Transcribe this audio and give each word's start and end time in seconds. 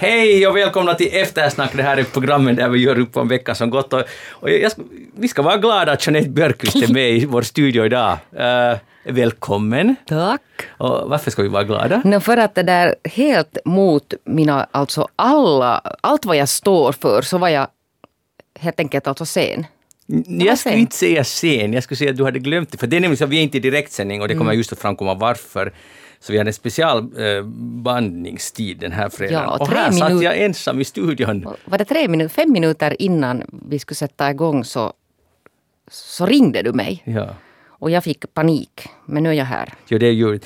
Hej 0.00 0.46
och 0.46 0.56
välkomna 0.56 0.94
till 0.94 1.08
Eftersnack. 1.12 1.70
Det 1.76 1.82
här 1.82 1.96
är 1.96 2.04
programmet 2.04 2.56
där 2.56 2.68
vi 2.68 2.78
gör 2.78 2.98
upp 2.98 3.16
om 3.16 3.28
veckan 3.28 3.54
som 3.54 3.70
gått. 3.70 3.92
Och, 3.92 4.02
och 4.30 4.50
jag, 4.50 4.72
vi 5.16 5.28
ska 5.28 5.42
vara 5.42 5.56
glada 5.56 5.92
att 5.92 6.06
Jeanette 6.06 6.28
Björkqvist 6.28 6.76
är 6.76 6.92
med 6.92 7.10
i 7.10 7.24
vår 7.24 7.42
studio 7.42 7.84
idag. 7.84 8.18
Uh, 8.32 8.78
välkommen. 9.12 9.96
Tack. 10.06 10.40
Och 10.68 11.10
varför 11.10 11.30
ska 11.30 11.42
vi 11.42 11.48
vara 11.48 11.64
glada? 11.64 12.02
No, 12.04 12.20
för 12.20 12.36
att 12.36 12.54
det 12.54 12.62
där 12.62 12.94
helt 13.04 13.58
mot 13.64 14.14
mina, 14.24 14.66
alltså 14.70 15.08
alla, 15.16 15.82
allt 16.00 16.24
vad 16.24 16.36
jag 16.36 16.48
står 16.48 16.92
för 16.92 17.22
så 17.22 17.38
var 17.38 17.48
jag 17.48 17.66
helt 18.58 18.80
enkelt 18.80 19.06
alltså 19.06 19.26
sen. 19.26 19.66
Jag 20.26 20.58
skulle 20.58 20.76
inte 20.76 20.96
säga 20.96 21.24
sen, 21.24 21.72
jag 21.72 21.82
skulle 21.82 21.98
säga 21.98 22.10
att 22.10 22.16
du 22.16 22.24
hade 22.24 22.38
glömt 22.38 22.72
det. 22.72 22.78
För 22.78 22.86
det 22.86 22.96
är 22.96 23.00
nämligen 23.00 23.16
så 23.16 23.24
att 23.24 23.30
vi 23.30 23.38
är 23.38 23.42
inte 23.42 23.56
i 23.56 23.60
direktsändning 23.60 24.22
och 24.22 24.28
det 24.28 24.34
kommer 24.34 24.50
mm. 24.50 24.58
just 24.58 24.72
att 24.72 24.78
framkomma 24.78 25.14
varför. 25.14 25.72
Så 26.20 26.32
vi 26.32 26.38
hade 26.38 26.50
en 26.50 26.54
specialbandningstid 26.54 28.76
eh, 28.76 28.80
den 28.80 28.92
här 28.92 29.08
fredagen. 29.08 29.42
Ja, 29.42 29.54
och, 29.54 29.60
och 29.60 29.68
här 29.68 29.92
satt 29.92 30.22
jag 30.22 30.38
ensam 30.38 30.80
i 30.80 30.84
studion. 30.84 31.48
Var 31.64 31.78
det 31.78 31.84
tre 31.84 32.08
minuter, 32.08 32.34
fem 32.34 32.52
minuter 32.52 33.02
innan 33.02 33.42
vi 33.68 33.78
skulle 33.78 33.96
sätta 33.96 34.30
igång 34.30 34.64
så, 34.64 34.92
så 35.90 36.26
ringde 36.26 36.62
du 36.62 36.72
mig. 36.72 37.02
Ja. 37.04 37.34
Och 37.80 37.90
jag 37.90 38.04
fick 38.04 38.34
panik, 38.34 38.88
men 39.06 39.22
nu 39.22 39.28
är 39.28 39.32
jag 39.32 39.44
här. 39.44 39.72
Ja, 39.88 39.98
det 39.98 40.06
är 40.06 40.12
ju, 40.12 40.40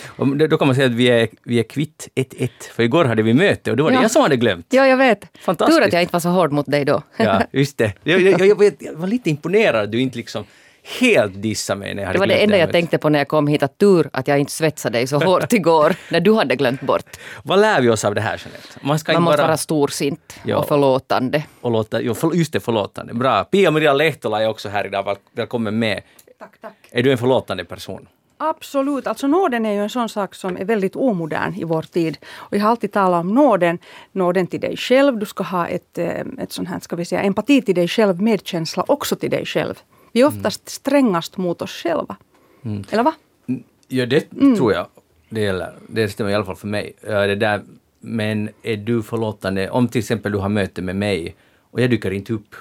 då 0.49 0.59
kan 0.59 0.69
man 0.69 0.75
säga 0.75 0.87
att 0.87 0.93
vi 0.93 1.07
är, 1.07 1.29
vi 1.45 1.59
är 1.59 1.63
kvitt 1.63 2.09
1-1. 2.15 2.49
För 2.73 2.83
igår 2.83 3.05
hade 3.05 3.23
vi 3.23 3.35
möte 3.35 3.71
och 3.71 3.77
då 3.77 3.85
var 3.85 3.91
det 3.91 3.97
ja. 3.97 4.03
jag 4.03 4.11
som 4.11 4.23
hade 4.23 4.37
glömt. 4.37 4.67
Ja, 4.71 4.87
jag 4.87 4.97
vet. 4.97 5.25
Fantastiskt. 5.39 5.79
Tur 5.79 5.87
att 5.87 5.93
jag 5.93 6.03
inte 6.03 6.13
var 6.13 6.21
så 6.21 6.29
hård 6.29 6.53
mot 6.53 6.67
dig 6.67 6.85
då. 6.85 7.03
ja, 7.17 7.43
just 7.53 7.79
det. 7.79 7.93
Jag, 8.05 8.21
jag, 8.21 8.41
jag, 8.41 8.75
jag 8.79 8.95
var 8.95 9.07
lite 9.07 9.31
imponerad 9.31 9.91
du 9.91 10.01
inte 10.01 10.19
liksom 10.19 10.45
helt 10.83 11.43
dissa 11.43 11.75
mig 11.75 11.95
när 11.95 12.03
jag 12.03 12.07
hade 12.07 12.17
Det 12.17 12.21
var 12.21 12.27
det 12.27 12.43
enda 12.43 12.59
jag 12.59 12.73
tänkte 12.73 12.99
på 12.99 13.09
när 13.09 13.19
jag 13.19 13.29
kom 13.29 13.47
hit, 13.47 13.63
att 13.63 13.79
tur 13.79 14.11
att 14.13 14.29
jag 14.29 14.39
inte 14.39 14.53
svetsade 14.53 14.99
dig 14.99 15.07
så 15.07 15.19
hårt 15.19 15.53
igår 15.63 15.97
när 16.11 16.21
du 16.21 16.35
hade 16.35 16.57
glömt 16.57 16.81
bort. 16.81 17.17
Vad 17.43 17.61
lär 17.61 17.81
vi 17.81 17.89
oss 17.89 18.05
av 18.05 18.15
det 18.15 18.21
här 18.21 18.43
Jeanette? 18.45 18.69
Man, 18.81 18.99
ska 18.99 19.13
Man 19.13 19.23
måste 19.23 19.37
vara, 19.37 19.47
vara 19.47 19.57
storsint 19.57 20.41
ja. 20.45 20.57
och 20.57 20.69
förlåtande. 20.69 21.45
Och 21.61 21.71
låta, 21.71 22.01
jo, 22.01 22.15
just 22.35 22.53
det, 22.53 22.61
förlåtande. 22.61 23.15
Bra. 23.15 23.45
Pia-Maria 23.45 23.93
Lehtola 23.93 24.43
är 24.43 24.49
också 24.49 24.69
här 24.69 24.87
idag. 24.87 25.17
Välkommen 25.33 25.79
med. 25.79 26.03
Tack, 26.39 26.53
tack. 26.61 26.75
Är 26.91 27.03
du 27.03 27.13
en 27.13 27.19
förlåtande 27.19 27.65
person? 27.65 28.09
Absolut. 28.39 29.07
Alltså 29.07 29.27
nåden 29.27 29.67
är 29.67 29.73
ju 29.73 29.83
en 29.83 29.91
sån 29.91 30.09
sak 30.09 30.35
som 30.35 30.57
är 30.57 30.65
väldigt 30.65 30.97
omodern 30.97 31.55
i 31.55 31.65
vår 31.65 31.83
tid. 31.83 32.19
Och 32.37 32.57
jag 32.57 32.61
har 32.63 32.71
alltid 32.71 32.93
talat 32.93 33.21
om 33.21 33.35
nåden, 33.35 33.79
nåden 34.13 34.47
till 34.47 34.61
dig 34.61 34.77
själv. 34.77 35.19
Du 35.19 35.27
ska 35.27 35.45
ha 35.45 35.67
ett, 35.67 35.99
eh, 35.99 36.21
ett 36.39 36.53
sånt 36.53 36.69
här, 36.69 36.81
ska 36.81 36.97
vi 36.97 37.05
säga, 37.05 37.23
empati 37.23 37.63
till 37.63 37.75
dig 37.75 37.89
själv, 37.89 38.23
medkänsla 38.23 38.85
också 38.89 39.17
till 39.17 39.31
dig 39.31 39.47
själv. 39.47 39.75
Vi 40.13 40.21
är 40.21 40.27
oftast 40.27 40.69
strängast 40.69 41.37
mot 41.37 41.63
oss 41.63 41.71
själva. 41.71 42.17
Mm. 42.65 42.85
Eller 42.91 43.03
va? 43.03 43.15
Mm, 43.49 43.63
ja, 43.89 44.07
det 44.07 44.33
mm. 44.33 44.57
tror 44.57 44.73
jag. 44.73 44.87
Det, 45.29 45.41
gäller, 45.41 45.75
det 45.89 46.09
stämmer 46.09 46.31
i 46.31 46.35
alla 46.35 46.45
fall 46.45 46.57
för 46.57 46.67
mig. 46.67 46.93
Det 47.01 47.35
där, 47.35 47.63
men 48.01 48.49
är 48.63 48.77
du 48.77 49.03
förlåtande, 49.03 49.71
om 49.71 49.89
till 49.89 49.99
exempel 49.99 50.33
du 50.33 50.39
har 50.39 50.49
möte 50.49 50.83
med 50.83 50.97
mig 50.97 51.37
och 51.71 51.81
jag 51.81 51.91
dyker 51.91 52.11
inte 52.11 52.33
upp, 52.33 52.55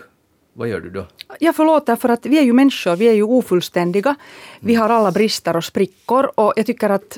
vad 0.54 0.68
gör 0.68 0.80
du 0.80 0.90
då? 0.90 1.06
Jag 1.40 1.56
förlåter 1.56 1.96
för 1.96 2.10
att 2.10 2.26
vi 2.26 2.40
är 2.40 2.44
ju 2.44 2.54
människor, 2.54 2.96
vi 2.96 3.08
är 3.08 3.14
ju 3.14 3.24
ofullständiga. 3.24 4.16
Vi 4.60 4.76
har 4.76 4.90
alla 4.90 5.12
brister 5.12 5.56
och 5.56 5.64
sprickor 5.64 6.32
och 6.36 6.54
jag 6.56 6.66
tycker 6.66 6.90
att 6.90 7.18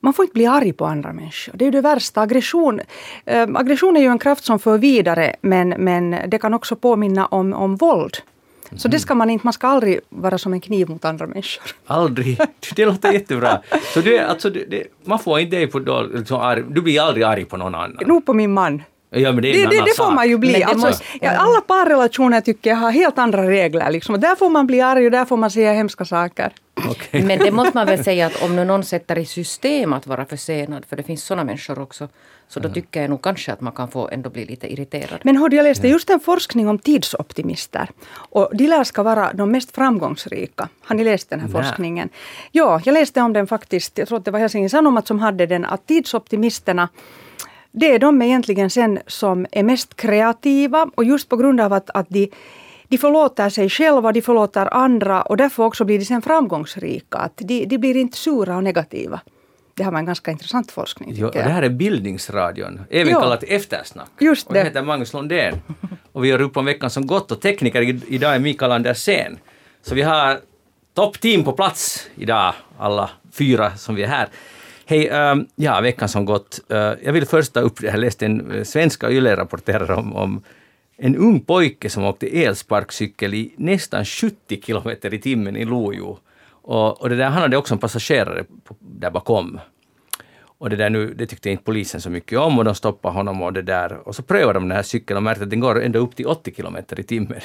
man 0.00 0.12
får 0.12 0.22
inte 0.22 0.32
bli 0.32 0.46
arg 0.46 0.72
på 0.72 0.86
andra 0.86 1.12
människor. 1.12 1.56
Det 1.56 1.64
är 1.64 1.66
ju 1.66 1.70
det 1.70 1.80
värsta. 1.80 2.20
Aggression, 2.20 2.80
äh, 3.24 3.48
aggression 3.54 3.96
är 3.96 4.00
ju 4.00 4.06
en 4.06 4.18
kraft 4.18 4.44
som 4.44 4.58
för 4.58 4.78
vidare 4.78 5.36
men, 5.40 5.68
men 5.68 6.16
det 6.26 6.38
kan 6.38 6.54
också 6.54 6.76
påminna 6.76 7.26
om, 7.26 7.52
om 7.52 7.76
våld. 7.76 8.16
Så 8.76 8.88
det 8.88 8.98
ska 8.98 9.14
man 9.14 9.30
inte, 9.30 9.46
man 9.46 9.52
ska 9.52 9.66
aldrig 9.66 10.00
vara 10.08 10.38
som 10.38 10.52
en 10.52 10.60
kniv 10.60 10.88
mot 10.88 11.04
andra 11.04 11.26
människor. 11.26 11.64
Aldrig? 11.86 12.40
Det 12.76 12.84
låter 12.86 13.12
jättebra. 13.12 13.62
Så 13.94 14.00
det, 14.00 14.18
alltså, 14.18 14.50
det, 14.50 14.64
det, 14.70 14.84
man 15.04 15.18
får 15.18 15.40
inte 15.40 15.56
dig 15.56 15.66
på 15.66 15.78
då, 15.78 16.06
liksom, 16.14 16.40
arg, 16.40 16.64
du 16.68 16.80
blir 16.80 17.00
aldrig 17.00 17.24
arg 17.24 17.44
på 17.44 17.56
någon 17.56 17.74
annan? 17.74 17.98
Nog 18.06 18.26
på 18.26 18.34
min 18.34 18.52
man. 18.52 18.82
Ja, 19.10 19.32
det, 19.32 19.40
det, 19.40 19.66
det, 19.66 19.84
det 19.84 19.96
får 19.96 20.10
man 20.10 20.28
ju 20.28 20.38
bli. 20.38 20.62
Alltså, 20.62 21.04
ja, 21.20 21.30
alla 21.30 21.60
parrelationer 21.60 22.40
tycker 22.40 22.70
jag 22.70 22.76
har 22.76 22.90
helt 22.90 23.18
andra 23.18 23.50
regler. 23.50 23.90
Liksom. 23.90 24.20
Där 24.20 24.36
får 24.36 24.50
man 24.50 24.66
bli 24.66 24.80
arg 24.80 25.04
och 25.04 25.10
där 25.10 25.24
får 25.24 25.36
man 25.36 25.50
säga 25.50 25.72
hemska 25.72 26.04
saker. 26.04 26.52
Okay. 26.90 27.22
Men 27.22 27.38
det 27.38 27.50
måste 27.50 27.72
man 27.74 27.86
väl 27.86 28.04
säga 28.04 28.26
att 28.26 28.42
om 28.42 28.56
nu 28.56 28.64
någon 28.64 28.84
sätter 28.84 29.18
i 29.18 29.24
system 29.24 29.92
att 29.92 30.06
vara 30.06 30.24
försenad, 30.24 30.84
för 30.88 30.96
det 30.96 31.02
finns 31.02 31.24
sådana 31.24 31.44
människor 31.44 31.78
också, 31.78 32.08
så 32.48 32.60
då 32.60 32.68
tycker 32.68 33.00
jag 33.00 33.10
nog 33.10 33.22
kanske 33.22 33.52
att 33.52 33.60
man 33.60 33.72
kan 33.72 33.88
få 33.88 34.08
ändå 34.08 34.30
bli 34.30 34.44
lite 34.44 34.72
irriterad. 34.72 35.20
Men 35.22 35.36
hörde, 35.36 35.56
jag 35.56 35.64
läste 35.64 35.88
just 35.88 36.10
en 36.10 36.20
forskning 36.20 36.68
om 36.68 36.78
tidsoptimister. 36.78 37.90
Och 38.14 38.50
de 38.52 38.68
lär 38.68 38.84
ska 38.84 39.02
vara 39.02 39.32
de 39.32 39.50
mest 39.50 39.74
framgångsrika. 39.74 40.68
Har 40.80 40.96
ni 40.96 41.04
läst 41.04 41.30
den 41.30 41.40
här 41.40 41.48
Nä. 41.48 41.52
forskningen? 41.52 42.08
Ja, 42.52 42.80
jag 42.84 42.92
läste 42.92 43.20
om 43.20 43.32
den 43.32 43.46
faktiskt. 43.46 43.98
Jag 43.98 44.08
tror 44.08 44.18
att 44.18 44.24
det 44.24 44.30
var 44.30 44.38
Helsingin 44.38 44.70
Sanomat 44.70 45.06
som 45.06 45.18
hade 45.18 45.46
den. 45.46 45.64
Att 45.64 45.86
tidsoptimisterna 45.86 46.88
det 47.78 47.94
är 47.94 47.98
de 47.98 48.22
egentligen 48.22 48.70
sen 48.70 48.98
som 49.06 49.46
är 49.52 49.62
mest 49.62 49.96
kreativa 49.96 50.90
och 50.94 51.04
just 51.04 51.28
på 51.28 51.36
grund 51.36 51.60
av 51.60 51.72
att, 51.72 51.90
att 51.90 52.06
de 52.08 52.30
de 52.88 52.98
förlåter 52.98 53.48
sig 53.48 53.68
själva, 53.68 54.12
de 54.12 54.22
förlåter 54.22 54.74
andra 54.74 55.22
och 55.22 55.36
därför 55.36 55.64
också 55.64 55.84
blir 55.84 55.98
de 55.98 56.04
sen 56.04 56.22
framgångsrika. 56.22 57.18
Att 57.18 57.36
de, 57.36 57.66
de 57.66 57.78
blir 57.78 57.96
inte 57.96 58.16
sura 58.18 58.56
och 58.56 58.64
negativa. 58.64 59.20
Det 59.76 59.84
här 59.84 59.90
var 59.90 59.98
en 59.98 60.04
ganska 60.04 60.30
intressant 60.30 60.70
forskning. 60.70 61.12
Jo, 61.16 61.30
det 61.32 61.42
här 61.42 61.62
är 61.62 61.68
Bildningsradion, 61.68 62.80
även 62.90 63.12
jo. 63.12 63.20
kallat 63.20 63.42
Eftersnack. 63.42 64.08
Just 64.18 64.46
det. 64.46 64.50
Och 64.50 64.56
jag 64.56 64.64
heter 64.64 64.82
Magnus 64.82 65.12
Lundén. 65.12 65.62
Och 66.12 66.24
vi 66.24 66.28
gör 66.28 66.40
upp 66.40 66.56
om 66.56 66.64
veckan 66.64 66.90
som 66.90 67.06
gått 67.06 67.32
och 67.32 67.40
tekniker 67.40 68.00
idag 68.12 68.34
är 68.34 68.38
Mikael 68.38 68.72
Andersén. 68.72 69.38
Så 69.82 69.94
vi 69.94 70.02
har 70.02 70.40
toppteam 70.94 71.44
på 71.44 71.52
plats 71.52 72.08
idag, 72.14 72.54
alla 72.78 73.10
fyra 73.32 73.76
som 73.76 73.94
vi 73.94 74.02
är 74.02 74.08
här. 74.08 74.28
Hej, 74.86 75.10
um, 75.10 75.46
ja, 75.56 75.80
veckan 75.80 76.08
som 76.08 76.24
gått. 76.24 76.60
Uh, 76.72 76.78
jag 76.78 77.12
vill 77.12 77.26
först 77.26 77.52
ta 77.52 77.60
upp, 77.60 77.82
jag 77.82 77.98
läste 77.98 78.26
en 78.26 78.52
uh, 78.52 78.64
svenska 78.64 79.10
YLE 79.10 79.36
rapporterar 79.36 79.90
om, 79.90 80.16
om 80.16 80.42
en 80.96 81.16
ung 81.16 81.40
pojke 81.40 81.90
som 81.90 82.04
åkte 82.04 82.26
elsparkcykel 82.26 83.34
i 83.34 83.54
nästan 83.56 84.04
70 84.04 84.60
kilometer 84.62 85.14
i 85.14 85.18
timmen 85.18 85.56
i 85.56 85.64
Lojo. 85.64 86.18
Och, 86.66 87.00
och 87.00 87.08
det 87.08 87.16
där, 87.16 87.24
han 87.24 87.42
hade 87.42 87.56
också 87.56 87.74
en 87.74 87.78
passagerare 87.78 88.44
på, 88.64 88.76
där 88.80 89.10
bakom. 89.10 89.60
Och 90.58 90.70
det, 90.70 90.76
där 90.76 90.90
nu, 90.90 91.14
det 91.14 91.26
tyckte 91.26 91.50
inte 91.50 91.64
polisen 91.64 92.00
så 92.00 92.10
mycket 92.10 92.38
om 92.38 92.58
och 92.58 92.64
de 92.64 92.74
stoppade 92.74 93.14
honom 93.14 93.42
och 93.42 93.52
det 93.52 93.62
där. 93.62 94.08
Och 94.08 94.14
så 94.14 94.22
prövade 94.22 94.52
de 94.52 94.68
den 94.68 94.76
här 94.76 94.82
cykeln 94.82 95.16
och 95.16 95.22
märkte 95.22 95.44
att 95.44 95.50
den 95.50 95.60
går 95.60 95.82
ända 95.82 95.98
upp 95.98 96.16
till 96.16 96.26
80 96.26 96.54
kilometer 96.54 97.00
i 97.00 97.02
timmen. 97.02 97.40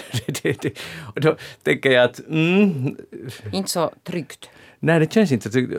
och 1.15 1.21
då 1.21 1.35
tänker 1.63 1.91
jag 1.91 2.03
att... 2.03 2.19
Mm, 2.27 2.97
inte 3.51 3.69
så 3.69 3.91
tryggt. 4.03 4.49
Nej, 4.79 4.99
det 4.99 5.13
känns 5.13 5.31
inte 5.31 5.49
tryggt. 5.49 5.73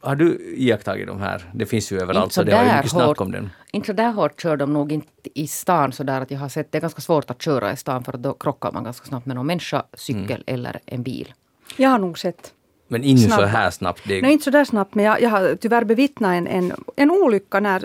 Har 0.00 0.16
du 0.16 0.54
iakttagit 0.56 1.06
de 1.06 1.20
här? 1.20 1.50
Det 1.54 1.66
finns 1.66 1.92
ju 1.92 2.00
överallt, 2.00 2.32
så, 2.32 2.40
så 2.40 2.46
det 2.46 2.56
har 2.56 2.64
ju 2.64 2.76
mycket 2.76 2.90
snack 2.90 3.20
om 3.20 3.32
den. 3.32 3.50
Inte 3.72 3.86
så 3.86 3.92
där 3.92 4.12
hårt 4.12 4.42
kör 4.42 4.56
de 4.56 4.72
nog 4.72 4.92
inte 4.92 5.08
i 5.34 5.46
stan 5.46 5.92
så 5.92 6.02
där 6.02 6.20
att 6.20 6.30
jag 6.30 6.38
har 6.38 6.48
sett. 6.48 6.72
Det 6.72 6.78
är 6.78 6.82
ganska 6.82 7.00
svårt 7.00 7.30
att 7.30 7.42
köra 7.42 7.72
i 7.72 7.76
stan 7.76 8.04
för 8.04 8.12
då 8.12 8.34
krockar 8.34 8.72
man 8.72 8.84
ganska 8.84 9.06
snabbt 9.06 9.26
med 9.26 9.36
någon 9.36 9.46
människa, 9.46 9.82
cykel 9.94 10.44
mm. 10.46 10.60
eller 10.60 10.80
en 10.86 11.02
bil. 11.02 11.32
Jag 11.76 11.90
har 11.90 11.98
nog 11.98 12.18
sett. 12.18 12.52
Men 12.88 13.04
inte 13.04 13.30
så 13.30 13.42
här 13.42 13.70
snabbt? 13.70 14.02
Det... 14.08 14.22
Nej, 14.22 14.32
inte 14.32 14.44
så 14.44 14.50
där 14.50 14.64
snabbt. 14.64 14.94
Men 14.94 15.04
jag, 15.04 15.22
jag 15.22 15.30
har 15.30 15.56
tyvärr 15.56 15.84
bevittnat 15.84 16.34
en, 16.34 16.46
en, 16.46 16.72
en 16.96 17.10
olycka 17.10 17.60
när 17.60 17.80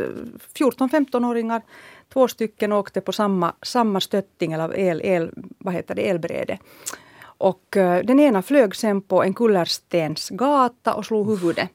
14-15-åringar, 0.58 1.62
två 2.14 2.28
stycken 2.28 2.72
åkte 2.72 3.02
på 3.02 3.12
samma, 3.12 3.54
samma 3.62 4.00
stötting 4.00 4.54
eller 4.54 4.80
el, 4.80 5.02
el, 5.04 5.32
vad 5.58 5.74
heter 5.74 5.96
det, 5.96 6.10
elbrede. 6.10 6.58
Och 7.22 7.76
uh, 7.78 7.98
den 7.98 8.20
ena 8.20 8.42
flög 8.42 8.76
sen 8.76 9.02
på 9.02 9.24
en 9.24 9.34
kullerstensgata 9.34 10.94
och 10.94 11.06
slog 11.06 11.28
huvudet. 11.28 11.70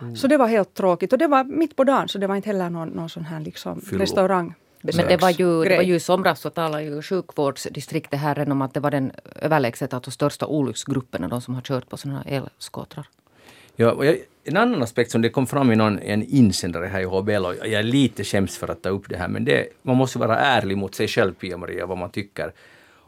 Mm. 0.00 0.16
Så 0.16 0.26
det 0.26 0.36
var 0.36 0.46
helt 0.46 0.74
tråkigt. 0.74 1.12
Och 1.12 1.18
det 1.18 1.26
var 1.26 1.44
mitt 1.44 1.76
på 1.76 1.84
dagen 1.84 2.08
så 2.08 2.18
det 2.18 2.26
var 2.26 2.36
inte 2.36 2.48
heller 2.48 2.70
någon, 2.70 2.88
någon 2.88 3.08
sån 3.08 3.24
här 3.24 3.40
liksom 3.40 3.80
restaurang. 3.92 4.54
Men 4.82 5.08
det 5.08 5.16
var 5.16 5.30
ju, 5.30 5.64
det 5.64 5.76
var 5.76 5.82
ju 5.82 5.94
i 5.94 6.00
somras 6.00 6.40
så 6.40 6.50
talade 6.50 6.84
ju 6.84 7.02
sjukvårdsdistriktet 7.02 8.20
här 8.20 8.50
om 8.50 8.62
att 8.62 8.74
det 8.74 8.80
var 8.80 8.90
den 8.90 9.12
överlägset 9.40 9.94
alltså 9.94 10.10
största 10.10 10.46
olycksgruppen 10.46 11.28
de 11.28 11.40
som 11.40 11.54
har 11.54 11.62
kört 11.62 11.88
på 11.88 11.96
sådana 11.96 12.22
elskotrar. 12.26 13.06
Ja, 13.76 14.04
jag, 14.04 14.16
en 14.44 14.56
annan 14.56 14.82
aspekt 14.82 15.10
som 15.10 15.22
det 15.22 15.28
kom 15.28 15.46
fram 15.46 15.72
i 15.72 15.76
någon, 15.76 15.98
en 15.98 16.22
insändare 16.22 16.86
här 16.86 17.00
i 17.00 17.04
HBL 17.04 17.46
och 17.46 17.54
jag 17.54 17.72
är 17.72 17.82
lite 17.82 18.24
skäms 18.24 18.58
för 18.58 18.68
att 18.68 18.82
ta 18.82 18.88
upp 18.88 19.08
det 19.08 19.16
här 19.16 19.28
men 19.28 19.44
det, 19.44 19.68
man 19.82 19.96
måste 19.96 20.18
vara 20.18 20.38
ärlig 20.38 20.76
mot 20.76 20.94
sig 20.94 21.08
själv 21.08 21.34
Pia-Maria 21.34 21.86
vad 21.86 21.98
man 21.98 22.10
tycker. 22.10 22.52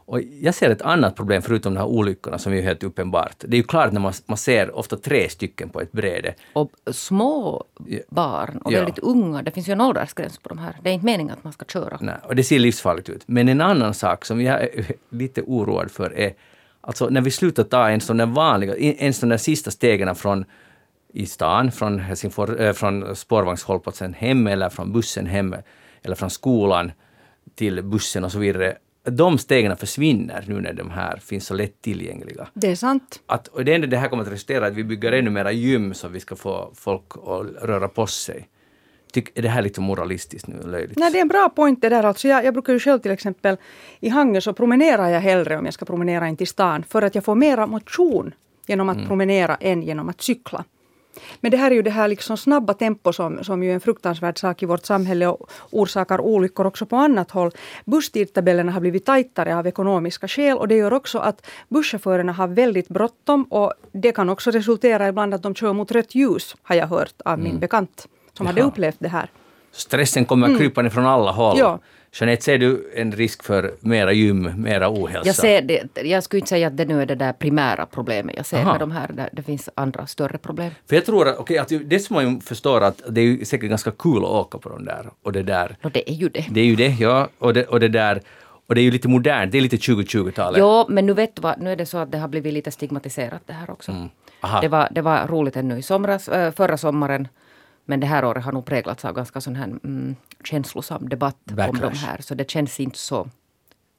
Och 0.07 0.21
jag 0.21 0.55
ser 0.55 0.69
ett 0.69 0.81
annat 0.81 1.15
problem 1.15 1.41
förutom 1.41 1.73
de 1.73 1.79
här 1.79 1.87
olyckorna 1.87 2.37
som 2.37 2.53
är 2.53 2.61
helt 2.61 2.83
uppenbart. 2.83 3.35
Det 3.37 3.55
är 3.55 3.57
ju 3.57 3.63
klart 3.63 3.91
när 3.91 3.99
man, 3.99 4.13
man 4.25 4.37
ser 4.37 4.75
ofta 4.75 4.97
tre 4.97 5.29
stycken 5.29 5.69
på 5.69 5.81
ett 5.81 5.91
bräde. 5.91 6.33
Och 6.53 6.71
små 6.91 7.63
barn 8.09 8.57
och 8.57 8.73
ja. 8.73 8.79
väldigt 8.79 8.99
unga. 8.99 9.41
Det 9.41 9.51
finns 9.51 9.69
ju 9.69 9.73
en 9.73 9.81
åldersgräns 9.81 10.37
på 10.37 10.49
de 10.49 10.57
här. 10.57 10.77
Det 10.83 10.89
är 10.89 10.93
inte 10.93 11.05
meningen 11.05 11.33
att 11.33 11.43
man 11.43 11.53
ska 11.53 11.65
köra. 11.65 11.97
Nej, 12.01 12.15
och 12.23 12.35
det 12.35 12.43
ser 12.43 12.59
livsfarligt 12.59 13.09
ut. 13.09 13.23
Men 13.25 13.49
en 13.49 13.61
annan 13.61 13.93
sak 13.93 14.25
som 14.25 14.41
jag 14.41 14.61
är 14.61 14.85
lite 15.09 15.41
oroad 15.41 15.91
för 15.91 16.17
är 16.17 16.33
alltså 16.81 17.09
när 17.09 17.21
vi 17.21 17.31
slutar 17.31 17.63
ta 17.63 17.89
en 17.89 18.01
sån 18.01 18.17
där 18.17 18.25
vanliga, 18.25 18.75
en 18.77 19.13
sån 19.13 19.29
där 19.29 19.37
sista 19.37 19.71
stegen 19.71 20.15
från 20.15 20.45
i 21.13 21.25
stan, 21.25 21.71
från, 21.71 21.99
Helsingfors, 21.99 22.49
äh, 22.49 22.73
från 22.73 23.15
spårvagnshållplatsen 23.15 24.13
hem 24.13 24.47
eller 24.47 24.69
från 24.69 24.93
bussen 24.93 25.25
hem 25.25 25.55
eller 26.03 26.15
från 26.15 26.29
skolan 26.29 26.91
till 27.55 27.83
bussen 27.83 28.23
och 28.23 28.31
så 28.31 28.39
vidare 28.39 28.77
de 29.05 29.37
stegen 29.37 29.77
försvinner 29.77 30.45
nu 30.47 30.61
när 30.61 30.73
de 30.73 30.89
här 30.89 31.17
finns 31.17 31.45
så 31.45 31.53
lätt 31.53 31.81
tillgängliga. 31.81 32.47
Det 32.53 32.71
är 32.71 32.75
sant. 32.75 33.19
Att, 33.25 33.47
och 33.47 33.65
det 33.65 33.73
enda 33.73 33.87
det 33.87 33.97
här 33.97 34.07
kommer 34.07 34.23
att 34.23 34.31
resultera 34.31 34.67
att 34.67 34.73
vi 34.73 34.83
bygger 34.83 35.11
ännu 35.11 35.29
mera 35.29 35.51
gym 35.51 35.93
så 35.93 36.07
vi 36.07 36.19
ska 36.19 36.35
få 36.35 36.71
folk 36.75 37.03
att 37.15 37.63
röra 37.63 37.87
på 37.87 38.07
sig. 38.07 38.47
tyck, 39.11 39.37
är 39.37 39.41
det 39.41 39.49
här 39.49 39.61
lite 39.61 39.81
moralistiskt 39.81 40.47
nu? 40.47 40.55
Löjligt? 40.65 40.99
Nej, 40.99 41.11
det 41.11 41.17
är 41.17 41.21
en 41.21 41.27
bra 41.27 41.49
point 41.49 41.81
det 41.81 41.89
där. 41.89 42.03
Alltså 42.03 42.27
jag, 42.27 42.45
jag 42.45 42.53
brukar 42.53 42.73
ju 42.73 42.79
själv 42.79 42.99
till 42.99 43.11
exempel 43.11 43.57
i 43.99 44.09
Hangö 44.09 44.41
så 44.41 44.53
promenerar 44.53 45.09
jag 45.09 45.21
hellre 45.21 45.57
om 45.57 45.65
jag 45.65 45.73
ska 45.73 45.85
promenera 45.85 46.27
in 46.27 46.37
till 46.37 46.47
stan 46.47 46.83
för 46.83 47.01
att 47.01 47.15
jag 47.15 47.23
får 47.23 47.35
mera 47.35 47.67
motion 47.67 48.33
genom 48.67 48.89
att 48.89 49.07
promenera 49.07 49.55
än 49.55 49.83
genom 49.83 50.09
att 50.09 50.21
cykla. 50.21 50.65
Men 51.41 51.51
det 51.51 51.57
här 51.57 51.71
är 51.71 51.75
ju 51.75 51.81
det 51.81 51.89
här 51.89 52.07
liksom 52.07 52.37
snabba 52.37 52.73
tempo 52.73 53.13
som, 53.13 53.43
som 53.43 53.63
ju 53.63 53.69
är 53.69 53.73
en 53.73 53.79
fruktansvärd 53.79 54.39
sak 54.39 54.63
i 54.63 54.65
vårt 54.65 54.85
samhälle 54.85 55.27
och 55.27 55.49
orsakar 55.71 56.21
olyckor 56.21 56.65
också 56.65 56.85
på 56.85 56.95
annat 56.95 57.31
håll. 57.31 57.51
Busstidtabellerna 57.85 58.71
har 58.71 58.81
blivit 58.81 59.05
tajtare 59.05 59.57
av 59.57 59.67
ekonomiska 59.67 60.27
skäl 60.27 60.57
och 60.57 60.67
det 60.67 60.75
gör 60.75 60.93
också 60.93 61.19
att 61.19 61.47
busschaufförerna 61.69 62.31
har 62.31 62.47
väldigt 62.47 62.87
bråttom 62.87 63.43
och 63.43 63.73
det 63.91 64.11
kan 64.11 64.29
också 64.29 64.51
resultera 64.51 65.07
ibland 65.07 65.33
att 65.33 65.43
de 65.43 65.55
kör 65.55 65.73
mot 65.73 65.91
rött 65.91 66.15
ljus, 66.15 66.55
har 66.63 66.75
jag 66.75 66.87
hört 66.87 67.13
av 67.25 67.39
min 67.39 67.59
bekant 67.59 68.07
som 68.33 68.45
hade 68.45 68.59
Jaha. 68.59 68.67
upplevt 68.67 68.97
det 68.99 69.07
här. 69.07 69.29
Stressen 69.71 70.25
kommer 70.25 70.57
krypande 70.57 70.89
från 70.89 71.05
alla 71.05 71.31
håll. 71.31 71.59
Ja. 71.59 71.79
Jeanette, 72.19 72.43
ser 72.43 72.57
du 72.57 72.91
en 72.95 73.11
risk 73.11 73.43
för 73.43 73.73
mera 73.79 74.13
gym, 74.13 74.61
mera 74.61 74.89
ohälsa? 74.89 75.27
Jag, 75.27 75.35
ser 75.35 75.61
det, 75.61 76.01
jag 76.03 76.23
skulle 76.23 76.39
inte 76.39 76.49
säga 76.49 76.67
att 76.67 76.77
det 76.77 76.85
nu 76.85 77.01
är 77.01 77.05
det 77.05 77.15
där 77.15 77.33
primära 77.33 77.85
problemet 77.85 78.35
jag 78.37 78.45
ser 78.45 78.57
Aha. 78.57 78.71
med 78.71 78.79
de 78.79 78.91
här. 78.91 79.07
Det, 79.13 79.29
det 79.31 79.43
finns 79.43 79.69
andra 79.75 80.07
större 80.07 80.37
problem. 80.37 80.71
För 80.89 80.95
jag 80.95 81.05
tror 81.05 81.27
att, 81.27 81.37
okej, 81.37 81.57
att 81.57 81.71
det 81.85 81.99
som 81.99 82.13
man 82.13 82.41
förstår 82.41 82.81
att 82.81 83.01
det 83.09 83.21
är 83.21 83.25
ju 83.25 83.45
säkert 83.45 83.69
ganska 83.69 83.91
kul 83.91 84.17
att 84.17 84.29
åka 84.29 84.57
på 84.57 84.69
de 84.69 84.85
där. 84.85 85.09
Och 85.23 85.31
det 85.31 85.43
där, 85.43 85.77
Och 85.83 85.91
det 85.91 86.09
är 86.09 86.13
ju 86.13 86.29
det. 86.29 86.45
det 86.49 86.59
är 86.59 86.65
ju 86.65 86.75
det, 86.75 86.95
ja. 86.99 87.27
Och 87.39 87.53
det, 87.53 87.65
och 87.65 87.79
det 87.79 87.87
där, 87.87 88.21
och 88.67 88.75
det 88.75 88.81
är 88.81 88.83
ju 88.83 88.91
lite 88.91 89.07
modernt, 89.07 89.51
det 89.51 89.57
är 89.57 89.61
lite 89.61 89.77
2020-talet. 89.77 90.59
Jo, 90.59 90.85
men 90.89 91.05
nu 91.05 91.13
vet 91.13 91.35
du 91.35 91.41
vad, 91.41 91.61
nu 91.61 91.71
är 91.71 91.75
det 91.75 91.85
så 91.85 91.97
att 91.97 92.11
det 92.11 92.17
har 92.17 92.27
blivit 92.27 92.53
lite 92.53 92.71
stigmatiserat 92.71 93.41
det 93.45 93.53
här 93.53 93.69
också. 93.69 93.91
Mm. 93.91 94.09
Det, 94.61 94.67
var, 94.67 94.87
det 94.91 95.01
var 95.01 95.27
roligt 95.27 95.55
ännu 95.55 95.77
i 95.77 95.81
somras, 95.81 96.29
äh, 96.29 96.51
förra 96.51 96.77
sommaren. 96.77 97.27
Men 97.85 97.99
det 97.99 98.07
här 98.07 98.25
året 98.25 98.43
har 98.43 98.51
nog 98.51 98.65
präglats 98.65 99.05
av 99.05 99.13
ganska 99.13 99.41
sån 99.41 99.55
här 99.55 99.65
mm, 99.65 100.15
känslosam 100.43 101.09
debatt 101.09 101.37
om 101.49 101.55
Backlash. 101.55 101.91
de 101.91 101.97
här. 101.97 102.21
Så 102.21 102.35
det 102.35 102.51
känns 102.51 102.79
inte 102.79 102.97
så 102.97 103.29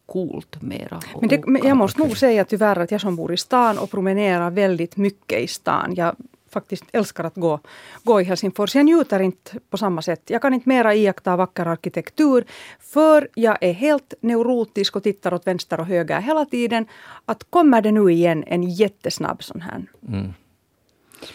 coolt 0.07 0.63
mera. 0.63 1.01
Men, 1.21 1.29
det, 1.29 1.47
men 1.47 1.63
jag 1.65 1.77
måste 1.77 2.01
nog 2.01 2.19
säga 2.19 2.45
tyvärr 2.45 2.79
att 2.79 2.91
jag 2.91 3.01
som 3.01 3.17
bor 3.17 3.33
i 3.33 3.37
stan 3.37 3.79
och 3.79 3.91
promenerar 3.91 4.51
väldigt 4.51 4.97
mycket 4.97 5.41
i 5.41 5.47
stan. 5.47 5.95
Jag 5.95 6.17
faktiskt 6.51 6.85
älskar 6.93 7.25
att 7.25 7.35
gå, 7.35 7.61
gå 8.05 8.21
i 8.21 8.25
Helsingfors. 8.25 8.75
Jag 8.75 8.85
njuter 8.85 9.21
inte 9.21 9.59
på 9.71 9.77
samma 9.77 10.03
sätt. 10.03 10.23
Jag 10.27 10.43
kan 10.43 10.55
inte 10.55 10.69
mera 10.69 10.95
iaktta 10.95 11.37
vacker 11.37 11.67
arkitektur. 11.67 12.45
För 12.81 13.29
jag 13.35 13.59
är 13.61 13.73
helt 13.73 14.15
neurotisk 14.21 14.97
och 14.97 15.03
tittar 15.03 15.35
åt 15.35 15.47
vänster 15.47 15.81
och 15.81 15.87
höger 15.87 16.21
hela 16.21 16.45
tiden. 16.45 16.87
Att 17.25 17.51
kommer 17.51 17.83
det 17.83 17.93
nu 17.93 18.11
igen 18.11 18.45
en 18.47 18.63
jättesnabb 18.63 19.43
sån 19.43 19.61
här 19.61 19.85
Mm. 20.09 20.33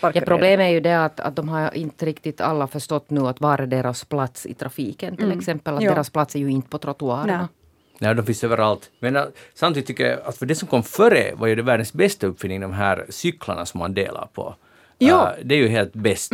Ja, 0.02 0.12
problemet 0.26 0.64
är 0.66 0.70
ju 0.70 0.80
det 0.80 1.06
att, 1.06 1.20
att 1.20 1.36
de 1.36 1.50
har 1.50 1.76
inte 1.78 2.06
riktigt 2.06 2.42
alla 2.42 2.68
förstått 2.68 3.10
nu 3.10 3.22
att 3.22 3.42
var 3.42 3.58
är 3.60 3.68
deras 3.68 4.06
plats 4.06 4.46
i 4.46 4.54
trafiken 4.54 5.18
till 5.18 5.32
exempel. 5.32 5.76
Att 5.76 5.82
Ja. 5.84 5.92
deras 5.92 6.10
plats 6.10 6.36
är 6.36 6.40
ju 6.40 6.52
inte 6.52 6.70
på 6.70 6.78
trottoarerna. 6.78 7.38
Nej. 7.38 8.08
Ja, 8.10 8.14
de 8.14 8.26
finns 8.26 8.44
överallt. 8.44 8.90
Men 9.00 9.16
äh, 9.16 9.24
samtidigt 9.54 9.88
tycker 9.88 10.06
jag 10.10 10.20
att 10.22 10.38
för 10.38 10.46
det 10.46 10.56
som 10.56 10.68
kom 10.68 10.84
före 10.84 11.32
var 11.36 11.48
ju 11.48 11.56
det 11.56 11.62
världens 11.62 11.94
bästa 11.94 12.28
uppfinning, 12.28 12.62
de 12.62 12.74
här 12.74 13.06
cyklarna 13.10 13.66
som 13.66 13.80
man 13.80 13.94
delar 13.94 14.28
på. 14.34 14.56
Ja. 14.98 15.34
Äh, 15.38 15.46
det 15.46 15.56
är 15.56 15.60
ju 15.60 15.68
helt 15.68 15.94
bäst. 15.94 16.32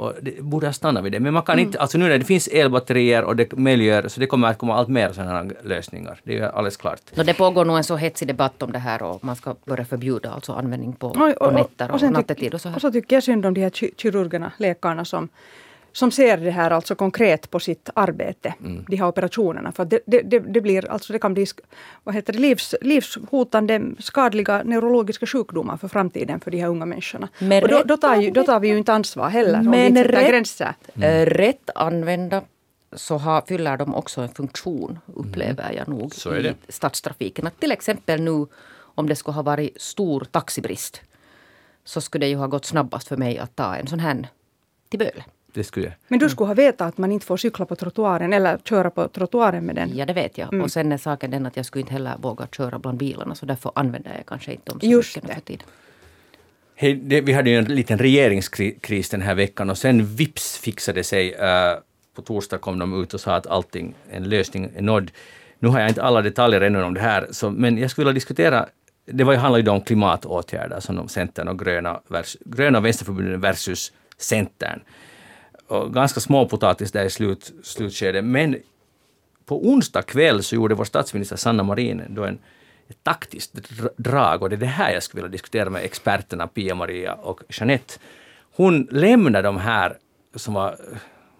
Och 0.00 0.12
det 0.22 0.42
borde 0.42 0.66
ha 0.66 0.72
stannat 0.72 1.04
vid 1.04 1.12
det. 1.12 1.20
Men 1.20 1.32
man 1.34 1.42
kan 1.42 1.58
inte, 1.58 1.78
alltså 1.80 1.98
nu 1.98 2.08
när 2.08 2.18
det 2.18 2.24
finns 2.24 2.48
elbatterier 2.48 3.24
och 3.24 3.36
det 3.36 3.52
möjliggör, 3.56 4.08
så 4.08 4.20
det 4.20 4.26
kommer 4.26 4.48
att 4.48 4.58
komma 4.58 4.74
allt 4.74 4.88
mer 4.88 5.12
sådana 5.12 5.50
lösningar. 5.64 6.20
Det 6.24 6.38
är 6.38 6.42
alldeles 6.48 6.76
klart. 6.76 7.00
Nå, 7.14 7.22
det 7.22 7.34
pågår 7.34 7.64
nog 7.64 7.76
en 7.76 7.84
så 7.84 7.96
hetsig 7.96 8.28
debatt 8.28 8.62
om 8.62 8.72
det 8.72 8.78
här 8.78 9.02
och 9.02 9.24
man 9.24 9.36
ska 9.36 9.54
börja 9.64 9.84
förbjuda 9.84 10.30
alltså 10.30 10.52
användning 10.52 10.92
på, 10.92 11.12
Oj, 11.16 11.34
på 11.34 11.50
nätter 11.50 11.90
och, 11.90 12.00
sen 12.00 12.08
tyck- 12.08 12.12
nattetid 12.12 12.54
och 12.54 12.60
så 12.60 12.68
här. 12.68 12.76
och 12.76 12.80
så 12.80 12.92
tycker 12.92 13.16
jag 13.16 13.22
synd 13.22 13.46
om 13.46 13.54
de 13.54 13.60
här 13.60 13.70
ki- 13.70 13.90
kirurgerna, 13.96 14.52
läkarna 14.56 15.04
som, 15.04 15.28
som 15.98 16.10
ser 16.10 16.36
det 16.36 16.50
här 16.50 16.70
alltså 16.70 16.94
konkret 16.94 17.50
på 17.50 17.60
sitt 17.60 17.90
arbete, 17.94 18.54
Mm. 18.60 18.84
de 18.88 18.96
här 18.96 19.06
operationerna. 19.08 19.72
För 19.72 19.84
det, 19.84 20.00
det, 20.06 20.38
det, 20.38 20.60
blir, 20.60 20.90
alltså 20.90 21.12
det 21.12 21.18
kan 21.18 21.34
bli 21.34 21.46
vad 22.04 22.14
heter 22.14 22.32
det, 22.32 22.38
livs, 22.38 22.74
livshotande, 22.80 23.80
skadliga 23.98 24.62
neurologiska 24.62 25.26
sjukdomar 25.26 25.76
för 25.76 25.88
framtiden 25.88 26.40
för 26.40 26.50
de 26.50 26.58
här 26.60 26.68
unga 26.68 26.86
människorna. 26.86 27.28
Men 27.38 27.62
och 27.62 27.68
då, 27.68 27.82
då, 27.84 27.96
tar 27.96 28.16
ju, 28.16 28.30
då 28.30 28.42
tar 28.44 28.60
vi 28.60 28.68
ju 28.68 28.78
inte 28.78 28.92
ansvar 28.92 29.28
heller. 29.28 29.54
om 29.58 29.64
vi 29.64 29.68
Men 29.70 29.86
inte 29.86 30.02
sätter 30.02 30.14
rätt- 30.20 30.30
gränser. 30.30 30.74
Eh, 31.00 31.26
Rätt 31.26 31.70
använda 31.74 32.42
så 32.92 33.16
har, 33.18 33.40
fyller 33.46 33.76
de 33.76 33.94
också 33.94 34.20
en 34.20 34.28
funktion, 34.28 34.98
upplever 35.14 35.72
jag 35.72 35.88
nog, 35.88 35.98
Mm. 35.98 36.10
Så 36.10 36.30
är 36.30 36.42
det. 36.42 36.54
i 36.68 36.72
stadstrafiken. 36.72 37.46
Att 37.46 37.60
till 37.60 37.72
exempel 37.72 38.20
nu 38.20 38.46
om 38.94 39.08
det 39.08 39.16
skulle 39.16 39.34
ha 39.34 39.42
varit 39.42 39.80
stor 39.82 40.26
taxibrist 40.30 41.00
så 41.84 42.00
skulle 42.00 42.26
det 42.26 42.30
ju 42.30 42.36
ha 42.36 42.46
gått 42.46 42.64
snabbast 42.64 43.08
för 43.08 43.16
mig 43.16 43.38
att 43.38 43.56
ta 43.56 43.76
en 43.76 43.86
sån 43.86 44.00
här 44.00 44.28
till 44.88 44.98
Böle. 44.98 45.24
Det 45.58 45.64
skulle 45.64 45.86
jag. 45.86 45.94
Men 46.08 46.18
du 46.18 46.28
skulle 46.28 46.46
ha 46.48 46.54
vetat 46.54 46.88
att 46.88 46.98
man 46.98 47.12
inte 47.12 47.26
får 47.26 47.36
cykla 47.36 47.66
på 47.66 47.76
trottoaren 47.76 48.32
eller 48.32 48.58
köra 48.58 48.90
på 48.90 49.08
trottoaren 49.08 49.64
med 49.66 49.74
den. 49.76 49.96
Ja, 49.96 50.06
det 50.06 50.12
vet 50.12 50.38
jag. 50.38 50.52
Mm. 50.52 50.64
Och 50.64 50.70
sen 50.70 50.92
är 50.92 50.96
saken 50.96 51.30
den 51.30 51.46
att 51.46 51.56
jag 51.56 51.66
skulle 51.66 51.80
inte 51.80 51.92
heller 51.92 52.16
våga 52.18 52.46
köra 52.46 52.78
bland 52.78 52.98
bilarna 52.98 53.34
så 53.34 53.46
därför 53.46 53.72
använder 53.74 54.14
jag 54.16 54.26
kanske 54.26 54.52
inte 54.52 54.70
dem 54.70 54.80
så 54.80 54.86
Just 54.86 55.16
mycket 55.16 55.34
för 55.34 55.40
tiden. 55.40 55.66
Hej, 56.74 56.94
det, 56.94 57.20
vi 57.20 57.32
hade 57.32 57.50
ju 57.50 57.56
en 57.56 57.64
liten 57.64 57.98
regeringskris 57.98 59.08
den 59.10 59.22
här 59.22 59.34
veckan 59.34 59.70
och 59.70 59.78
sen 59.78 60.06
vips 60.06 60.58
fixade 60.58 61.00
det 61.00 61.04
sig. 61.04 61.32
eh, 61.34 61.72
på 62.14 62.22
torsdag 62.22 62.58
kom 62.58 62.78
de 62.78 63.02
ut 63.02 63.14
och 63.14 63.20
sa 63.20 63.34
att 63.34 63.46
allting, 63.46 63.94
en 64.10 64.24
lösning 64.28 64.70
är 64.76 64.82
nådd. 64.82 65.10
Nu 65.58 65.68
har 65.68 65.80
jag 65.80 65.88
inte 65.88 66.02
alla 66.02 66.22
detaljer 66.22 66.60
ännu 66.60 66.82
om 66.82 66.94
det 66.94 67.00
här, 67.00 67.26
så, 67.30 67.50
men 67.50 67.78
jag 67.78 67.90
skulle 67.90 68.04
vilja 68.04 68.14
diskutera 68.14 68.66
det 69.12 69.24
var, 69.24 69.32
ju- 69.32 69.38
handlar 69.38 69.58
ju 69.58 69.68
om 69.68 69.80
klimatåtgärder 69.80 70.80
som 70.80 70.96
de 70.96 71.08
Centern 71.08 71.48
och 71.48 71.58
Gröna, 71.58 72.00
vers, 72.08 72.36
gröna 72.44 72.80
Vänsterförbundet 72.80 73.40
versus 73.40 73.92
Centern. 74.18 74.80
Och 75.68 75.94
ganska 75.94 76.20
småpotatis 76.20 76.92
där 76.92 77.04
i 77.04 77.10
slut, 77.10 77.52
slutskedet. 77.62 78.24
Men 78.24 78.56
på 79.46 79.66
onsdag 79.68 80.02
kväll 80.02 80.42
så 80.42 80.54
gjorde 80.54 80.74
vår 80.74 80.84
statsminister 80.84 81.36
Sanna 81.36 81.62
Marin 81.62 82.02
då 82.08 82.24
en 82.24 82.38
ett 82.88 83.04
taktiskt 83.04 83.54
drag 83.96 84.42
och 84.42 84.50
det 84.50 84.56
är 84.56 84.60
det 84.60 84.66
här 84.66 84.92
jag 84.92 85.02
skulle 85.02 85.22
vilja 85.22 85.32
diskutera 85.32 85.70
med 85.70 85.84
experterna 85.84 86.46
Pia-Maria 86.46 87.14
och 87.14 87.40
Jeanette. 87.48 87.94
Hon 88.56 88.88
lämnade 88.90 89.42
de 89.42 89.56
här 89.56 89.98
som 90.34 90.54
var 90.54 90.76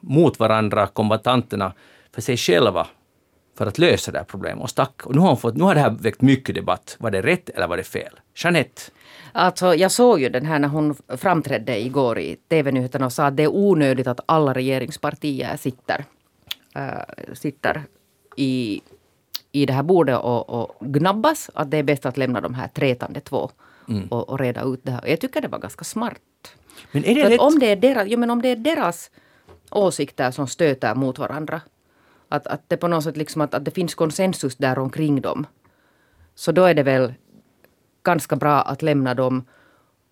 mot 0.01 0.39
varandra, 0.39 0.87
kombatanterna, 0.87 1.73
för 2.13 2.23
sig 2.23 2.37
själva 2.37 2.87
för 3.59 3.67
att 3.67 3.79
lösa 3.79 4.13
det 4.13 4.19
här 4.19 4.25
problemet 4.25 4.63
och 4.63 4.71
stack. 4.71 5.07
Och 5.07 5.15
nu 5.15 5.21
har, 5.21 5.29
hon 5.29 5.37
fått, 5.37 5.57
nu 5.57 5.65
har 5.65 5.75
det 5.75 5.81
här 5.81 5.91
väckt 5.91 6.23
mycket 6.23 6.55
debatt. 6.55 6.97
Var 7.01 7.11
det 7.11 7.23
rätt 7.23 7.49
eller 7.49 7.67
var 7.67 7.77
det 7.77 7.85
fel? 7.85 8.21
Jeanette? 8.35 8.83
Alltså, 9.38 9.75
jag 9.75 9.93
såg 9.93 10.20
ju 10.20 10.29
den 10.29 10.46
här 10.46 10.58
när 10.58 10.69
hon 10.69 10.94
framträdde 11.08 11.81
igår 11.81 12.19
i 12.19 12.37
TV-nyheterna 12.49 13.06
och 13.06 13.12
sa 13.12 13.26
att 13.26 13.37
det 13.37 13.43
är 13.43 13.56
onödigt 13.56 14.06
att 14.06 14.20
alla 14.26 14.52
regeringspartier 14.55 15.56
sitter, 15.56 16.05
äh, 16.74 17.34
sitter 17.34 17.82
i, 18.36 18.82
i 19.53 19.67
det 19.67 19.72
här 19.72 19.82
bordet 19.82 20.19
och, 20.19 20.51
och 20.51 20.77
gnabbas. 20.81 21.51
Att 21.55 21.70
det 21.70 21.77
är 21.77 21.82
bäst 21.82 22.06
att 22.06 22.17
lämna 22.17 22.41
de 22.41 22.55
här 22.55 22.69
trätande 22.69 23.20
två 23.20 23.51
och, 24.10 24.29
och 24.29 24.39
reda 24.39 24.63
ut 24.63 24.81
det 24.82 24.93
här. 24.93 25.06
Jag 25.06 25.20
tycker 25.20 25.41
det 25.41 25.48
var 25.48 25.58
ganska 25.58 25.84
smart. 25.84 26.20
Men 26.93 27.05
är 27.05 27.15
det 27.15 27.31
rätt? 27.31 27.41
om, 27.41 27.58
det 27.58 27.67
är 27.67 27.77
deras, 27.77 28.08
jo, 28.08 28.19
men 28.19 28.31
om 28.31 28.43
det 28.43 28.48
är 28.48 28.56
deras 28.56 29.10
åsikter 29.70 30.31
som 30.31 30.46
stöter 30.46 30.94
mot 30.94 31.19
varandra. 31.19 31.60
Att, 32.29 32.46
att 32.46 32.63
det 32.69 32.77
på 32.77 32.89
något 32.89 33.05
sätt 33.05 33.17
liksom 33.17 33.41
att, 33.41 33.55
att 33.55 33.65
det 33.65 33.70
finns 33.70 33.94
konsensus 33.94 34.56
där 34.56 34.79
omkring 34.79 35.20
dem. 35.20 35.46
Så 36.34 36.53
då 36.53 36.65
är 36.65 36.74
det 36.74 36.82
väl 36.82 37.15
ganska 38.08 38.36
bra 38.36 38.62
att 38.62 38.82
lämna 38.82 39.15
dem. 39.15 39.44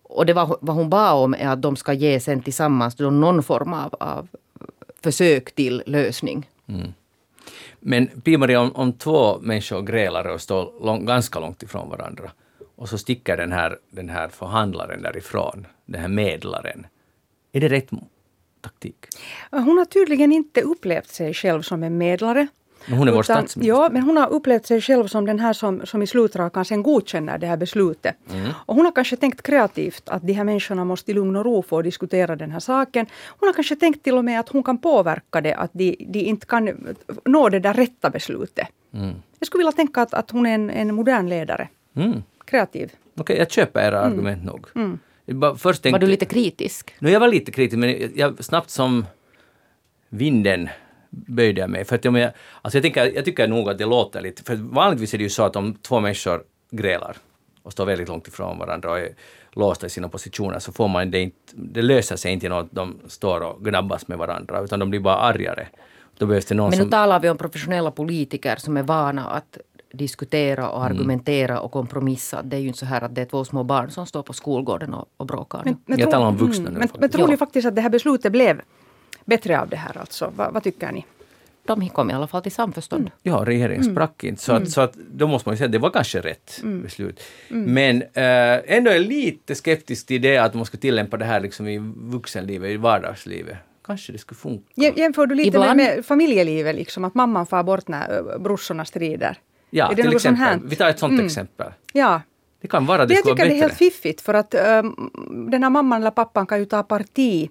Och 0.03 0.25
det 0.25 0.33
var, 0.33 0.57
vad 0.61 0.75
hon 0.75 0.89
bad 0.89 1.23
om 1.23 1.33
är 1.33 1.47
att 1.47 1.61
de 1.61 1.75
ska 1.75 1.93
ge 1.93 2.19
sen 2.19 2.41
tillsammans 2.41 2.99
någon 2.99 3.43
form 3.43 3.73
av, 3.73 3.95
av 3.99 4.27
försök 5.03 5.55
till 5.55 5.83
lösning. 5.85 6.49
Men 7.79 8.07
Pia-Maria, 8.07 8.59
om, 8.59 8.71
om 8.75 8.93
två 8.93 9.39
människor 9.39 9.81
grälar 9.81 10.27
och 10.27 10.41
står 10.41 10.85
lång, 10.85 11.05
ganska 11.05 11.39
långt 11.39 11.63
ifrån 11.63 11.89
varandra 11.89 12.31
och 12.75 12.89
så 12.89 12.97
sticker 12.97 13.37
den 13.37 13.51
här, 13.51 13.77
den 13.91 14.09
här 14.09 14.29
förhandlaren 14.29 15.01
därifrån, 15.01 15.67
den 15.85 16.01
här 16.01 16.07
medlaren. 16.07 16.87
Är 17.51 17.61
det 17.61 17.67
rätt 17.67 17.89
taktik? 18.61 18.95
Hon 19.51 19.77
har 19.77 19.85
tydligen 19.85 20.31
inte 20.31 20.61
upplevt 20.61 21.09
sig 21.09 21.33
själv 21.33 21.61
som 21.61 21.83
en 21.83 21.97
medlare. 21.97 22.47
Men 22.87 22.97
hon 22.97 23.07
är 23.07 23.11
vår 23.11 23.19
Utan- 23.19 23.35
statsminister. 23.37 23.75
Ja, 23.75 23.89
men 23.91 24.01
hon 24.01 24.17
har 24.17 24.29
upplevt 24.29 24.65
sig 24.65 24.81
själv 24.81 25.07
som 25.07 25.25
den 25.25 25.39
här 25.39 25.53
som, 25.53 25.85
som 25.85 26.01
i 26.01 26.07
slutrakan 26.07 26.65
sen 26.65 26.83
godkänner 26.83 27.37
det 27.37 27.47
här 27.47 27.57
beslutet. 27.57 28.15
Mm. 28.33 28.49
Och 28.65 28.75
hon 28.75 28.85
har 28.85 28.91
kanske 28.91 29.15
tänkt 29.15 29.41
kreativt 29.41 30.09
att 30.09 30.21
de 30.27 30.33
här 30.33 30.43
människorna 30.43 30.85
måste 30.85 31.11
i 31.11 31.13
lugn 31.13 31.35
och 31.35 31.45
ro 31.45 31.63
få 31.63 31.81
diskutera 31.81 32.35
den 32.35 32.51
här 32.51 32.59
saken. 32.59 33.05
Hon 33.39 33.47
har 33.49 33.53
kanske 33.53 33.75
tänkt 33.75 34.03
till 34.03 34.17
och 34.17 34.25
med 34.25 34.39
att 34.39 34.49
hon 34.49 34.63
kan 34.63 34.77
påverka 34.77 35.41
det, 35.41 35.53
att 35.53 35.71
de, 35.73 35.95
de 35.99 36.19
inte 36.19 36.45
kan 36.45 36.69
nå 37.25 37.49
det 37.49 37.59
där 37.59 37.73
rätta 37.73 38.09
beslutet. 38.09 38.67
Mm. 38.93 39.15
Jag 39.39 39.47
skulle 39.47 39.59
vilja 39.59 39.71
tänka 39.71 40.01
att, 40.01 40.13
att 40.13 40.31
hon 40.31 40.45
är 40.45 40.55
en, 40.55 40.69
en 40.69 40.95
modern 40.95 41.29
ledare. 41.29 41.69
Mm. 41.95 42.23
Kreativ. 42.45 42.91
Okej, 43.19 43.37
jag 43.37 43.51
köper 43.51 43.87
era 43.87 43.99
argument 43.99 44.43
nog. 44.43 44.67
Bara 45.25 45.55
Först 45.55 45.83
tänkte, 45.83 45.95
Var 45.95 45.99
du 45.99 46.07
lite 46.07 46.25
kritisk? 46.25 46.95
No, 46.99 47.09
jag 47.09 47.19
var 47.19 47.27
lite 47.27 47.51
kritisk, 47.51 47.77
men 47.77 47.89
jag, 47.89 48.11
jag, 48.15 48.43
snabbt 48.43 48.69
som 48.69 49.05
vinden 50.09 50.69
böjde 51.09 51.61
jag 51.61 51.69
mig. 51.69 51.85
För 51.85 51.95
att 51.95 52.05
jag, 52.05 52.11
men- 52.13 52.31
alltså 52.61 52.77
jag, 52.77 52.83
tänker, 52.83 53.15
jag 53.15 53.25
tycker 53.25 53.47
nog 53.47 53.69
att 53.69 53.77
det 53.77 53.85
låter 53.85 54.21
lite, 54.21 54.43
för 54.43 54.55
vanligtvis 54.55 55.13
är 55.13 55.17
det 55.17 55.23
ju 55.23 55.29
så 55.29 55.43
att 55.43 55.55
om 55.55 55.73
två 55.75 55.99
människor 55.99 56.43
grälar 56.71 57.17
och 57.63 57.71
står 57.71 57.85
väldigt 57.85 58.07
långt 58.07 58.27
ifrån 58.27 58.59
varandra 58.59 58.91
och 58.91 58.99
är 58.99 59.09
låsta 59.51 59.85
i 59.85 59.89
sina 59.89 60.09
positioner 60.09 60.59
så 60.59 60.71
får 60.71 60.87
man 60.87 61.11
det 61.11 61.19
inte, 61.19 61.37
det 61.55 61.81
löser 61.81 62.15
sig 62.15 62.31
inte 62.33 62.45
genom 62.45 62.59
att 62.59 62.71
de 62.71 62.99
står 63.07 63.41
och 63.41 63.65
gnabbas 63.65 64.07
med 64.07 64.17
varandra 64.17 64.61
utan 64.61 64.79
de 64.79 64.89
blir 64.89 64.99
bara 64.99 65.15
argare. 65.17 65.67
Då 66.17 66.25
behövs 66.25 66.45
det 66.45 66.55
någon 66.55 66.69
Men 66.69 66.77
nu 66.79 66.83
som... 66.83 66.91
talar 66.91 67.19
vi 67.19 67.29
om 67.29 67.37
professionella 67.37 67.91
politiker 67.91 68.55
som 68.55 68.77
är 68.77 68.83
vana 68.83 69.25
att 69.29 69.57
diskutera 69.93 70.69
och 70.69 70.85
Mm. 70.85 70.91
argumentera 70.97 71.59
och 71.59 71.71
kompromissa. 71.71 72.41
Det 72.43 72.55
är 72.55 72.59
ju 72.59 72.67
inte 72.67 72.79
så 72.79 72.85
här 72.85 73.01
att 73.01 73.15
det 73.15 73.21
är 73.21 73.25
två 73.25 73.45
små 73.45 73.63
barn 73.63 73.91
som 73.91 74.05
står 74.05 74.23
på 74.23 74.33
skolgården 74.33 74.93
och, 74.93 75.05
och 75.17 75.25
bråkar. 75.25 75.61
nu. 75.65 75.75
Men, 75.85 75.99
Jag 75.99 76.11
talar 76.11 76.27
om 76.27 76.37
vuxna 76.37 76.69
nu 76.69 76.79
Men, 76.79 76.87
men 76.99 77.09
tror 77.09 77.23
Ja. 77.23 77.31
ni 77.31 77.37
faktiskt 77.37 77.67
att 77.67 77.75
det 77.75 77.81
här 77.81 77.89
beslutet 77.89 78.31
blev 78.31 78.61
bättre 79.27 79.59
av 79.61 79.69
det 79.69 79.77
här 79.77 79.97
alltså? 79.97 80.31
Va, 80.35 80.49
vad 80.53 80.63
tycker 80.63 80.91
ni? 80.91 81.05
De 81.65 81.89
kom 81.89 82.09
i 82.09 82.13
alla 82.13 82.27
fall 82.27 82.41
till 82.43 82.51
samförstånd. 82.51 83.11
Ja, 83.23 83.43
regeringen 83.45 83.81
Mm. 83.83 83.95
sprack 83.95 84.23
inte. 84.23 84.41
Så, 84.43 84.53
att, 84.53 84.71
så 84.71 84.81
att 84.81 84.93
då 84.93 85.27
måste 85.27 85.49
man 85.49 85.53
ju 85.53 85.57
säga 85.57 85.65
att 85.65 85.71
det 85.71 85.77
var 85.77 85.89
kanske 85.89 86.19
rätt 86.21 86.59
Mm. 86.63 86.81
beslut. 86.81 87.21
Men 87.49 88.01
äh, 88.01 88.07
ändå 88.77 88.91
är 88.91 88.95
jag 88.95 89.01
lite 89.01 89.55
skeptisk 89.55 90.07
till 90.07 90.21
det 90.21 90.37
att 90.37 90.53
man 90.53 90.65
ska 90.65 90.77
tillämpa 90.77 91.17
det 91.17 91.25
här 91.25 91.39
liksom 91.39 91.67
i 91.67 91.77
vuxenlivet, 91.95 92.69
i 92.71 92.77
vardagslivet. 92.77 93.57
Kanske 93.85 94.11
det 94.11 94.17
skulle 94.17 94.37
funka. 94.37 94.63
Jäm- 94.75 94.93
Jämför 94.99 95.25
du 95.27 95.35
lite 95.35 95.59
med, 95.59 95.65
Ibland- 95.65 95.77
med 95.77 96.05
familjelivet, 96.05 96.75
liksom, 96.75 97.03
att 97.03 97.15
mamman 97.15 97.45
far 97.45 97.63
bort 97.63 97.87
när 97.87 98.09
ö, 98.09 98.39
brorsorna 98.39 98.85
strider? 98.85 99.37
Ja, 99.69 99.85
Är 99.91 99.95
det 99.95 100.01
till 100.03 100.11
något 100.11 100.21
sånt 100.21 100.33
exempel. 100.39 100.59
här? 100.61 100.69
Vi 100.69 100.75
tar 100.75 100.89
ett 100.89 100.99
sånt 100.99 101.13
Mm. 101.13 101.25
exempel. 101.25 101.71
Ja, 101.93 102.21
Det 102.61 102.67
kan 102.67 102.85
vara 102.85 102.97
det 102.97 103.05
det 103.05 103.13
jag 103.13 103.23
tycker 103.23 103.37
vara 103.37 103.49
det 103.49 103.55
är 103.55 103.61
helt 103.61 103.73
fiffigt 103.77 104.21
för 104.21 104.33
att 104.33 104.55
um, 104.83 105.11
den 105.51 105.63
här 105.63 105.69
mamman 105.69 106.01
eller 106.01 106.11
pappan 106.11 106.45
kan 106.47 106.59
ju 106.59 106.65
ta 106.65 106.83
parti 106.83 107.49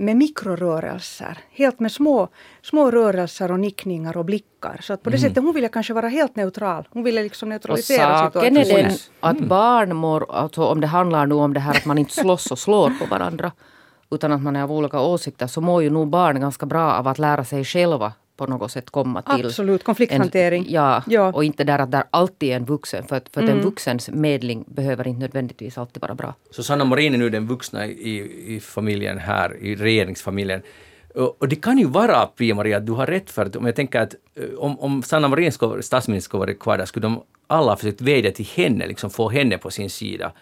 med 0.00 0.16
mikrorörelser. 0.16 1.38
Helt 1.50 1.80
med 1.80 1.92
små, 1.92 2.28
små 2.62 2.90
rörelser 2.90 3.52
och 3.52 3.60
nickningar 3.60 4.16
och 4.16 4.24
blickar. 4.24 4.80
Så 4.82 4.92
att 4.92 5.02
på 5.02 5.10
det 5.10 5.16
Mm. 5.16 5.28
sättet 5.30 5.44
hon 5.44 5.54
ville 5.54 5.68
kanske 5.68 5.92
vara 5.92 6.08
helt 6.08 6.36
neutral. 6.36 6.88
Hon 6.90 7.02
ville 7.02 7.22
liksom 7.22 7.46
Och 7.46 7.50
neutralisera 7.50 8.18
saken 8.18 8.56
är 8.56 8.64
situationen. 8.64 8.90
den 8.90 8.98
att 9.20 9.38
barn 9.48 9.96
mår, 9.96 10.30
alltså 10.34 10.64
om 10.64 10.80
det 10.80 10.86
handlar 10.86 11.26
nu 11.26 11.34
om 11.34 11.54
det 11.54 11.60
här 11.60 11.76
att 11.76 11.84
man 11.84 11.98
inte 11.98 12.14
slåss 12.14 12.50
och 12.50 12.58
slår 12.58 12.90
på 13.00 13.06
varandra 13.10 13.52
utan 14.10 14.32
att 14.32 14.42
man 14.42 14.56
är 14.56 14.62
av 14.62 14.72
olika 14.72 15.00
åsikter 15.00 15.46
så 15.46 15.60
mår 15.60 15.82
ju 15.82 15.90
nog 15.90 16.08
barn 16.08 16.40
ganska 16.40 16.66
bra 16.66 16.92
av 16.92 17.08
att 17.08 17.18
lära 17.18 17.44
sig 17.44 17.64
själva 17.64 18.12
på 18.38 18.46
något 18.46 18.70
sätt 18.72 18.90
komma 18.90 19.22
till 19.22 19.46
Absolut, 19.46 19.84
konflikthantering. 19.84 20.64
En, 20.66 20.72
ja, 20.72 21.02
Ja. 21.06 21.32
och 21.34 21.44
inte 21.44 21.64
där 21.64 21.78
att 21.78 21.90
där 21.90 22.04
alltid 22.10 22.48
är 22.52 22.56
en 22.56 22.64
vuxen. 22.64 23.04
För, 23.06 23.16
att- 23.16 23.28
för 23.32 23.42
att 23.42 23.48
en 23.50 23.60
vuxens 23.60 24.10
medling 24.10 24.64
behöver 24.68 25.08
inte 25.08 25.20
nödvändigtvis 25.20 25.78
alltid 25.78 26.02
vara 26.02 26.14
bra. 26.14 26.34
Så 26.50 26.62
Sanna 26.62 26.84
Marin 26.84 27.14
är 27.14 27.18
nu 27.18 27.30
den 27.30 27.46
vuxna 27.46 27.86
i, 27.86 28.54
i 28.56 28.60
familjen 28.60 29.18
här, 29.18 29.56
i 29.62 29.74
regeringsfamiljen. 29.76 30.62
Och, 31.14 31.36
och 31.42 31.48
det 31.48 31.56
kan 31.56 31.78
ju 31.78 31.86
vara, 31.86 32.26
Pia-Maria, 32.26 32.76
att 32.76 32.86
du 32.86 32.92
har 32.92 33.06
rätt 33.06 33.30
för 33.30 33.46
att 33.46 33.56
om 33.56 33.66
jag 33.66 33.76
tänker 33.76 34.00
att 34.00 34.14
eh, 34.34 34.44
om, 34.58 34.78
om 34.80 35.02
Sanna 35.02 35.28
Marin 35.28 35.52
skulle, 35.52 35.82
statsminister 35.82 36.28
skulle 36.28 36.38
vara 36.40 36.54
kvar 36.54 36.78
där, 36.78 36.84
skulle 36.86 37.06
de 37.06 37.22
alla 37.46 37.76
försökt 37.76 38.00
vädja 38.00 38.30
till 38.32 38.46
henne, 38.46 38.86
liksom 38.86 39.10
få 39.10 39.28
henne 39.28 39.58
på 39.58 39.70
sin 39.70 39.90
sida. 39.90 40.32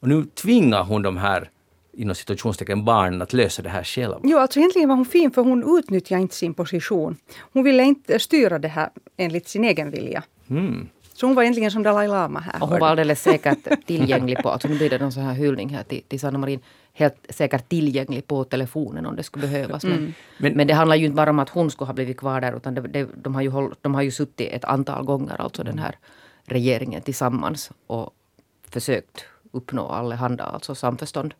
Och 0.00 0.08
nu 0.08 0.24
tvingar 0.24 0.82
hon 0.84 1.02
de 1.02 1.16
här, 1.16 1.50
inom 1.98 2.14
situationstecken, 2.14 2.84
barnen 2.84 3.22
att 3.22 3.32
lösa 3.32 3.62
det 3.62 3.68
här 3.68 3.84
själva. 3.84 4.20
Jo, 4.22 4.38
alltså 4.38 4.58
egentligen 4.58 4.88
var 4.88 4.96
hon 4.96 5.04
fin 5.04 5.30
för 5.30 5.42
hon 5.42 5.78
utnyttjade 5.78 6.22
inte 6.22 6.34
sin 6.34 6.54
position. 6.54 7.16
Hon 7.52 7.64
ville 7.64 7.82
inte 7.84 8.18
styra 8.18 8.58
det 8.58 8.68
här 8.68 8.90
enligt 9.16 9.48
sin 9.48 9.64
egen 9.64 9.90
vilja. 9.90 10.22
Mm. 10.50 10.88
Så 11.14 11.26
hon 11.26 11.34
var 11.34 11.42
egentligen 11.42 11.70
som 11.70 11.82
Dalai 11.82 12.08
Lama 12.08 12.40
här. 12.40 12.62
Och 12.62 12.68
hon 12.68 12.80
var 12.80 12.88
alldeles 12.88 13.22
säkert 13.22 13.86
tillgänglig 13.86 14.38
på, 14.42 14.48
alltså 14.50 14.68
nu 14.68 14.76
blir 14.76 14.90
det 14.90 14.98
någon 14.98 15.12
sån 15.12 15.22
här 15.22 15.34
hyllning 15.34 15.68
här 15.68 15.82
till, 15.82 16.02
till 16.08 16.20
Sanna 16.20 16.38
Marin, 16.38 16.60
helt 16.92 17.26
säkert 17.28 17.68
tillgänglig 17.68 18.26
på 18.26 18.44
telefonen 18.44 19.06
om 19.06 19.16
det 19.16 19.22
skulle 19.22 19.46
behövas. 19.46 19.84
Men, 19.84 20.14
Men- 20.38 20.52
men, 20.52 20.66
det 20.66 20.74
handlar 20.74 20.96
ju 20.96 21.04
inte 21.06 21.16
bara 21.16 21.30
om 21.30 21.38
att 21.38 21.48
hon 21.48 21.70
skulle 21.70 21.86
ha 21.86 21.94
blivit 21.94 22.16
kvar 22.16 22.40
där 22.40 22.56
utan 22.56 22.74
det, 22.74 22.80
det, 22.80 23.08
de, 23.22 23.34
har 23.34 23.42
ju 23.42 23.50
håll, 23.50 23.74
de 23.80 23.94
har 23.94 24.02
ju 24.02 24.10
suttit 24.10 24.52
ett 24.52 24.64
antal 24.64 25.04
gånger, 25.04 25.40
alltså 25.40 25.64
den 25.64 25.78
här 25.78 25.96
regeringen 26.44 27.02
tillsammans 27.02 27.70
och 27.86 28.10
försökt 28.70 29.24
uppnå 29.52 29.88
allehanda 29.88 30.44
alltså 30.44 30.74
samförstånd. 30.74 31.34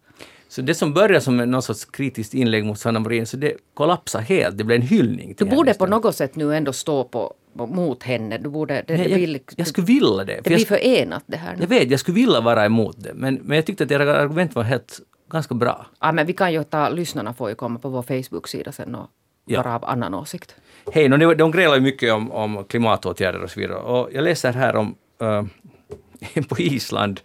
Så 0.49 0.63
det 0.63 0.75
som 0.75 0.95
började 0.95 1.21
som 1.21 1.37
någon 1.37 1.63
sorts 1.63 1.85
kritiskt 1.85 2.35
inlägg 2.35 2.65
mot 2.65 2.79
Sanna 2.79 3.01
Marin, 3.01 3.27
så 3.27 3.37
det 3.37 3.57
kollapsade 3.75 4.25
helt. 4.25 4.59
Det 4.59 4.65
blev 4.65 4.81
en 4.81 4.87
hyllning 4.87 5.35
Du 5.39 5.45
borde 5.45 5.75
på 5.75 5.87
något 5.87 6.17
sätt 6.17 6.37
nu 6.37 6.57
ändå 6.57 6.73
stå 6.73 7.05
på, 7.05 7.35
mot 7.53 8.03
henne. 8.03 8.39
Du 8.39 8.49
borde, 8.49 8.75
det, 8.87 8.97
Nej, 8.97 9.05
det 9.05 9.11
jag, 9.11 9.21
blir, 9.21 9.41
jag 9.57 9.67
skulle 9.67 9.87
vilja 9.87 10.25
det. 10.25 10.25
det 10.25 10.43
för 10.43 10.51
jag 10.51 10.59
blir 10.59 10.67
förenat 10.67 11.23
det 11.27 11.37
här 11.37 11.55
nu. 11.57 11.61
Jag 11.61 11.69
vet, 11.69 11.91
jag 11.91 12.01
skulle 12.01 12.15
vilja 12.15 12.41
vara 12.41 12.65
emot 12.65 12.97
det, 12.99 13.15
men, 13.15 13.35
men 13.43 13.57
jag 13.57 13.67
tyckte 13.67 13.85
att 13.85 13.91
era 13.91 14.17
argument 14.21 14.55
var 14.55 14.63
helt 14.63 15.01
ganska 15.31 15.55
bra. 15.55 15.87
Ja, 16.01 16.13
men 16.13 16.27
vi 16.27 16.33
kan 16.33 16.53
ju 16.53 16.65
ta, 16.65 16.89
lyssnarna 16.89 17.35
får 17.35 17.49
ju 17.49 17.55
komma 17.55 17.79
på 17.79 17.89
vår 17.89 18.03
Facebook-sida 18.03 18.73
sen 18.73 18.95
och 18.95 19.11
Ja. 19.51 19.63
vara 19.63 19.75
av 19.75 19.85
annan 19.85 20.15
åsikt. 20.15 20.55
Hej, 20.93 21.09
no, 21.09 21.17
de, 21.17 21.35
de 21.35 21.51
grälar 21.51 21.75
ju 21.75 21.81
mycket 21.81 22.13
om, 22.13 22.33
om 22.33 22.65
klimatåtgärder 22.65 23.43
och 23.43 23.51
så 23.51 23.61
vidare. 23.61 23.79
Och 23.79 24.09
jag 24.13 24.25
läser 24.25 24.53
här 24.53 24.77
om 24.77 24.95
eh, 25.21 26.43
på 26.49 26.59
Island 26.59 27.21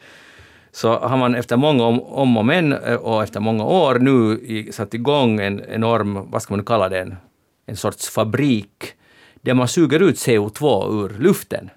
så 0.73 0.99
har 0.99 1.17
man 1.17 1.35
efter 1.35 1.57
många 1.57 1.83
om, 1.83 2.01
om 2.01 2.37
och 2.37 2.45
men 2.45 2.73
eh, 2.73 2.95
och 2.95 3.23
efter 3.23 3.39
många 3.39 3.65
år 3.65 3.99
nu 3.99 4.39
i, 4.39 4.71
satt 4.71 4.93
igång 4.93 5.39
en 5.39 5.61
enorm, 5.69 6.31
vad 6.31 6.41
ska 6.41 6.55
man 6.55 6.65
kalla 6.65 6.89
det, 6.89 6.99
en, 6.99 7.15
en 7.65 7.77
sorts 7.77 8.09
fabrik 8.09 8.93
där 9.41 9.53
man 9.53 9.67
suger 9.67 9.99
ut 9.99 10.15
CO2 10.15 10.91
ur 11.03 11.19
luften. 11.19 11.69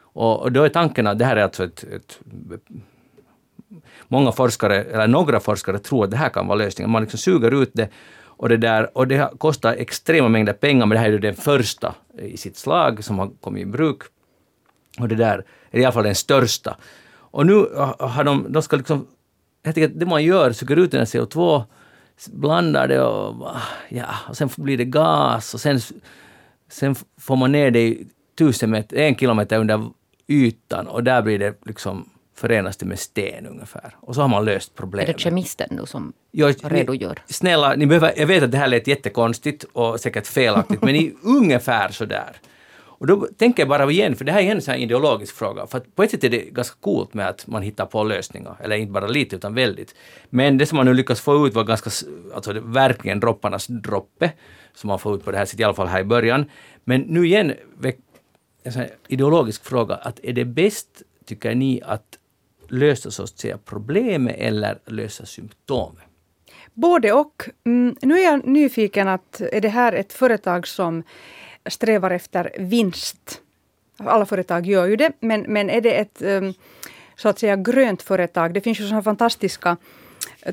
Och, 0.00 0.40
och 0.40 0.52
då 0.52 0.62
är 0.62 0.68
tanken 0.68 1.06
att 1.06 1.18
det 1.18 1.24
här 1.24 1.36
är 1.36 1.42
alltså 1.42 1.64
ett, 1.64 1.84
ett 1.84 2.18
många 4.08 4.32
forskare, 4.32 4.84
eller 4.84 5.06
några 5.06 5.40
forskare 5.40 5.78
tror 5.78 6.04
att 6.04 6.10
det 6.10 6.16
här 6.16 6.28
kan 6.28 6.46
vara 6.46 6.58
lösningen. 6.58 6.90
Man 6.90 7.02
liksom 7.02 7.18
suger 7.18 7.62
ut 7.62 7.70
det 7.72 7.88
och 8.42 8.48
det, 8.48 8.56
där, 8.56 8.98
och 8.98 9.08
det 9.08 9.30
kostar 9.38 9.72
extrema 9.74 10.28
mängder 10.28 10.52
pengar, 10.52 10.86
men 10.86 10.96
det 10.96 10.98
här 10.98 11.08
är 11.08 11.12
ju 11.12 11.18
den 11.18 11.34
första 11.34 11.94
i 12.18 12.36
sitt 12.36 12.56
slag 12.56 13.04
som 13.04 13.18
har 13.18 13.30
kommit 13.40 13.62
i 13.62 13.66
bruk. 13.66 14.02
Och 14.98 15.08
det 15.08 15.14
där 15.14 15.44
är 15.70 15.80
i 15.80 15.84
alla 15.84 15.92
fall 15.92 16.04
den 16.04 16.14
största. 16.14 16.76
Och 17.32 17.46
nu 17.46 17.54
har 17.98 18.24
de, 18.24 18.52
de 18.52 18.62
ska 18.62 18.76
liksom, 18.76 19.06
tycker 19.64 19.84
att 19.84 20.00
det 20.00 20.06
man 20.06 20.24
gör, 20.24 20.52
suger 20.52 20.76
ut 20.76 20.90
den 20.90 20.98
här 20.98 21.06
CO2, 21.06 21.64
blandar 22.32 22.88
det 22.88 23.02
och, 23.02 23.46
ja, 23.88 24.06
och 24.28 24.36
sen 24.36 24.48
blir 24.56 24.78
det 24.78 24.84
gas 24.84 25.54
och 25.54 25.60
sen, 25.60 25.80
sen 26.70 26.94
får 27.20 27.36
man 27.36 27.52
ner 27.52 27.70
det 27.70 27.80
i 27.88 28.06
tusen 28.38 28.70
meter, 28.70 28.96
en 28.96 29.16
kilometer 29.16 29.58
under 29.58 29.90
ytan 30.28 30.86
och 30.86 31.04
där 31.04 31.22
blir 31.22 31.38
det 31.38 31.54
liksom 31.66 32.08
förenas 32.34 32.76
det 32.76 32.86
med 32.86 32.98
sten 32.98 33.46
ungefär. 33.46 33.96
Och 34.00 34.14
så 34.14 34.20
har 34.20 34.28
man 34.28 34.44
löst 34.44 34.72
Är 34.72 34.76
problemet. 34.76 35.16
det 35.16 35.22
kemisten 35.22 35.68
nu 35.70 35.86
som 35.86 36.12
Jag, 36.30 36.54
redogör? 36.62 37.18
Snälla, 37.26 37.74
ni 37.74 37.86
behöver, 37.86 38.12
jag 38.16 38.26
vet 38.26 38.42
att 38.42 38.50
det 38.52 38.58
här 38.58 38.68
lät 38.68 38.86
jättekonstigt 38.86 39.64
och 39.72 40.00
säkert 40.00 40.26
felaktigt, 40.26 40.82
men 40.82 40.94
i 40.96 41.14
ungefär 41.22 41.88
så 41.88 42.04
där. 42.04 42.36
Och 43.02 43.08
då 43.08 43.28
tänker 43.36 43.62
jag 43.62 43.68
bara 43.68 43.90
igen, 43.90 44.16
för 44.16 44.24
det 44.24 44.32
här 44.32 44.40
är 44.40 44.50
en 44.50 44.62
sån 44.62 44.72
här 44.72 44.80
ideologisk 44.80 45.36
fråga. 45.36 45.66
För 45.66 45.78
att 45.78 45.96
på 45.96 46.02
ett 46.02 46.10
sätt 46.10 46.24
är 46.24 46.28
det 46.28 46.50
ganska 46.50 46.76
coolt 46.80 47.14
med 47.14 47.28
att 47.28 47.46
man 47.46 47.62
hittar 47.62 47.86
på 47.86 48.04
lösningar, 48.04 48.56
eller 48.60 48.76
inte 48.76 48.92
bara 48.92 49.06
lite 49.06 49.36
utan 49.36 49.54
väldigt. 49.54 49.94
Men 50.30 50.58
det 50.58 50.66
som 50.66 50.76
man 50.76 50.86
nu 50.86 50.94
lyckas 50.94 51.20
få 51.20 51.46
ut 51.46 51.54
var 51.54 51.64
ganska, 51.64 51.90
alltså 52.34 52.52
det, 52.52 52.60
verkligen 52.60 53.20
dropparnas 53.20 53.66
droppe, 53.66 54.32
som 54.74 54.88
man 54.88 54.98
får 54.98 55.14
ut 55.14 55.24
på 55.24 55.30
det 55.30 55.38
här 55.38 55.44
sättet, 55.44 55.60
i 55.60 55.64
alla 55.64 55.74
fall 55.74 55.86
här 55.86 56.00
i 56.00 56.04
början. 56.04 56.44
Men 56.84 57.00
nu 57.00 57.26
igen, 57.26 57.52
en 58.62 58.72
sån 58.72 58.82
här 58.82 58.90
ideologisk 59.08 59.64
fråga, 59.64 59.94
att 59.94 60.20
är 60.22 60.32
det 60.32 60.44
bäst, 60.44 61.02
tycker 61.24 61.54
ni, 61.54 61.82
att 61.84 62.18
lösa 62.68 63.10
så 63.10 63.22
att 63.22 63.38
säga 63.38 63.58
problemet 63.64 64.36
eller 64.38 64.78
lösa 64.86 65.26
symptomet? 65.26 66.04
Både 66.74 67.12
och. 67.12 67.48
Mm, 67.64 67.96
nu 68.02 68.18
är 68.18 68.24
jag 68.24 68.46
nyfiken 68.46 69.08
att 69.08 69.40
är 69.40 69.60
det 69.60 69.68
här 69.68 69.92
ett 69.92 70.12
företag 70.12 70.68
som 70.68 71.02
strävar 71.66 72.10
efter 72.10 72.50
vinst? 72.58 73.40
Alla 73.96 74.26
företag 74.26 74.66
gör 74.66 74.86
ju 74.86 74.96
det, 74.96 75.12
men, 75.20 75.40
men 75.40 75.70
är 75.70 75.80
det 75.80 75.94
ett 75.94 76.22
um, 76.22 76.54
så 77.16 77.28
att 77.28 77.38
säga 77.38 77.56
grönt 77.56 78.02
företag? 78.02 78.54
Det 78.54 78.60
finns 78.60 78.80
ju 78.80 78.84
sådana 78.84 79.02
fantastiska 79.02 79.76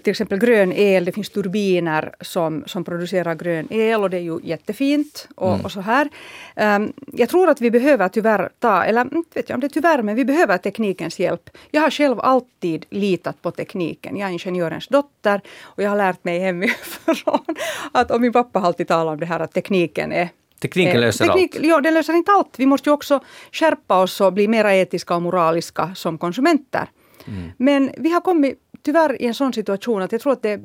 till 0.04 0.12
exempel 0.12 0.40
grön 0.40 0.74
el, 0.74 1.06
det 1.06 1.12
finns 1.12 1.30
turbiner 1.30 2.16
som, 2.22 2.64
som 2.66 2.84
producerar 2.84 3.36
grön 3.36 3.68
el 3.70 4.04
och 4.04 4.10
det 4.10 4.18
är 4.18 4.22
ju 4.22 4.40
jättefint. 4.44 5.28
Och, 5.36 5.66
och 5.66 5.72
så 5.72 5.82
här. 5.82 6.10
Um, 6.56 6.94
jag 7.14 7.30
tror 7.30 7.50
att 7.50 7.62
vi 7.62 7.72
behöver 7.72 8.10
tyvärr 8.10 8.50
ta, 8.60 8.84
eller 8.84 9.02
inte 9.02 9.30
vet 9.34 9.50
jag 9.50 9.56
om 9.56 9.60
det 9.60 9.68
är 9.68 9.70
tyvärr, 9.70 10.02
men 10.02 10.16
vi 10.16 10.26
behöver 10.26 10.58
teknikens 10.58 11.20
hjälp. 11.20 11.50
Jag 11.72 11.82
har 11.82 11.90
själv 11.90 12.20
alltid 12.20 12.86
litat 12.90 13.42
på 13.42 13.52
tekniken. 13.52 14.18
Jag 14.18 14.30
är 14.30 14.34
ingenjörens 14.34 14.88
dotter 14.88 15.42
och 15.62 15.84
jag 15.84 15.90
har 15.90 15.98
lärt 15.98 16.24
mig 16.24 16.40
hemifrån 16.40 17.46
att, 17.92 18.12
och 18.12 18.22
min 18.22 18.34
pappa 18.34 18.60
har 18.60 18.68
alltid 18.68 18.88
talat 18.88 19.14
om 19.14 19.20
det 19.20 19.26
här 19.26 19.40
att 19.40 19.54
tekniken 19.54 20.12
är 20.12 20.30
Tekniken 20.60 20.96
Eh, 20.96 21.02
löser 21.02 21.26
teknik, 21.26 21.56
allt. 21.56 21.66
Ja, 21.66 21.82
den 21.82 21.94
löser 21.94 22.14
inte 22.14 22.32
allt. 22.32 22.60
Vi 22.60 22.66
måste 22.66 22.90
ju 22.90 22.94
också 22.94 23.24
skärpa 23.52 24.02
oss 24.02 24.22
och 24.22 24.34
bli 24.34 24.48
mer 24.48 24.66
etiska 24.66 25.16
och 25.16 25.22
moraliska 25.22 25.96
som 25.96 26.18
konsumenter. 26.18 26.90
Mm. 27.28 27.52
Men 27.58 27.92
vi 27.98 28.12
har 28.12 28.22
kommit 28.22 28.60
tyvärr 28.82 29.22
i 29.22 29.26
en 29.26 29.34
sån 29.34 29.54
situation 29.54 30.02
att 30.02 30.12
jag 30.12 30.22
tror 30.22 30.34
att 30.34 30.42
det 30.42 30.62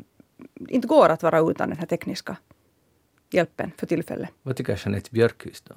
inte 0.69 0.89
går 0.89 1.09
att 1.09 1.23
vara 1.23 1.39
utan 1.39 1.69
den 1.69 1.79
här 1.79 1.87
tekniska 1.87 2.37
hjälpen 3.31 3.71
för 3.77 3.87
tillfället. 3.87 4.31
Vad 4.43 4.57
tycker 4.57 4.81
Jeanette 4.85 5.11
Björkqvist 5.11 5.65
då? 5.65 5.75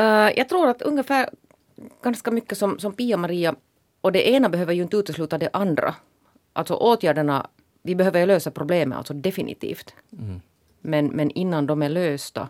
Eh, 0.00 0.30
jag 0.36 0.48
tror 0.48 0.68
att 0.68 0.82
ungefär 0.82 1.30
ganska 2.02 2.30
mycket 2.30 2.58
som, 2.58 2.78
som 2.78 2.92
Pia-Maria 2.92 3.54
och 4.00 4.12
det 4.12 4.28
ena 4.30 4.48
behöver 4.48 4.72
ju 4.72 4.82
inte 4.82 4.96
utesluta 4.96 5.38
det 5.38 5.50
andra. 5.52 5.94
Alltså 6.52 6.74
åtgärderna, 6.74 7.46
vi 7.82 7.94
behöver 7.94 8.20
ju 8.20 8.26
lösa 8.26 8.50
problemet, 8.50 8.98
alltså 8.98 9.14
definitivt. 9.14 9.94
Men, 10.80 11.06
men 11.06 11.30
innan 11.30 11.66
de 11.66 11.82
är 11.82 11.88
lösta 11.88 12.48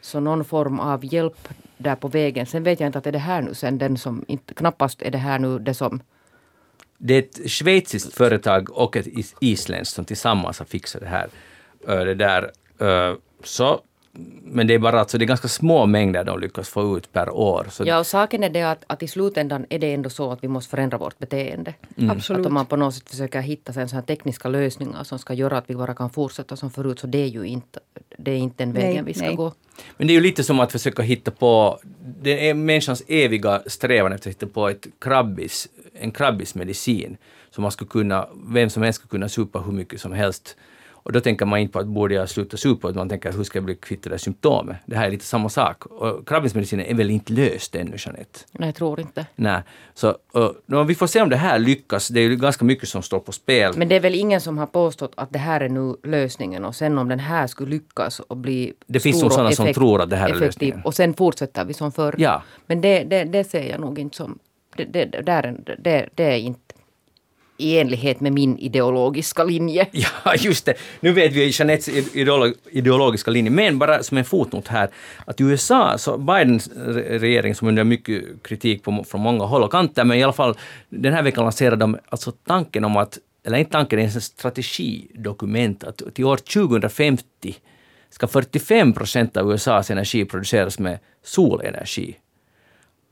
så 0.00 0.20
någon 0.20 0.44
form 0.44 0.80
av 0.80 1.14
hjälp 1.14 1.48
där 1.76 1.96
på 1.96 2.08
vägen. 2.08 2.46
Sen 2.46 2.62
vet 2.62 2.80
jag 2.80 2.86
inte 2.86 2.98
att 2.98 3.06
är 3.06 3.12
det 3.12 3.18
här 3.18 3.42
nu 3.42 3.54
sen 3.54 3.78
den 3.78 3.96
som, 3.98 4.24
inte, 4.28 4.54
knappast 4.54 5.02
är 5.02 5.10
det 5.10 5.18
här 5.18 5.38
nu 5.38 5.58
det 5.58 5.74
som 5.74 6.00
Det 6.98 7.14
är 7.14 7.18
ett 7.18 7.50
schweiziskt 7.50 8.14
företag 8.14 8.70
och 8.70 8.96
ett 8.96 9.34
isländskt 9.40 9.94
som 9.94 10.04
tillsammans 10.04 10.58
har 10.58 10.66
fixat 10.66 11.02
det 11.02 11.08
här. 11.08 11.28
Det 11.86 12.14
där. 12.14 12.50
Så, 13.44 13.80
men 14.42 14.66
det 14.66 14.74
är 14.74 14.78
bara 14.78 15.00
alltså, 15.00 15.18
det 15.18 15.24
är 15.24 15.26
ganska 15.26 15.48
små 15.48 15.86
mängder 15.86 16.24
de 16.24 16.40
lyckas 16.40 16.68
få 16.68 16.96
ut 16.96 17.12
per 17.12 17.30
år. 17.30 17.66
Så 17.70 17.84
Ja, 17.86 17.98
och 17.98 18.06
saken 18.06 18.44
är 18.44 18.50
det 18.50 18.62
att, 18.62 18.84
att 18.86 19.02
i 19.02 19.08
slutändan 19.08 19.66
är 19.70 19.78
det 19.78 19.94
ändå 19.94 20.10
så 20.10 20.32
att 20.32 20.44
vi 20.44 20.48
måste 20.48 20.70
förändra 20.70 20.98
vårt 20.98 21.18
beteende. 21.18 21.74
Absolut. 22.10 22.40
Att 22.40 22.46
om 22.46 22.54
man 22.54 22.66
på 22.66 22.76
något 22.76 22.94
sätt 22.94 23.10
försöker 23.10 23.40
hitta 23.40 23.72
sen 23.72 23.88
så 23.88 23.94
här 23.94 24.02
tekniska 24.02 24.48
lösningar 24.48 25.04
som 25.04 25.18
ska 25.18 25.34
göra 25.34 25.58
att 25.58 25.70
vi 25.70 25.74
bara 25.74 25.94
kan 25.94 26.10
fortsätta 26.10 26.56
som 26.56 26.70
förut, 26.70 26.98
så 26.98 27.06
det 27.06 27.18
är 27.18 27.26
ju 27.26 27.44
inte, 27.44 27.80
det 28.18 28.30
är 28.30 28.36
inte 28.36 28.64
den 28.64 28.72
Nej, 28.72 28.82
vägen 28.82 29.04
vi 29.04 29.14
ska 29.14 29.26
nej. 29.26 29.36
gå. 29.36 29.52
Men 29.96 30.06
det 30.06 30.12
är 30.12 30.14
ju 30.14 30.20
lite 30.20 30.44
som 30.44 30.60
att 30.60 30.72
försöka 30.72 31.02
hitta 31.02 31.30
på, 31.30 31.78
det 32.22 32.48
är 32.48 32.54
människans 32.54 33.02
eviga 33.08 33.62
strävan 33.66 34.12
efter 34.12 34.30
att 34.30 34.36
hitta 34.36 34.46
på 34.46 34.68
ett 34.68 34.86
krabbis, 34.98 35.68
en 35.94 36.10
krabbismedicin 36.10 37.16
som 37.50 37.62
man 37.62 37.72
skulle 37.72 37.88
kunna, 37.88 38.28
vem 38.48 38.70
som 38.70 38.82
helst 38.82 38.98
skulle 38.98 39.10
kunna 39.10 39.28
supa 39.28 39.58
hur 39.58 39.72
mycket 39.72 40.00
som 40.00 40.12
helst. 40.12 40.56
Och 41.02 41.12
då 41.12 41.20
tänker 41.20 41.46
man 41.46 41.58
inte 41.58 41.72
på 41.72 41.78
att 41.78 41.86
borde 41.86 42.14
jag 42.14 42.28
sluta 42.28 42.56
supa, 42.56 42.88
utan 42.88 42.98
man 42.98 43.08
tänker 43.08 43.32
hur 43.32 43.44
ska 43.44 43.56
jag 43.58 43.64
bli 43.64 43.74
kvitt 43.74 44.02
det 44.02 44.10
där 44.10 44.18
symptomet? 44.18 44.76
Det 44.86 44.96
här 44.96 45.06
är 45.06 45.10
lite 45.10 45.24
samma 45.24 45.48
sak. 45.48 45.86
Och 45.86 46.28
krabbismedicinen 46.28 46.86
är 46.86 46.94
väl 46.94 47.10
inte 47.10 47.32
löst 47.32 47.74
ännu, 47.74 47.96
Jeanette? 47.98 48.40
Nej, 48.52 48.68
jag 48.68 48.74
tror 48.74 49.00
inte. 49.00 49.26
Nej. 49.36 49.62
Så 49.94 50.16
no, 50.66 50.82
vi 50.84 50.94
får 50.94 51.06
se 51.06 51.20
om 51.22 51.28
det 51.28 51.36
här 51.36 51.58
lyckas. 51.58 52.08
Det 52.08 52.20
är 52.20 52.28
ju 52.28 52.36
ganska 52.36 52.64
mycket 52.64 52.88
som 52.88 53.02
står 53.02 53.20
på 53.20 53.32
spel. 53.32 53.72
Men 53.76 53.88
det 53.88 53.96
är 53.96 54.00
väl 54.00 54.14
ingen 54.14 54.40
som 54.40 54.58
har 54.58 54.66
påstått 54.66 55.12
att 55.16 55.32
det 55.32 55.38
här 55.38 55.60
är 55.60 55.68
nu 55.68 55.96
lösningen 56.02 56.64
och 56.64 56.74
sen 56.74 56.98
om 56.98 57.08
den 57.08 57.18
här 57.20 57.46
skulle 57.46 57.70
lyckas 57.70 58.20
och 58.20 58.36
bli 58.36 58.72
Det 58.86 59.00
finns 59.00 59.22
nog 59.22 59.32
sådana 59.32 59.48
och 59.48 59.54
som 59.54 59.72
tror 59.72 60.00
att 60.00 60.10
det 60.10 60.16
här 60.16 60.28
är 60.28 60.30
effektiv, 60.34 60.46
lösningen. 60.68 60.80
Och 60.84 60.94
sen 60.94 61.14
fortsätter 61.14 61.64
vi 61.64 61.74
som 61.74 61.92
förr. 61.92 62.14
Ja. 62.18 62.42
Men 62.66 62.80
det, 62.80 63.04
det, 63.04 63.24
det 63.24 63.44
ser 63.44 63.70
jag 63.70 63.80
nog 63.80 63.98
inte 63.98 64.16
som... 64.16 64.38
Det, 64.76 64.84
det, 64.84 65.04
där 65.06 65.42
är- 65.42 65.76
det, 65.78 66.08
det 66.14 66.24
är 66.24 66.36
inte 66.38 66.74
i 67.60 67.78
enlighet 67.78 68.20
med 68.20 68.32
min 68.32 68.58
ideologiska 68.58 69.44
linje. 69.44 69.86
Ja, 70.24 70.34
just 70.38 70.64
det. 70.64 70.74
Nu 71.00 71.12
vet 71.12 71.32
vi 71.32 71.50
Jeanettes 71.50 71.88
ideologiska 72.70 73.30
linje. 73.30 73.50
Men 73.50 73.78
bara 73.78 74.02
som 74.02 74.18
en 74.18 74.24
fotnot 74.24 74.68
här, 74.68 74.88
att 75.24 75.40
i 75.40 75.44
USA, 75.44 75.98
så 75.98 76.18
Bidens 76.18 76.70
regering 77.06 77.54
som 77.54 77.68
under 77.68 77.84
mycket 77.84 78.42
kritik 78.42 78.82
på, 78.82 79.04
från 79.04 79.20
många 79.20 79.44
håll 79.44 79.62
och 79.62 79.72
kanter, 79.72 80.04
men 80.04 80.18
i 80.18 80.22
alla 80.22 80.32
fall 80.32 80.54
den 80.88 81.12
här 81.12 81.22
veckan 81.22 81.44
lanserade 81.44 81.76
de 81.76 81.98
alltså 82.08 82.32
tanken 82.32 82.84
om 82.84 82.96
att, 82.96 83.18
eller 83.46 83.58
inte 83.58 83.70
tanken, 83.70 83.96
det 83.96 84.02
är 84.02 84.14
en 84.14 84.20
strategidokument, 84.20 85.84
att 85.84 86.02
till 86.14 86.24
år 86.24 86.36
2050 86.36 87.54
ska 88.10 88.26
45 88.26 88.92
procent 88.92 89.36
av 89.36 89.52
USAs 89.52 89.90
energi 89.90 90.24
produceras 90.24 90.78
med 90.78 90.98
solenergi. 91.24 92.16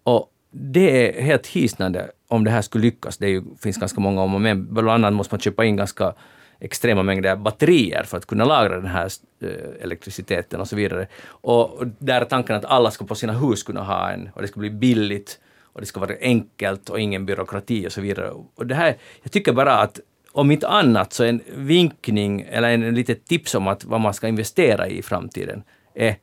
Och 0.04 0.32
det 0.50 1.18
är 1.18 1.22
helt 1.22 1.46
hisnande 1.46 2.10
om 2.28 2.44
det 2.44 2.50
här 2.50 2.62
skulle 2.62 2.84
lyckas. 2.84 3.16
Det 3.16 3.28
ju, 3.28 3.42
finns 3.62 3.76
ganska 3.76 4.00
många 4.00 4.22
om 4.22 4.34
och 4.34 4.40
men. 4.40 4.74
Bland 4.74 4.90
annat 4.90 5.12
måste 5.12 5.34
man 5.34 5.40
köpa 5.40 5.64
in 5.64 5.76
ganska 5.76 6.14
extrema 6.60 7.02
mängder 7.02 7.36
batterier 7.36 8.02
för 8.02 8.16
att 8.16 8.26
kunna 8.26 8.44
lagra 8.44 8.76
den 8.76 8.86
här 8.86 9.10
eh, 9.42 9.82
elektriciteten 9.82 10.60
och 10.60 10.68
så 10.68 10.76
vidare. 10.76 11.06
Och, 11.26 11.86
där 11.98 12.20
är 12.20 12.24
tanken 12.24 12.56
att 12.56 12.64
alla 12.64 12.90
ska 12.90 13.04
på 13.04 13.14
sina 13.14 13.32
hus 13.32 13.62
kunna 13.62 13.82
ha 13.82 14.10
en 14.10 14.30
och 14.34 14.42
det 14.42 14.48
ska 14.48 14.60
bli 14.60 14.70
billigt 14.70 15.38
och 15.62 15.80
det 15.80 15.86
ska 15.86 16.00
vara 16.00 16.14
enkelt 16.20 16.88
och 16.88 17.00
ingen 17.00 17.26
byråkrati 17.26 17.86
och 17.86 17.92
så 17.92 18.00
vidare. 18.00 18.30
Och 18.54 18.66
det 18.66 18.74
här, 18.74 18.96
jag 19.22 19.32
tycker 19.32 19.52
bara 19.52 19.78
att 19.78 20.00
om 20.32 20.50
inte 20.50 20.68
annat 20.68 21.12
så 21.12 21.24
en 21.24 21.40
vinkning 21.54 22.46
eller 22.50 22.70
en, 22.70 22.82
en 22.82 22.94
litet 22.94 23.26
tips 23.26 23.54
om 23.54 23.68
att 23.68 23.84
vad 23.84 24.00
man 24.00 24.14
ska 24.14 24.28
investera 24.28 24.88
i 24.88 24.98
i 24.98 25.02
framtiden 25.02 25.62
är 25.94 26.16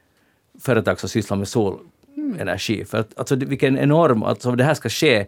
företag 0.61 0.99
som 0.99 1.09
sysslar 1.09 1.37
med 1.37 1.47
sol 1.47 1.79
solenergi. 2.33 2.85
För 2.85 2.97
att, 2.97 3.17
alltså, 3.19 3.35
det- 3.35 3.45
vilken 3.45 3.77
enorm, 3.77 4.23
alltså 4.23 4.51
det 4.51 4.63
här 4.63 4.73
ska 4.73 4.89
ske 4.89 5.25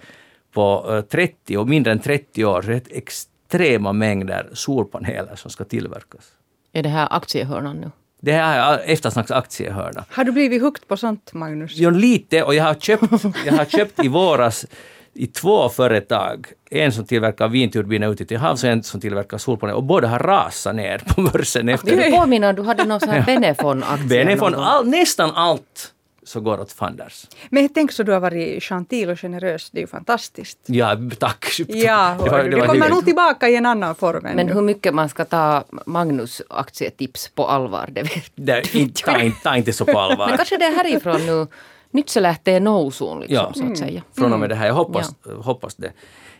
på 0.53 0.85
eh, 0.95 1.01
30 1.01 1.57
och 1.57 1.67
mindre 1.67 1.91
än 1.91 1.99
30 1.99 2.45
år, 2.45 2.61
så 2.61 2.67
det 2.67 2.73
är 2.73 2.77
ett 2.77 2.91
extrema 2.91 3.93
mängder 3.93 4.49
solpaneler 4.53 5.35
som 5.35 5.51
ska 5.51 5.63
tillverkas. 5.63 6.25
Är 6.73 6.83
det 6.83 6.89
här 6.89 7.07
aktiehörnan 7.11 7.75
nu? 7.77 7.91
Det 8.21 8.31
här 8.31 8.73
är 8.73 8.93
eftersnacks 8.93 9.31
aktiehörna. 9.31 10.05
Har 10.11 10.23
du 10.23 10.31
blivit 10.31 10.61
hooked 10.61 10.87
på 10.87 10.97
sånt, 10.97 11.33
Magnus? 11.33 11.71
Jo, 11.75 11.89
lite, 11.89 12.43
och 12.43 12.55
jag 12.55 12.63
har 12.63 12.73
köpt, 12.73 13.03
jag 13.45 13.53
har 13.53 13.65
köpt 13.65 14.03
i 14.03 14.07
våras 14.07 14.65
i 15.13 15.27
två 15.27 15.69
företag. 15.69 16.47
En 16.71 16.91
som 16.91 17.05
tillverkar 17.05 17.47
vindturbiner 17.47 18.11
ute 18.11 18.25
till 18.25 18.37
havs 18.37 18.63
och 18.63 18.69
en 18.69 18.83
som 18.83 19.01
tillverkar 19.01 19.37
solpaneler. 19.37 19.77
Och 19.77 19.83
båda 19.83 20.07
har 20.07 20.19
rasat 20.19 20.75
ner 20.75 21.01
på 21.15 21.21
börsen 21.21 21.69
efter 21.69 21.87
Vill 21.95 22.11
du 22.11 22.11
påminna, 22.17 22.53
du 22.53 22.61
hade 22.61 22.83
någon 22.85 22.99
sån 22.99 23.09
här 23.09 23.25
Benefon-aktie. 23.25 24.07
Benefon, 24.07 24.55
all, 24.55 24.87
nästan 24.87 25.31
allt 25.35 25.93
så 26.27 26.39
går 26.39 26.59
åt 26.61 26.71
fanders. 26.71 27.27
Men 27.49 27.69
tänk 27.69 27.91
så 27.91 28.03
du 28.03 28.11
har 28.11 28.19
varit 28.19 28.63
gentil 28.63 29.09
och 29.09 29.19
generös. 29.19 29.69
Det 29.71 29.79
är 29.79 29.81
ju 29.81 29.87
fantastiskt. 29.87 30.57
Ja, 30.65 30.97
tack. 31.19 31.45
Ja, 31.67 32.15
Det 32.23 32.29
var- 32.31 32.43
det 32.43 32.49
du. 32.49 32.55
var 32.55 32.61
det 32.61 32.67
kommer 32.67 32.89
nog 32.89 33.05
tillbaka 33.05 33.49
i 33.49 33.55
en 33.55 33.65
annan 33.65 33.95
form. 33.95 34.25
ännu. 34.25 34.35
Men 34.35 34.47
hur 34.49 34.61
mycket 34.61 34.93
man 34.93 35.09
ska 35.09 35.25
ta 35.25 35.63
Magnus 35.85 36.41
aktietips 36.49 37.29
på 37.35 37.45
allvar, 37.47 37.89
det 37.91 38.01
vet 38.03 38.31
Det, 38.35 38.75
inte, 38.75 39.01
ta, 39.03 39.21
inte, 39.21 39.37
ta 39.43 39.55
inte 39.57 39.73
så 39.73 39.85
på 39.85 39.99
allvar. 39.99 40.27
Men 40.27 40.37
kanske 40.37 40.57
det 40.57 40.65
är 40.65 40.75
härifrån 40.75 41.25
nu. 41.25 41.47
Nyt 41.91 42.09
se 42.09 42.19
lähtee 42.19 42.59
nousuun 42.59 43.19
liksom, 43.19 43.35
Ja. 43.35 43.53
så 43.53 43.71
att 43.71 43.77
säga. 43.77 44.01
Från 44.17 44.33
och 44.33 44.39
med 44.39 44.49
det 44.49 44.55
här. 44.55 44.67
Jag 44.67 44.73
hoppas, 44.73 45.15
hoppas 45.43 45.75
det. 45.75 45.91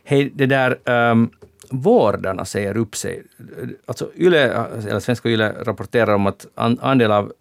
Hej, 0.04 0.32
det 0.36 0.46
där 0.46 0.90
um, 1.12 1.30
vårdarna 1.70 2.46
säger 2.46 2.78
upp 2.78 2.96
sig. 2.96 3.24
Alltså 3.86 4.10
Yle, 4.18 4.38
eller 4.88 5.00
Svenska 5.00 5.30
Yle 5.30 5.52
rapporterar 5.64 6.14
om 6.16 6.28
att 6.28 6.46
an, 6.56 6.80
andel 6.82 7.12
av 7.12 7.32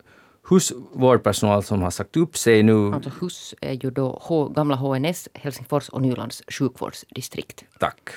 husvårdpersonal 0.49 1.63
som 1.63 1.83
har 1.83 1.91
sagt 1.91 2.17
upp 2.17 2.37
sig 2.37 2.63
nu, 2.63 2.93
Alltså 2.93 3.11
HUS 3.21 3.55
är 3.61 3.73
ju 3.73 3.91
då 3.91 4.19
H, 4.23 4.49
gamla 4.49 4.77
HNS, 4.77 5.29
Helsingfors 5.35 5.89
och 5.89 6.03
Nylands 6.03 6.43
sjukvårdsdistrikt. 6.49 7.65
tack. 7.79 8.11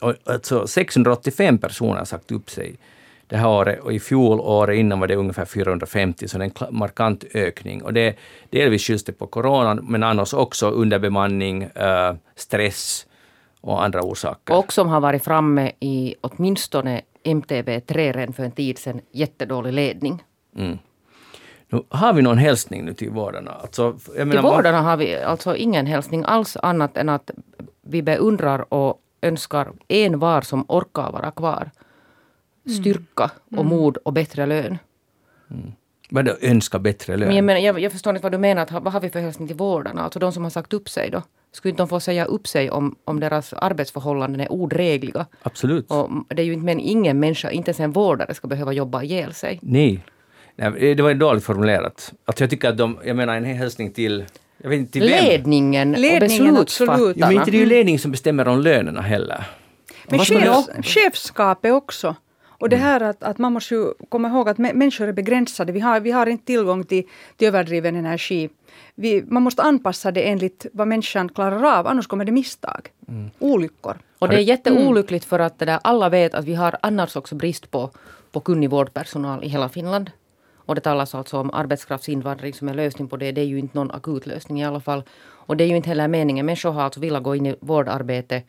Och, 0.00 0.14
alltså 0.24 0.66
685 0.66 1.58
personer 1.58 1.96
har 1.98 2.04
sagt 2.04 2.32
upp 2.32 2.50
sig 2.50 2.76
det 3.26 3.36
här 3.36 3.48
året 3.48 3.80
och 3.80 3.92
i 3.92 4.00
fjol 4.00 4.40
året 4.40 4.78
innan 4.78 5.00
var 5.00 5.06
det 5.06 5.16
ungefär 5.16 5.44
450, 5.44 6.28
så 6.28 6.38
det 6.38 6.44
är 6.44 6.66
en 6.68 6.76
markant 6.76 7.24
ökning. 7.34 7.82
Och 7.82 7.92
det 7.92 8.16
delvis 8.50 8.86
skylls 8.86 9.04
det 9.04 9.12
på 9.12 9.26
coronan, 9.26 9.86
men 9.88 10.02
annars 10.02 10.34
också 10.34 10.70
underbemanning, 10.70 11.62
eh, 11.62 12.14
stress 12.36 13.06
och 13.60 13.84
andra 13.84 14.02
orsaker. 14.02 14.58
Och 14.58 14.72
som 14.72 14.88
har 14.88 15.00
varit 15.00 15.24
framme 15.24 15.72
i 15.80 16.14
åtminstone 16.20 17.02
MTV3 17.24 18.12
redan 18.12 18.32
för 18.32 18.44
en 18.44 18.52
tid 18.52 18.78
sedan, 18.78 19.00
jättedålig 19.12 19.72
ledning. 19.72 20.22
Nu, 21.74 21.82
har 21.88 22.12
vi 22.12 22.22
någon 22.22 22.38
hälsning 22.38 22.84
nu 22.84 22.94
till 22.94 23.10
vårdarna? 23.10 23.50
Alltså, 23.50 23.82
jag 24.06 24.14
Till 24.16 24.24
menar, 24.26 24.42
vad- 24.42 24.54
vårdarna 24.54 24.80
har 24.80 24.96
vi 24.96 25.16
alltså 25.16 25.56
ingen 25.56 25.86
hälsning 25.86 26.24
alls 26.26 26.56
annat 26.62 26.96
än 26.96 27.08
att 27.08 27.30
vi 27.82 28.02
beundrar 28.02 28.74
och 28.74 29.00
önskar 29.22 29.72
en 29.88 30.18
var 30.18 30.40
som 30.42 30.64
orkar 30.68 31.12
vara 31.12 31.30
kvar 31.30 31.70
styrka 32.80 33.30
och 33.56 33.66
mod 33.66 33.96
och 33.96 34.12
bättre 34.12 34.46
lön. 34.46 34.78
Vadå 36.10 36.32
önska 36.42 36.78
bättre 36.78 37.16
lön? 37.16 37.28
Men 37.28 37.36
jag, 37.36 37.44
menar, 37.44 37.60
jag, 37.60 37.80
jag 37.80 37.92
förstår 37.92 38.10
inte 38.14 38.22
vad 38.22 38.32
du 38.32 38.38
menar. 38.38 38.62
Att, 38.62 38.70
vad 38.72 38.92
har 38.92 39.00
vi 39.00 39.10
för 39.10 39.20
hälsning 39.20 39.48
till 39.48 39.56
vårdarna? 39.56 40.02
Alltså 40.02 40.18
de 40.18 40.32
som 40.32 40.42
har 40.42 40.50
sagt 40.50 40.72
upp 40.72 40.88
sig 40.88 41.10
då? 41.10 41.22
Skulle 41.52 41.70
inte 41.70 41.82
de 41.82 41.88
få 41.88 42.00
säga 42.00 42.24
upp 42.24 42.46
sig 42.48 42.70
om, 42.70 42.96
om 43.04 43.20
deras 43.20 43.52
arbetsförhållanden 43.52 44.40
är 44.40 44.52
odrägliga? 44.52 45.26
Absolut. 45.42 45.90
Och 45.90 46.10
det 46.28 46.42
är 46.42 46.46
ju 46.46 46.52
inte 46.52 46.64
men 46.64 46.80
ingen 46.80 47.20
människa, 47.20 47.50
inte 47.50 47.68
ens 47.70 47.80
en 47.80 47.92
vårdare, 47.92 48.34
ska 48.34 48.48
behöva 48.48 48.72
jobba 48.72 49.02
ihjäl 49.02 49.34
sig. 49.34 49.58
Nej. 49.62 50.04
Nej. 50.56 50.94
Det 50.94 51.02
var 51.02 51.14
dåligt 51.14 51.44
formulerat. 51.44 52.12
Alltså 52.24 52.42
jag 52.42 52.50
tycker 52.50 52.68
att 52.68 52.76
de, 52.78 52.98
jag 53.04 53.16
menar 53.16 53.36
en 53.36 53.44
hälsning 53.44 53.92
till, 53.92 54.24
jag 54.62 54.70
vet 54.70 54.78
inte 54.78 54.92
till 54.92 55.02
vem. 55.02 55.24
Ledningen, 55.24 55.92
Ledningen, 55.92 56.42
och 56.48 56.52
beslutsfattarna. 56.64 57.12
men 57.16 57.32
inte 57.32 57.50
det 57.50 57.56
är 57.56 57.60
ju 57.60 57.66
ledningen 57.66 57.98
som 57.98 58.10
bestämmer 58.10 58.48
om 58.48 58.60
lönerna 58.60 59.00
heller. 59.00 59.44
Men 60.08 60.18
det- 60.18 60.82
chefskapet 60.82 61.72
också. 61.72 62.16
Och 62.58 62.68
det 62.68 62.76
här 62.76 63.00
att, 63.00 63.22
att 63.22 63.38
man 63.38 63.52
måste 63.52 63.74
ju 63.74 63.86
komma 64.08 64.28
ihåg 64.28 64.48
att 64.48 64.56
mä- 64.56 64.74
människor 64.74 65.08
är 65.08 65.12
begränsade. 65.12 65.72
Vi 65.72 65.80
har, 65.80 66.00
vi 66.00 66.10
har 66.10 66.26
inte 66.26 66.44
tillgång 66.46 66.84
till, 66.84 67.04
till 67.36 67.48
överdriven 67.48 67.96
energi. 67.96 68.48
Vi, 68.94 69.24
man 69.28 69.42
måste 69.42 69.62
anpassa 69.62 70.10
det 70.10 70.22
enligt 70.28 70.66
vad 70.72 70.88
människan 70.88 71.28
klarar 71.28 71.78
av, 71.78 71.86
annars 71.86 72.06
kommer 72.06 72.24
det 72.24 72.32
misstag. 72.32 72.88
Olyckor. 73.38 73.96
Och 74.18 74.28
det 74.28 74.34
är 74.36 74.40
jätteolyckligt 74.40 75.24
för 75.24 75.38
att 75.38 75.58
det 75.58 75.64
där, 75.64 75.78
alla 75.84 76.08
vet 76.08 76.34
att 76.34 76.44
vi 76.44 76.54
har 76.54 76.76
annars 76.82 77.16
också 77.16 77.34
brist 77.34 77.70
på, 77.70 77.90
på 78.32 78.40
kunnig 78.40 78.70
vårdpersonal 78.70 79.44
i 79.44 79.48
hela 79.48 79.68
Finland. 79.68 80.10
Och 80.66 80.74
det 80.74 80.80
talas 80.80 81.14
alltså 81.14 81.38
om 81.38 81.50
arbetskraftsinvandring 81.52 82.54
som 82.54 82.68
en 82.68 82.76
lösning 82.76 83.08
på 83.08 83.16
det. 83.16 83.32
Det 83.32 83.40
är 83.40 83.44
ju 83.44 83.58
inte 83.58 83.78
någon 83.78 83.90
akut 83.90 84.26
lösning 84.26 84.60
i 84.60 84.64
alla 84.64 84.80
fall. 84.80 85.02
Och 85.46 85.56
det 85.56 85.64
är 85.64 85.68
ju 85.68 85.76
inte 85.76 85.88
heller 85.88 86.08
meningen. 86.08 86.46
Människor 86.46 86.70
har 86.70 86.82
alltså 86.82 87.00
velat 87.00 87.22
gå 87.22 87.36
in 87.36 87.46
i 87.46 87.56
vårdarbete 87.60 88.42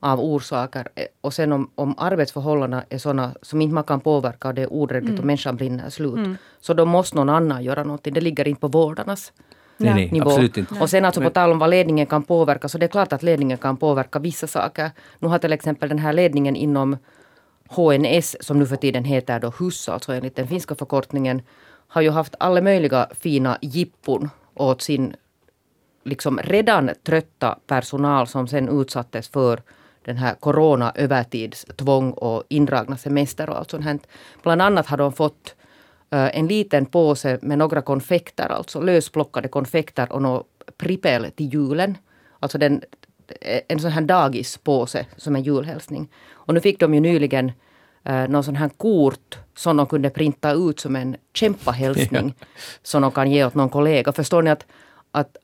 av 0.00 0.20
orsaker. 0.20 0.88
Och 1.20 1.34
sen 1.34 1.52
om, 1.52 1.70
om 1.74 1.94
arbetsförhållandena 1.98 2.84
är 2.88 2.98
sådana 2.98 3.34
som 3.42 3.60
inte 3.60 3.74
man 3.74 3.84
kan 3.84 4.00
påverka 4.00 4.48
och 4.48 4.54
det 4.54 4.62
är 4.62 4.72
odrägligt 4.72 5.18
och 5.18 5.24
människan 5.24 5.56
brinner 5.56 5.90
slut. 5.90 6.38
Så 6.60 6.74
då 6.74 6.84
måste 6.84 7.16
någon 7.16 7.28
annan 7.28 7.64
göra 7.64 7.84
någonting. 7.84 8.14
Det 8.14 8.20
ligger 8.20 8.48
inte 8.48 8.60
på 8.60 8.68
vårdarnas 8.68 9.32
Nej, 9.76 9.94
nej, 9.94 10.10
nivå. 10.12 10.30
absolut 10.30 10.56
inte. 10.56 10.74
Och 10.80 10.90
sen 10.90 11.04
alltså 11.04 11.20
på 11.20 11.30
tal 11.30 11.52
om 11.52 11.58
vad 11.58 11.70
ledningen 11.70 12.06
kan 12.06 12.22
påverka, 12.22 12.68
så 12.68 12.78
det 12.78 12.86
är 12.86 12.88
klart 12.88 13.12
att 13.12 13.22
ledningen 13.22 13.58
kan 13.58 13.76
påverka 13.76 14.18
vissa 14.18 14.46
saker. 14.46 14.90
Nu 15.18 15.28
har 15.28 15.38
till 15.38 15.52
exempel 15.52 15.88
den 15.88 15.98
här 15.98 16.12
ledningen 16.12 16.56
inom 16.56 16.96
HNS, 17.70 18.36
som 18.40 18.58
nu 18.58 18.66
för 18.66 18.76
tiden 18.76 19.04
heter 19.04 19.40
då 19.40 19.52
HUS, 19.58 19.88
alltså 19.88 20.12
enligt 20.12 20.36
den 20.36 20.48
finska 20.48 20.74
förkortningen, 20.74 21.42
har 21.88 22.02
ju 22.02 22.10
haft 22.10 22.34
alla 22.38 22.60
möjliga 22.60 23.08
fina 23.20 23.58
jippon 23.62 24.30
åt 24.54 24.82
sin 24.82 25.16
liksom 26.04 26.38
redan 26.38 26.90
trötta 27.06 27.58
personal 27.66 28.26
som 28.26 28.48
sen 28.48 28.80
utsattes 28.80 29.28
för 29.28 29.62
den 30.04 30.16
här 30.16 30.34
corona 30.34 30.92
övertidstvång 30.94 32.12
och 32.12 32.44
indragna 32.48 32.96
semester 32.96 33.50
och 33.50 33.58
allt 33.58 33.70
sånt 33.70 33.84
här. 33.84 33.98
Bland 34.42 34.62
annat 34.62 34.86
har 34.86 34.96
de 34.96 35.12
fått 35.12 35.54
eh, 36.10 36.38
en 36.38 36.46
liten 36.46 36.86
påse 36.86 37.38
med 37.42 37.58
några 37.58 37.82
konfekter, 37.82 38.48
alltså 38.48 38.80
lösplockade 38.80 39.48
konfekter 39.48 40.12
och 40.12 40.22
något 40.22 40.46
pripel 40.78 41.30
till 41.30 41.54
julen. 41.54 41.98
Alltså 42.40 42.58
den, 42.58 42.82
en 43.68 43.80
sån 43.80 43.90
här 43.90 44.00
dagispåse 44.00 45.06
som 45.16 45.36
en 45.36 45.42
julhälsning. 45.42 46.08
Och 46.32 46.54
nu 46.54 46.60
fick 46.60 46.80
de 46.80 46.94
ju 46.94 47.00
nyligen 47.00 47.52
uh, 48.08 48.28
någon 48.28 48.44
sån 48.44 48.56
här 48.56 48.68
kort 48.68 49.38
som 49.56 49.76
de 49.76 49.86
kunde 49.86 50.10
printa 50.10 50.52
ut 50.52 50.80
som 50.80 50.96
en 50.96 51.16
kämpahälsning. 51.34 52.34
Ja. 52.40 52.46
Som 52.82 53.02
de 53.02 53.10
kan 53.10 53.30
ge 53.30 53.44
åt 53.44 53.54
någon 53.54 53.68
kollega. 53.68 54.12
Förstår 54.12 54.42
ni 54.42 54.50
att, 54.50 54.66
att 55.12 55.36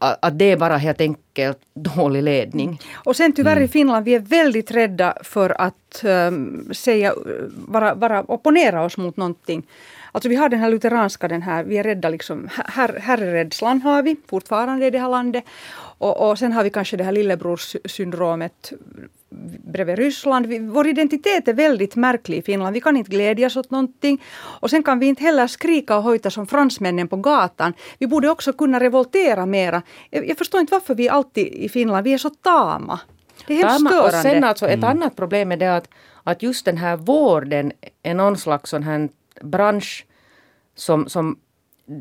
att 0.00 0.38
det 0.38 0.44
är 0.44 0.56
bara 0.56 0.76
helt 0.76 1.00
enkelt 1.00 1.58
dålig 1.74 2.22
ledning. 2.22 2.80
Och 2.94 3.16
sen 3.16 3.32
tyvärr 3.32 3.52
mm. 3.52 3.64
i 3.64 3.68
Finland, 3.68 4.04
vi 4.04 4.14
är 4.14 4.20
väldigt 4.20 4.70
rädda 4.70 5.14
för 5.22 5.60
att 5.60 6.04
um, 6.04 6.68
säga, 6.74 7.14
vara, 7.50 7.94
vara, 7.94 8.22
opponera 8.22 8.84
oss 8.84 8.96
mot 8.96 9.16
någonting. 9.16 9.66
Alltså 10.12 10.28
vi 10.28 10.36
har 10.36 10.48
den 10.48 10.60
här 10.60 10.70
lutheranska, 10.70 11.28
den 11.28 11.42
här, 11.42 11.64
vi 11.64 11.78
är 11.78 11.82
rädda 11.82 12.08
liksom, 12.08 12.48
her, 12.66 12.98
herrerädslan 13.00 13.82
har 13.82 14.02
vi 14.02 14.16
fortfarande 14.26 14.86
i 14.86 14.90
det 14.90 14.98
här 14.98 15.08
landet. 15.08 15.44
Och, 16.00 16.30
och 16.30 16.38
sen 16.38 16.52
har 16.52 16.64
vi 16.64 16.70
kanske 16.70 16.96
det 16.96 17.04
här 17.04 17.12
lillebrorssyndromet 17.12 18.72
bredvid 19.64 19.98
Ryssland. 19.98 20.46
Vi, 20.46 20.58
vår 20.58 20.86
identitet 20.86 21.48
är 21.48 21.54
väldigt 21.54 21.96
märklig 21.96 22.38
i 22.38 22.42
Finland. 22.42 22.74
Vi 22.74 22.80
kan 22.80 22.96
inte 22.96 23.10
glädjas 23.10 23.56
åt 23.56 23.70
någonting. 23.70 24.22
Och 24.60 24.70
sen 24.70 24.82
kan 24.82 24.98
vi 24.98 25.06
inte 25.06 25.22
heller 25.22 25.46
skrika 25.46 25.96
och 25.96 26.02
hojta 26.02 26.30
som 26.30 26.46
fransmännen 26.46 27.08
på 27.08 27.16
gatan. 27.16 27.72
Vi 27.98 28.06
borde 28.06 28.30
också 28.30 28.52
kunna 28.52 28.80
revoltera 28.80 29.46
mera. 29.46 29.82
Jag, 30.10 30.28
jag 30.28 30.38
förstår 30.38 30.60
inte 30.60 30.72
varför 30.74 30.94
vi 30.94 31.08
alltid 31.08 31.46
i 31.46 31.68
Finland, 31.68 32.04
vi 32.04 32.12
är 32.12 32.18
så 32.18 32.30
tama. 32.30 33.00
Det 33.46 33.52
är 33.52 33.56
helt 33.56 33.68
tama. 33.68 33.90
störande. 33.90 34.16
Och 34.16 34.22
sen 34.22 34.44
alltså 34.44 34.66
ett 34.66 34.74
mm. 34.74 34.90
annat 34.90 35.16
problem 35.16 35.52
är 35.52 35.56
det 35.56 35.76
att, 35.76 35.88
att 36.24 36.42
just 36.42 36.64
den 36.64 36.76
här 36.76 36.96
vården 36.96 37.72
är 38.02 38.14
någon 38.14 38.36
slags 38.36 38.70
sån 38.70 38.82
här 38.82 39.08
bransch 39.42 40.06
som, 40.74 41.08
som 41.08 41.36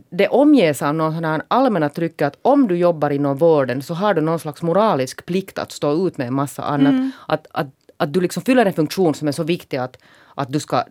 det 0.10 0.28
omges 0.28 0.82
av 0.82 0.96
någon 0.96 1.14
sån 1.14 1.42
allmänna 1.48 1.90
tryck 1.90 2.22
att 2.22 2.38
om 2.42 2.68
du 2.68 2.78
jobbar 2.78 3.10
inom 3.10 3.38
vården 3.38 3.82
så 3.82 3.94
har 3.94 4.14
du 4.14 4.22
någon 4.22 4.40
slags 4.40 4.62
moralisk 4.62 5.26
plikt 5.26 5.60
att 5.60 5.72
stå 5.72 6.08
ut 6.08 6.18
med 6.18 6.28
en 6.28 6.34
massa 6.34 6.64
annat. 6.64 6.94
Mm. 6.94 7.12
Att, 7.28 7.48
att, 7.52 7.68
att 7.98 8.14
du 8.14 8.22
liksom 8.22 8.44
fyller 8.44 8.66
en 8.66 8.74
funktion 8.74 9.14
som 9.14 9.28
är 9.28 9.32
så 9.32 9.44
viktig 9.44 9.78
att, 9.78 9.98
att 10.36 10.52
du 10.52 10.60
ska 10.60 10.84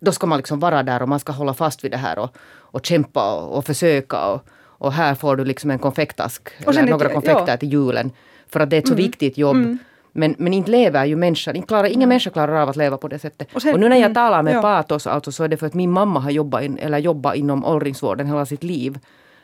då 0.00 0.12
ska 0.12 0.26
man 0.26 0.38
liksom 0.38 0.60
vara 0.60 0.82
där 0.82 1.02
och 1.02 1.08
man 1.08 1.20
ska 1.20 1.32
hålla 1.32 1.54
fast 1.54 1.84
vid 1.84 1.90
det 1.90 1.96
här 1.96 2.18
och, 2.18 2.36
och 2.58 2.86
kämpa 2.86 3.34
och, 3.34 3.56
och 3.56 3.64
försöka. 3.64 4.26
Och, 4.26 4.46
och 4.62 4.92
här 4.92 5.14
får 5.14 5.36
du 5.36 5.44
liksom 5.44 5.70
en 5.70 5.78
konfektask 5.78 6.48
eller 6.66 6.82
några 6.82 7.08
konfekter 7.08 7.52
ja. 7.52 7.56
till 7.56 7.72
julen. 7.72 8.10
För 8.48 8.60
att 8.60 8.70
det 8.70 8.76
är 8.76 8.78
ett 8.78 8.88
så 8.88 8.94
mm. 8.94 9.04
viktigt 9.04 9.38
jobb. 9.38 9.56
Mm. 9.56 9.78
Men, 10.12 10.34
men 10.38 10.52
inte 10.52 10.70
lever 10.70 11.04
ju 11.04 11.16
människan, 11.16 11.56
inte 11.56 11.68
klarar, 11.68 11.86
ingen 11.86 11.96
mm. 11.96 12.08
människa 12.08 12.30
klarar 12.30 12.62
av 12.62 12.68
att 12.68 12.76
leva 12.76 12.96
på 12.96 13.08
det 13.08 13.18
sättet. 13.18 13.48
Och, 13.54 13.62
sen, 13.62 13.74
och 13.74 13.80
nu 13.80 13.88
när 13.88 13.96
jag 13.96 14.04
mm, 14.04 14.14
talar 14.14 14.42
med 14.42 14.54
ja. 14.54 14.62
patos 14.62 15.06
alltså, 15.06 15.32
så 15.32 15.44
är 15.44 15.48
det 15.48 15.56
för 15.56 15.66
att 15.66 15.74
min 15.74 15.90
mamma 15.90 16.20
har 16.20 16.30
jobbat, 16.30 16.62
in, 16.62 16.78
eller 16.78 16.98
jobbat 16.98 17.36
inom 17.36 17.64
åldringsvården 17.64 18.26
hela 18.26 18.46
sitt 18.46 18.62
liv. 18.62 18.98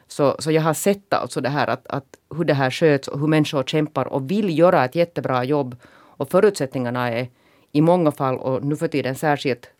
Så, 0.08 0.36
så 0.38 0.52
jag 0.52 0.62
har 0.62 0.74
sett 0.74 1.14
alltså 1.14 1.40
det 1.40 1.48
här 1.48 1.66
att, 1.66 1.86
att 1.86 2.04
hur 2.36 2.44
det 2.44 2.54
här 2.54 2.70
sköts 2.70 3.08
och 3.08 3.20
hur 3.20 3.26
människor 3.26 3.62
kämpar 3.62 4.08
och 4.08 4.30
vill 4.30 4.58
göra 4.58 4.84
ett 4.84 4.94
jättebra 4.94 5.44
jobb. 5.44 5.76
Och 5.92 6.30
förutsättningarna 6.30 7.10
är 7.10 7.28
i 7.72 7.80
många 7.80 8.12
fall 8.12 8.38
och 8.38 8.64
nu 8.64 8.76
för 8.76 8.88
tiden 8.88 9.14
särskilt 9.14 9.70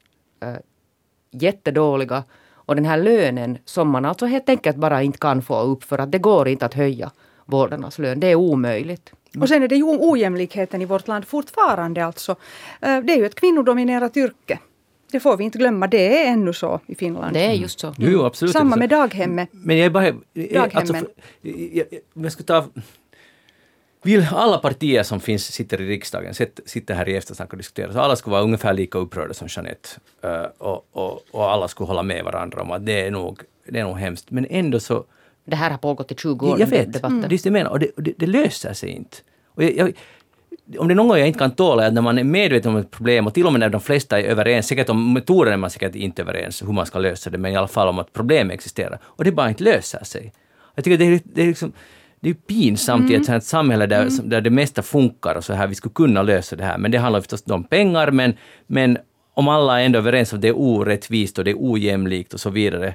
äh, 0.40 0.54
jättedåliga. 1.30 2.24
Och 2.52 2.76
den 2.76 2.84
här 2.84 2.96
lönen 2.98 3.58
som 3.64 3.90
man 3.90 4.04
alltså 4.04 4.26
helt 4.26 4.48
enkelt 4.48 4.76
bara 4.76 5.02
inte 5.02 5.18
kan 5.18 5.42
få 5.42 5.60
upp 5.60 5.84
för 5.84 5.98
att 5.98 6.12
det 6.12 6.18
går 6.18 6.48
inte 6.48 6.66
att 6.66 6.74
höja 6.74 7.10
vårdarnas 7.44 7.98
lön. 7.98 8.20
Det 8.20 8.26
är 8.26 8.34
omöjligt. 8.34 9.12
Och 9.40 9.48
sen 9.48 9.62
är 9.62 9.68
det 9.68 9.76
ju 9.76 9.84
ojämlikheten 9.84 10.82
i 10.82 10.84
vårt 10.84 11.08
land 11.08 11.24
fortfarande 11.24 12.04
alltså. 12.04 12.36
Eh, 12.80 13.00
det 13.00 13.12
är 13.12 13.16
ju 13.16 13.26
ett 13.26 13.34
kvinnodominerat 13.34 14.16
yrke. 14.16 14.58
Det 15.10 15.20
får 15.20 15.36
vi 15.36 15.44
inte 15.44 15.58
glömma, 15.58 15.86
det 15.86 16.24
är 16.24 16.32
ännu 16.32 16.52
så 16.52 16.80
i 16.86 16.94
Finland. 16.94 17.34
Det 17.34 17.46
är 17.46 17.52
just 17.52 17.80
så. 17.80 17.94
Jo, 17.98 18.24
absolut. 18.24 18.52
Samma 18.52 18.76
med 18.76 18.88
daghemmet. 18.88 19.48
Men 19.52 19.76
jag 19.76 19.86
är 19.86 19.90
bara... 19.90 20.14
Alltså, 20.72 20.94
jag, 21.72 21.86
jag 22.14 22.32
ska 22.32 22.42
ta... 22.42 22.66
Vill 24.02 24.26
alla 24.32 24.58
partier 24.58 25.02
som 25.02 25.20
finns, 25.20 25.52
sitter 25.52 25.80
i 25.80 25.86
riksdagen, 25.86 26.34
sitter 26.66 26.94
här 26.94 27.08
i 27.08 27.16
eftersnack 27.16 27.52
och 27.52 27.56
diskuterar, 27.56 27.92
så 27.92 28.00
alla 28.00 28.16
skulle 28.16 28.32
vara 28.32 28.42
ungefär 28.42 28.72
lika 28.72 28.98
upprörda 28.98 29.34
som 29.34 29.48
Jeanette. 29.50 29.88
Och, 30.58 30.88
och, 30.92 31.20
och 31.30 31.50
alla 31.50 31.68
skulle 31.68 31.86
hålla 31.86 32.02
med 32.02 32.24
varandra 32.24 32.62
om 32.62 32.70
att 32.70 32.86
det 32.86 33.06
är 33.06 33.10
nog, 33.10 33.40
det 33.68 33.78
är 33.78 33.84
nog 33.84 33.98
hemskt. 33.98 34.30
Men 34.30 34.46
ändå 34.50 34.80
så 34.80 35.04
det 35.48 35.56
här 35.56 35.70
har 35.70 35.78
pågått 35.78 36.12
i 36.12 36.14
20 36.14 36.50
år. 36.50 36.60
Jag 36.60 36.66
vet, 36.66 36.92
debatten. 36.92 37.20
det 37.20 37.26
är 37.26 37.28
det 37.28 37.44
jag 37.44 37.52
menar. 37.52 37.70
Och 37.70 37.78
det, 37.78 37.90
det, 37.96 38.12
det 38.16 38.26
löser 38.26 38.72
sig 38.72 38.90
inte. 38.90 39.16
Och 39.54 39.64
jag, 39.64 39.76
jag, 39.76 39.92
om 40.78 40.88
det 40.88 40.94
är 40.94 40.96
något 40.96 41.18
jag 41.18 41.26
inte 41.26 41.38
kan 41.38 41.50
tåla 41.50 41.82
är 41.82 41.88
att 41.88 41.94
när 41.94 42.02
man 42.02 42.18
är 42.18 42.24
medveten 42.24 42.72
om 42.72 42.76
ett 42.76 42.90
problem 42.90 43.26
och 43.26 43.34
till 43.34 43.46
och 43.46 43.52
med 43.52 43.60
när 43.60 43.68
de 43.68 43.80
flesta 43.80 44.20
är 44.20 44.24
överens, 44.24 44.66
säkert 44.66 44.88
om 44.88 45.12
metoden 45.12 45.52
är 45.52 45.56
man 45.56 45.70
säkert 45.70 45.94
inte 45.94 46.22
överens 46.22 46.62
hur 46.62 46.72
man 46.72 46.86
ska 46.86 46.98
lösa 46.98 47.30
det, 47.30 47.38
men 47.38 47.52
i 47.52 47.56
alla 47.56 47.68
fall 47.68 47.88
om 47.88 47.98
att 47.98 48.12
problem 48.12 48.50
existerar. 48.50 48.98
Och 49.04 49.24
det 49.24 49.32
bara 49.32 49.48
inte 49.48 49.64
löser 49.64 50.04
sig. 50.04 50.32
Jag 50.74 50.84
tycker 50.84 50.98
det 50.98 51.04
är, 51.04 51.20
det 51.24 51.42
är 51.42 51.46
liksom 51.46 51.72
det 52.20 52.30
är 52.30 52.34
pinsamt 52.34 53.00
mm. 53.00 53.12
i 53.12 53.16
ett 53.16 53.26
sånt 53.26 53.44
samhälle 53.44 53.86
där, 53.86 54.02
mm. 54.02 54.28
där 54.28 54.40
det 54.40 54.50
mesta 54.50 54.82
funkar 54.82 55.34
och 55.34 55.44
så 55.44 55.52
här, 55.52 55.66
vi 55.66 55.74
skulle 55.74 55.92
kunna 55.92 56.22
lösa 56.22 56.56
det 56.56 56.64
här, 56.64 56.78
men 56.78 56.90
det 56.90 56.98
handlar 56.98 57.20
förstås 57.20 57.42
om 57.46 57.64
pengar, 57.64 58.10
men, 58.10 58.34
men 58.66 58.98
om 59.34 59.48
alla 59.48 59.80
är 59.80 59.86
ändå 59.86 59.98
överens 59.98 60.32
om 60.32 60.36
att 60.36 60.42
det 60.42 60.48
är 60.48 60.58
orättvist 60.58 61.38
och 61.38 61.44
det 61.44 61.50
är 61.50 61.56
ojämlikt 61.58 62.34
och 62.34 62.40
så 62.40 62.50
vidare, 62.50 62.94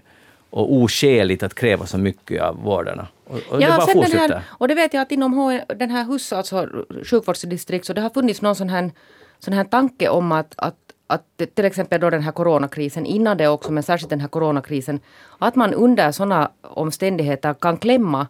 och 0.54 0.74
oskäligt 0.74 1.44
att 1.44 1.56
kräva 1.56 1.86
så 1.86 1.98
mycket 1.98 2.42
av 2.42 2.63
vårdarna. 2.63 3.08
Och, 3.26 3.36
och 3.36 3.62
ja, 3.62 3.72
det 3.72 3.78
bara 3.78 3.88
fortsätter. 3.88 4.36
Här, 4.36 4.44
och 4.50 4.68
det 4.68 4.76
vet 4.76 4.94
jag 4.94 5.02
att 5.02 5.12
inom 5.12 5.34
H, 5.34 5.60
den 5.76 5.89
här 5.89 6.04
HUS, 6.04 6.34
alltså 6.34 6.68
sjukvårdsdistrikt, 7.04 7.86
så 7.86 7.94
det 7.94 8.02
har 8.02 8.10
funnits 8.10 8.42
någon 8.42 8.56
sån 8.56 8.70
här, 8.70 8.92
sån 9.39 9.54
här 9.54 9.63
tanke 9.63 10.10
om 10.10 10.32
att, 10.32 10.54
att 10.58 10.76
att 11.08 11.56
till 11.56 11.66
exempel 11.66 12.02
då 12.02 12.10
den 12.10 12.22
här 12.22 12.32
coronakrisen, 12.32 13.06
innan 13.06 13.38
det 13.38 13.48
också, 13.48 13.72
men 13.72 13.84
särskilt 13.84 14.10
den 14.10 14.20
här 14.20 14.28
coronakrisen, 14.28 15.00
att 15.39 15.56
man 15.56 15.74
under 15.74 16.12
sådana 16.12 16.52
omständigheter 16.62 17.54
kan 17.54 17.78
klämma 17.78 18.28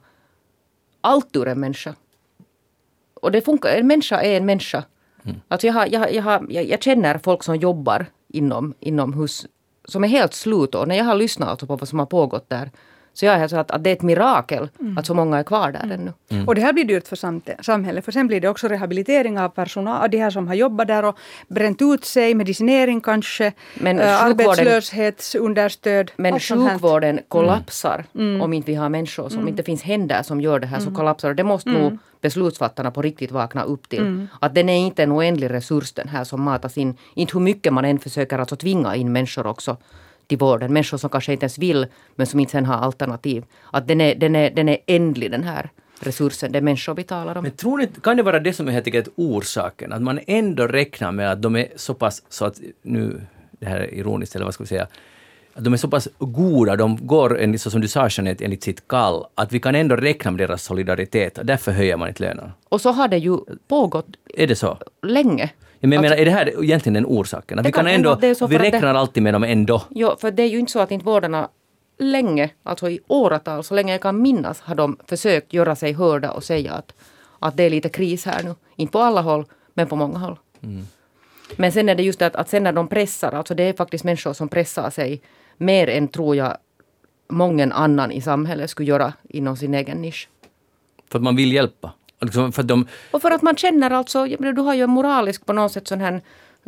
allt 1.02 1.36
ur 1.36 1.48
en 1.48 1.60
människa. 1.60 1.96
Och 3.14 3.32
det 3.32 3.42
funkar, 3.42 3.70
en 3.70 3.88
människa 3.88 4.22
är 4.22 4.38
en 4.38 4.46
människa. 4.46 4.84
Mm. 5.24 5.42
Alltså 5.48 5.68
jag, 5.68 5.74
har, 5.74 5.88
jag, 5.92 6.14
jag, 6.14 6.24
har, 6.24 6.46
jag, 6.50 6.66
jag, 6.66 6.84
känner 6.84 7.18
folk 7.18 7.44
som 7.44 7.56
jobbar 7.56 8.06
inom, 8.28 8.74
inom 8.80 9.14
hus, 9.14 9.46
som 9.86 10.04
är 10.04 10.08
helt 10.08 10.34
slut. 10.34 10.76
Och 10.76 10.88
när 10.88 10.96
jag 10.96 11.06
har 11.06 11.16
lyssnat 11.16 11.50
alltså 11.50 11.68
på 11.68 11.76
vad 11.76 11.90
som 11.90 12.00
har 12.00 12.06
pågått 12.06 12.50
där 12.50 12.72
så 13.14 13.26
jag 13.26 13.36
är 13.36 13.56
att, 13.58 13.72
att 13.72 13.84
det 13.84 13.90
är 13.90 13.94
ett 13.94 14.02
mirakel 14.02 14.70
mm. 14.80 14.98
att 14.98 15.06
så 15.06 15.14
många 15.14 15.38
är 15.40 15.44
kvar 15.44 15.72
där 15.72 15.94
ännu. 15.94 16.14
Mm. 16.30 16.48
Och 16.48 16.56
det 16.56 16.62
här 16.62 16.74
blir 16.74 16.84
dyrt 16.84 17.08
för 17.08 17.16
samhället, 17.64 18.06
för 18.06 18.12
sen 18.12 18.28
blir 18.28 18.42
det 18.42 18.48
också 18.48 18.68
rehabilitering 18.68 19.40
av 19.40 19.50
personal, 19.50 20.10
de 20.10 20.18
här 20.18 20.30
som 20.30 20.48
har 20.48 20.56
jobbat 20.56 20.88
där 20.88 21.06
och 21.06 21.18
bränt 21.48 21.82
ut 21.82 22.06
sig, 22.06 22.34
medicinering 22.34 23.02
kanske, 23.02 23.54
men 23.74 24.00
äh, 24.00 24.24
arbetslöshetsunderstöd. 24.24 26.12
Men 26.16 26.40
sjukvården 26.40 27.20
kollapsar 27.28 28.06
mm. 28.16 28.42
om 28.42 28.54
inte 28.54 28.72
vi 28.72 28.76
har 28.76 28.90
människor 28.90 29.30
som 29.30 29.38
mm. 29.38 29.48
inte 29.48 29.64
finns 29.64 29.82
händer 29.82 30.24
som 30.24 30.42
gör 30.42 30.60
det 30.60 30.68
här, 30.68 30.80
så 30.80 30.88
mm. 30.88 30.96
kollapsar 30.96 31.30
det. 31.30 31.36
Det 31.36 31.44
måste 31.44 31.70
nog 31.70 31.82
mm. 31.82 32.00
beslutsfattarna 32.22 32.92
på 32.92 33.02
riktigt 33.02 33.32
vakna 33.32 33.64
upp 33.64 33.90
till. 33.90 34.28
Att 34.40 34.56
den 34.56 34.70
är 34.70 34.78
inte 34.78 35.04
en 35.04 35.12
oändlig 35.12 35.50
resurs 35.50 35.92
den 35.92 36.08
här 36.08 36.24
som 36.24 36.42
matas 36.42 36.78
in. 36.78 36.98
Inte 37.16 37.34
hur 37.34 37.40
mycket 37.42 37.74
man 37.74 37.86
än 37.86 38.00
försöker 38.00 38.40
alltså 38.40 38.56
tvinga 38.56 38.96
in 38.96 39.12
människor 39.12 39.48
också 39.48 39.78
till 40.28 40.38
vården. 40.38 40.74
Människor 40.74 40.98
som 40.98 41.10
kanske 41.10 41.34
inte 41.34 41.44
ens 41.44 41.58
vill 41.58 41.88
men 42.16 42.28
som 42.28 42.40
inte 42.40 42.52
sen 42.52 42.66
har 42.66 42.76
alternativ. 42.76 43.46
Att 43.72 43.88
den 43.88 44.02
är, 44.02 44.16
den 44.16 44.36
är, 44.36 44.50
den 44.50 44.70
är 44.70 44.78
ändlig 44.88 45.32
den 45.32 45.44
här 45.44 45.70
resursen, 46.00 46.52
det 46.52 46.58
är 46.58 46.62
människor 46.62 46.96
vi 46.96 47.04
talar 47.04 47.38
om. 47.38 47.44
Men 47.44 47.52
tror 47.52 47.78
ni, 47.78 47.88
kan 48.04 48.18
det 48.18 48.24
vara 48.24 48.40
det 48.40 48.54
som 48.54 48.68
är 48.68 48.72
helt 48.72 48.88
enkelt 48.88 49.10
orsaken? 49.16 49.94
Att 49.94 50.02
man 50.02 50.20
ändå 50.28 50.68
räknar 50.68 51.12
med 51.12 51.32
att 51.32 51.42
de 51.42 51.56
är 51.56 51.68
så 51.76 51.94
pass, 51.94 52.24
så 52.30 52.46
att 52.46 52.60
nu, 52.82 53.22
det 53.52 53.66
här 53.66 53.80
är 53.80 53.94
ironiskt 53.94 54.36
eller 54.36 54.46
vad 54.46 54.54
ska 54.54 54.64
vi 54.64 54.68
säga, 54.68 54.88
att 55.54 55.64
de 55.64 55.74
är 55.74 55.78
så 55.78 55.88
pass 55.88 56.08
goda, 56.20 56.76
de 56.76 57.08
går, 57.08 57.58
så 57.58 57.70
som 57.70 57.82
du 57.82 57.88
sa 57.88 58.08
Jeanette, 58.10 58.46
enligt 58.46 58.64
sitt 58.64 58.88
kall, 58.88 59.26
att 59.36 59.52
vi 59.52 59.60
kan 59.60 59.76
ändå 59.76 59.96
räkna 59.96 60.32
med 60.32 60.40
deras 60.40 60.64
solidaritet. 60.64 61.40
Därför 61.44 61.72
höjer 61.72 61.98
man 61.98 62.08
inte 62.08 62.24
lönerna. 62.24 62.52
Och 62.70 62.82
så 62.82 62.92
har 62.92 63.08
det 63.08 63.18
ju 63.18 63.38
pågått 63.68 64.08
är 64.34 64.48
det 64.48 64.56
så? 64.56 64.78
länge. 65.02 65.50
Ja, 65.84 65.88
men 65.88 66.00
alltså, 66.00 66.10
menar, 66.10 66.22
är 66.22 66.26
det 66.26 66.32
här 66.32 66.64
egentligen 66.64 66.94
den 66.94 67.06
orsaken? 67.06 67.60
Att 67.60 67.66
vi 67.66 67.72
kan 67.72 67.88
ändå, 67.88 68.16
vi 68.16 68.58
räknar 68.58 68.94
det, 68.94 69.00
alltid 69.00 69.24
med 69.24 69.34
dem 69.34 69.44
ändå. 69.44 69.84
Jo, 69.90 70.16
för 70.20 70.32
det 70.32 70.44
är 70.44 70.48
ju 70.48 70.60
inte 70.60 70.72
så 70.72 70.80
att 70.80 70.92
inte 70.92 71.06
vårdarna 71.06 71.50
länge, 71.98 72.50
alltså 72.64 72.90
i 72.90 73.00
åratal, 73.08 73.64
så 73.64 73.74
länge 73.74 73.92
jag 73.92 74.02
kan 74.02 74.22
minnas, 74.22 74.62
har 74.62 74.76
de 74.76 74.98
försökt 75.08 75.54
göra 75.54 75.76
sig 75.76 75.94
hörda 75.94 76.32
och 76.32 76.44
säga 76.44 76.74
att, 76.74 76.94
att 77.40 77.58
det 77.58 77.64
är 77.64 77.70
lite 77.70 77.90
kris 77.90 78.26
här 78.26 78.44
nu. 78.44 78.56
Inte 78.76 78.92
på 78.92 79.00
alla 79.00 79.22
håll, 79.22 79.46
men 79.74 79.88
på 79.88 79.96
många 79.96 80.18
håll. 80.18 80.40
Mm. 80.62 80.88
Men 81.56 81.72
sen 81.72 81.90
är 81.90 81.96
det 81.96 82.04
just 82.04 82.20
det 82.20 82.26
att, 82.26 82.36
att 82.36 82.50
sen 82.50 82.64
när 82.64 82.74
de 82.74 82.88
pressar, 82.88 83.32
alltså 83.32 83.56
det 83.56 83.64
är 83.64 83.74
faktiskt 83.74 84.04
människor 84.04 84.34
som 84.34 84.50
pressar 84.50 84.90
sig 84.90 85.22
mer 85.58 85.90
än 85.90 86.08
tror 86.08 86.36
jag 86.36 86.58
många 87.30 87.74
annan 87.74 88.12
i 88.12 88.22
samhället 88.22 88.70
skulle 88.70 88.90
göra 88.90 89.14
inom 89.30 89.58
sin 89.58 89.74
egen 89.74 90.02
nisch. 90.02 90.30
För 91.12 91.20
att 91.20 91.24
man 91.24 91.36
vill 91.36 91.54
hjälpa? 91.54 91.92
Liksom 92.24 92.52
för 92.52 92.64
de... 92.64 92.88
Och 93.12 93.22
för 93.22 93.32
att 93.32 93.42
man 93.42 93.56
känner 93.56 93.92
alltså, 93.92 94.26
du 94.26 94.62
har 94.62 94.74
ju 94.74 94.82
en 94.84 94.90
moralisk 94.90 95.46
på 95.46 95.54
något 95.54 95.72
sätt 95.72 95.88
sån 95.88 96.02
här 96.02 96.22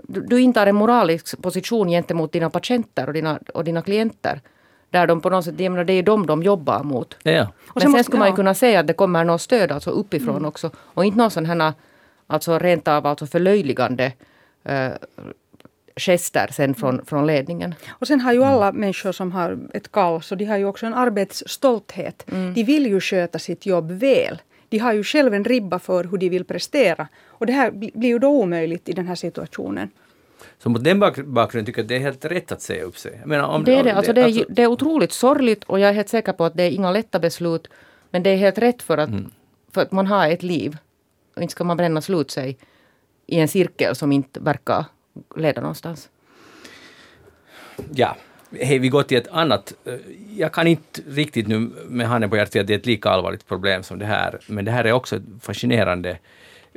du, 0.04 0.22
du 0.22 0.41
intar 0.41 0.68
en 0.68 0.76
moralisk 0.76 1.41
position 1.41 1.89
gentemot 1.89 2.32
dina 2.32 2.50
patienter 2.50 3.08
och 3.08 3.13
dina, 3.13 3.39
och 3.54 3.63
dina 3.63 3.82
klienter. 3.82 4.41
Där 4.89 5.08
de 5.08 5.22
på 5.22 5.30
något 5.30 5.46
sätt, 5.46 5.60
menar, 5.60 5.84
det 5.84 5.94
är 5.94 6.04
dem 6.04 6.26
de 6.26 6.44
jobbar 6.44 6.84
mot. 6.84 7.18
Ja, 7.24 7.32
ja. 7.32 7.44
Men 7.44 7.52
sen 7.74 7.82
sen, 7.82 7.91
måste- 7.91 8.04
skulle 8.04 8.20
man 8.20 8.30
ju 8.30 8.36
kunna 8.36 8.54
säga 8.54 8.80
att 8.80 8.88
det 8.88 8.94
kommer 8.94 9.24
något 9.24 9.41
stöd 9.41 9.72
alltså 9.72 9.89
uppifrån 9.89 10.46
också. 10.46 10.72
Och 10.78 11.06
inte 11.06 11.18
någon 11.18 11.32
sån 11.32 11.46
här 11.46 11.74
alltså 12.28 12.60
rent 12.60 12.88
av 12.88 13.06
alltså 13.06 13.26
förlöjligande 13.28 14.12
eh, 14.63 14.91
gester 15.96 16.50
sen 16.52 16.76
från, 16.76 17.06
från 17.06 17.28
ledningen. 17.28 17.76
Och 17.89 18.08
sen 18.08 18.22
har 18.22 18.34
ju 18.34 18.44
alla 18.44 18.72
människor 18.72 19.12
som 19.12 19.32
har 19.32 19.58
ett 19.74 19.91
kall, 19.91 20.22
så 20.22 20.36
de 20.36 20.46
har 20.46 20.58
ju 20.58 20.65
också 20.65 20.86
en 20.86 20.94
arbetsstolthet. 20.94 22.24
De 22.56 22.63
vill 22.63 22.86
ju 22.86 23.00
sköta 23.00 23.39
sitt 23.39 23.65
jobb 23.65 23.91
väl. 23.91 24.41
De 24.75 24.79
har 24.79 24.93
ju 24.93 25.03
själv 25.03 25.33
en 25.33 25.43
ribba 25.43 25.79
för 25.79 26.03
hur 26.03 26.17
de 26.17 26.29
vill 26.29 26.45
prestera. 26.45 27.07
Och 27.27 27.45
det 27.45 27.53
här 27.53 27.71
bli- 27.71 27.91
blir 27.93 28.09
ju 28.09 28.19
då 28.19 28.27
omöjligt 28.27 28.89
i 28.89 28.93
den 28.93 29.07
här 29.07 29.15
situationen. 29.15 29.89
Så 30.57 30.69
mot 30.69 30.83
den 30.83 30.99
bak- 31.03 31.23
bakgrunden 31.25 31.65
tycker 31.65 31.79
jag 31.79 31.83
att 31.85 31.89
det 31.89 31.95
är 31.95 31.99
helt 31.99 32.25
rätt 32.25 32.51
att 32.51 32.61
säga 32.61 32.83
upp 32.83 32.97
sig. 32.97 33.21
Menar, 33.25 33.47
om, 33.47 33.63
Det 33.63 33.75
är 33.75 33.83
det. 33.83 33.93
Alltså 33.95 34.13
det, 34.13 34.21
är, 34.21 34.27
ju- 34.27 34.45
det 34.49 34.63
är 34.63 34.67
otroligt 34.67 35.11
sorgligt 35.11 35.63
och 35.63 35.79
jag 35.79 35.89
är 35.89 35.93
helt 35.93 36.09
säker 36.09 36.33
på 36.33 36.43
att 36.45 36.57
det 36.57 36.63
är 36.63 36.71
inga 36.71 36.91
lätta 36.91 37.19
beslut. 37.19 37.67
Men 38.11 38.23
det 38.23 38.29
är 38.29 38.35
helt 38.38 38.57
rätt 38.57 38.81
för 38.81 38.97
att, 38.97 39.09
för 39.71 39.81
att 39.81 39.91
man 39.91 40.07
har 40.07 40.27
ett 40.29 40.43
liv. 40.43 40.77
Och 41.35 41.41
inte 41.41 41.51
ska 41.51 41.63
man 41.63 41.77
bränna 41.77 42.01
slut 42.01 42.31
sig 42.31 42.57
i 43.27 43.39
en 43.39 43.47
cirkel 43.47 43.95
som 43.95 44.11
inte 44.11 44.39
verkar 44.39 44.85
leda 45.35 45.61
någonstans. 45.61 46.09
Ja. 47.95 48.15
Hej, 48.60 48.80
vi 48.80 48.89
går 48.89 49.04
till 49.04 49.18
ett 49.18 49.28
annat. 49.28 49.74
Eh, 49.86 49.94
jag 50.38 50.54
kan 50.54 50.68
inte 50.68 51.02
riktigt 51.08 51.48
nu 51.48 51.70
med 51.88 52.08
handen 52.08 52.30
på 52.30 52.36
hjärtat 52.36 52.54
säga 52.54 52.62
att 52.62 52.68
det 52.68 52.74
är 52.74 52.80
ett 52.80 52.86
lika 52.86 53.10
allvarligt 53.10 53.48
problem 53.48 53.84
som 53.84 54.00
det 54.00 54.06
här, 54.06 54.39
men 54.48 54.65
det 54.65 54.72
här 54.72 54.84
är 54.84 54.91
också 54.91 55.15
ett 55.15 55.24
fascinerande 55.41 56.18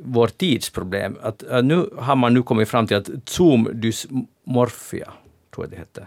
vår 0.03 0.27
tids 0.27 0.71
problem. 0.71 1.17
Att, 1.23 1.43
eh, 1.43 1.63
nu 1.63 1.91
har 1.99 2.17
man 2.17 2.35
nu 2.35 2.43
kommit 2.43 2.69
fram 2.69 2.87
till 2.87 2.97
att 2.97 3.11
zoomdysmorfia, 3.25 5.13
tror 5.55 5.65
jag 5.65 5.71
det 5.71 5.77
heter, 5.77 6.07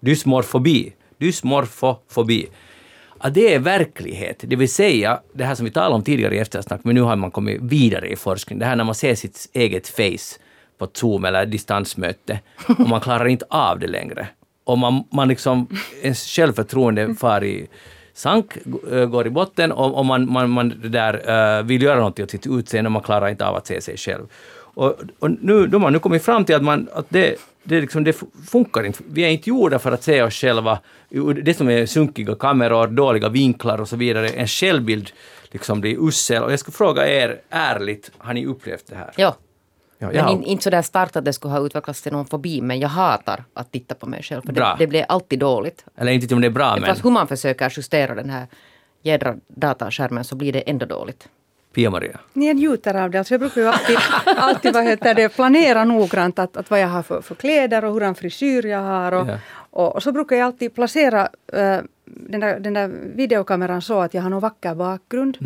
dysmorfobi, 0.00 0.92
dysmorfofobi, 1.18 2.46
att 3.18 3.34
det 3.34 3.54
är 3.54 3.58
verklighet. 3.58 4.44
Det 4.46 4.56
vill 4.56 4.72
säga, 4.72 5.20
det 5.32 5.44
här 5.44 5.54
som 5.54 5.64
vi 5.64 5.70
talade 5.70 5.94
om 5.94 6.02
tidigare 6.02 6.36
i 6.36 6.38
eftersnack, 6.38 6.80
men 6.84 6.94
nu 6.94 7.00
har 7.00 7.16
man 7.16 7.30
kommit 7.30 7.60
vidare 7.62 8.08
i 8.08 8.16
forskning. 8.16 8.58
Det 8.58 8.64
här 8.64 8.76
när 8.76 8.84
man 8.84 8.94
ser 8.94 9.14
sitt 9.14 9.48
eget 9.52 9.88
face 9.88 10.40
på 10.78 10.84
ett 10.84 10.96
Zoom 10.96 11.24
eller 11.24 11.46
distansmöte 11.46 12.40
och 12.78 12.88
man 12.88 13.00
klarar 13.00 13.28
inte 13.28 13.44
av 13.48 13.78
det 13.78 13.86
längre. 13.86 14.28
Och 14.70 14.78
man, 14.78 15.04
man 15.12 15.28
liksom, 15.28 15.66
ens 16.02 16.26
självförtroende 16.26 17.14
far 17.20 17.44
i 17.44 17.66
sank, 18.14 18.54
g- 18.64 19.06
går 19.06 19.26
i 19.26 19.30
botten 19.30 19.72
och, 19.72 19.98
och 19.98 20.06
man, 20.06 20.32
man, 20.32 20.50
man 20.50 20.80
där, 20.84 21.14
eh, 21.58 21.62
vill 21.62 21.82
göra 21.82 22.00
något 22.00 22.20
åt 22.20 22.30
sitt 22.30 22.46
utseende 22.46 22.88
och 22.88 22.92
man 22.92 23.02
klarar 23.02 23.28
inte 23.28 23.46
av 23.46 23.56
att 23.56 23.66
se 23.66 23.80
sig 23.80 23.96
själv. 23.96 24.24
Och, 24.74 24.96
och 25.18 25.30
nu, 25.40 25.66
de 25.66 25.82
har 25.82 25.90
nu 25.90 25.98
kommit 25.98 26.24
fram 26.24 26.44
till 26.44 26.54
att, 26.54 26.62
man, 26.62 26.88
att 26.92 27.06
det, 27.08 27.34
det, 27.64 27.80
liksom, 27.80 28.04
det 28.04 28.22
funkar 28.50 28.86
inte. 28.86 28.98
Vi 29.08 29.22
är 29.22 29.28
inte 29.28 29.48
gjorda 29.48 29.78
för 29.78 29.92
att 29.92 30.02
se 30.02 30.22
oss 30.22 30.34
själva. 30.34 30.78
Det 31.42 31.54
som 31.56 31.70
är 31.70 31.86
sunkiga 31.86 32.34
kameror, 32.34 32.86
dåliga 32.86 33.28
vinklar 33.28 33.80
och 33.80 33.88
så 33.88 33.96
vidare. 33.96 34.28
En 34.28 34.46
självbild 34.46 35.10
liksom 35.50 35.80
blir 35.80 36.08
usel. 36.08 36.42
Och 36.42 36.52
jag 36.52 36.58
ska 36.58 36.72
fråga 36.72 37.08
er 37.08 37.40
ärligt, 37.50 38.10
har 38.18 38.34
ni 38.34 38.46
upplevt 38.46 38.86
det 38.86 38.96
här? 38.96 39.10
Ja. 39.16 39.36
Ja, 40.02 40.06
Men 40.06 40.16
jag 40.16 40.24
har- 40.24 40.32
in, 40.32 40.42
inte 40.44 40.64
så 40.64 40.70
där 40.70 40.82
starkt 40.82 41.16
att 41.16 41.24
det 41.24 41.32
skulle 41.32 41.52
ha 41.54 41.66
utvecklats 41.66 42.02
till 42.02 42.12
någon 42.12 42.26
fobi, 42.26 42.60
men 42.62 42.80
jag 42.80 42.88
hatar 42.88 43.44
att 43.54 43.72
titta 43.72 43.94
på 43.94 44.06
mig 44.06 44.22
själv. 44.22 44.42
För 44.46 44.52
det, 44.52 44.76
det 44.78 44.86
blir 44.86 45.04
alltid 45.08 45.38
dåligt. 45.38 45.84
Eller 45.96 46.12
inte 46.12 46.34
om 46.34 46.40
det 46.40 46.46
är 46.46 46.50
bra, 46.50 46.76
men 46.76 46.86
Fast 46.86 47.04
hur 47.04 47.10
man 47.10 47.26
försöker 47.28 47.72
justera 47.76 48.14
den 48.14 48.30
här 48.30 48.46
jädra 49.02 49.34
dataskärmen 49.48 50.24
så 50.24 50.36
blir 50.36 50.52
det 50.52 50.60
ändå 50.60 50.86
dåligt. 50.86 51.28
Pia-Maria. 51.74 52.18
Ni 52.32 52.54
njuter 52.54 52.94
av 52.94 53.10
det. 53.10 53.18
Alltså 53.18 53.34
jag 53.34 53.40
brukar 53.40 53.60
ju 53.60 53.66
alltid, 53.68 53.96
alltid 54.36 54.72
vad 54.74 54.84
heter 54.84 55.14
det, 55.14 55.28
planera 55.28 55.84
noggrant 55.84 56.38
att, 56.38 56.56
att 56.56 56.70
vad 56.70 56.80
jag 56.80 56.88
har 56.88 57.02
för, 57.02 57.20
för 57.20 57.34
kläder 57.34 57.84
och 57.84 57.92
hurdan 57.92 58.14
frisyr 58.14 58.66
jag 58.66 58.80
har. 58.82 59.12
Och, 59.12 59.28
Ja. 59.28 59.38
och, 59.70 59.94
och 59.94 60.02
så 60.02 60.12
brukar 60.12 60.36
jag 60.36 60.46
alltid 60.46 60.74
placera 60.74 61.20
eh, 61.52 61.78
den, 62.04 62.40
där, 62.40 62.60
den 62.60 62.74
där 62.74 62.88
videokameran 63.14 63.82
så 63.82 64.00
att 64.00 64.14
jag 64.14 64.22
har 64.22 64.30
någon 64.30 64.40
vacker 64.40 64.74
bakgrund. 64.74 65.36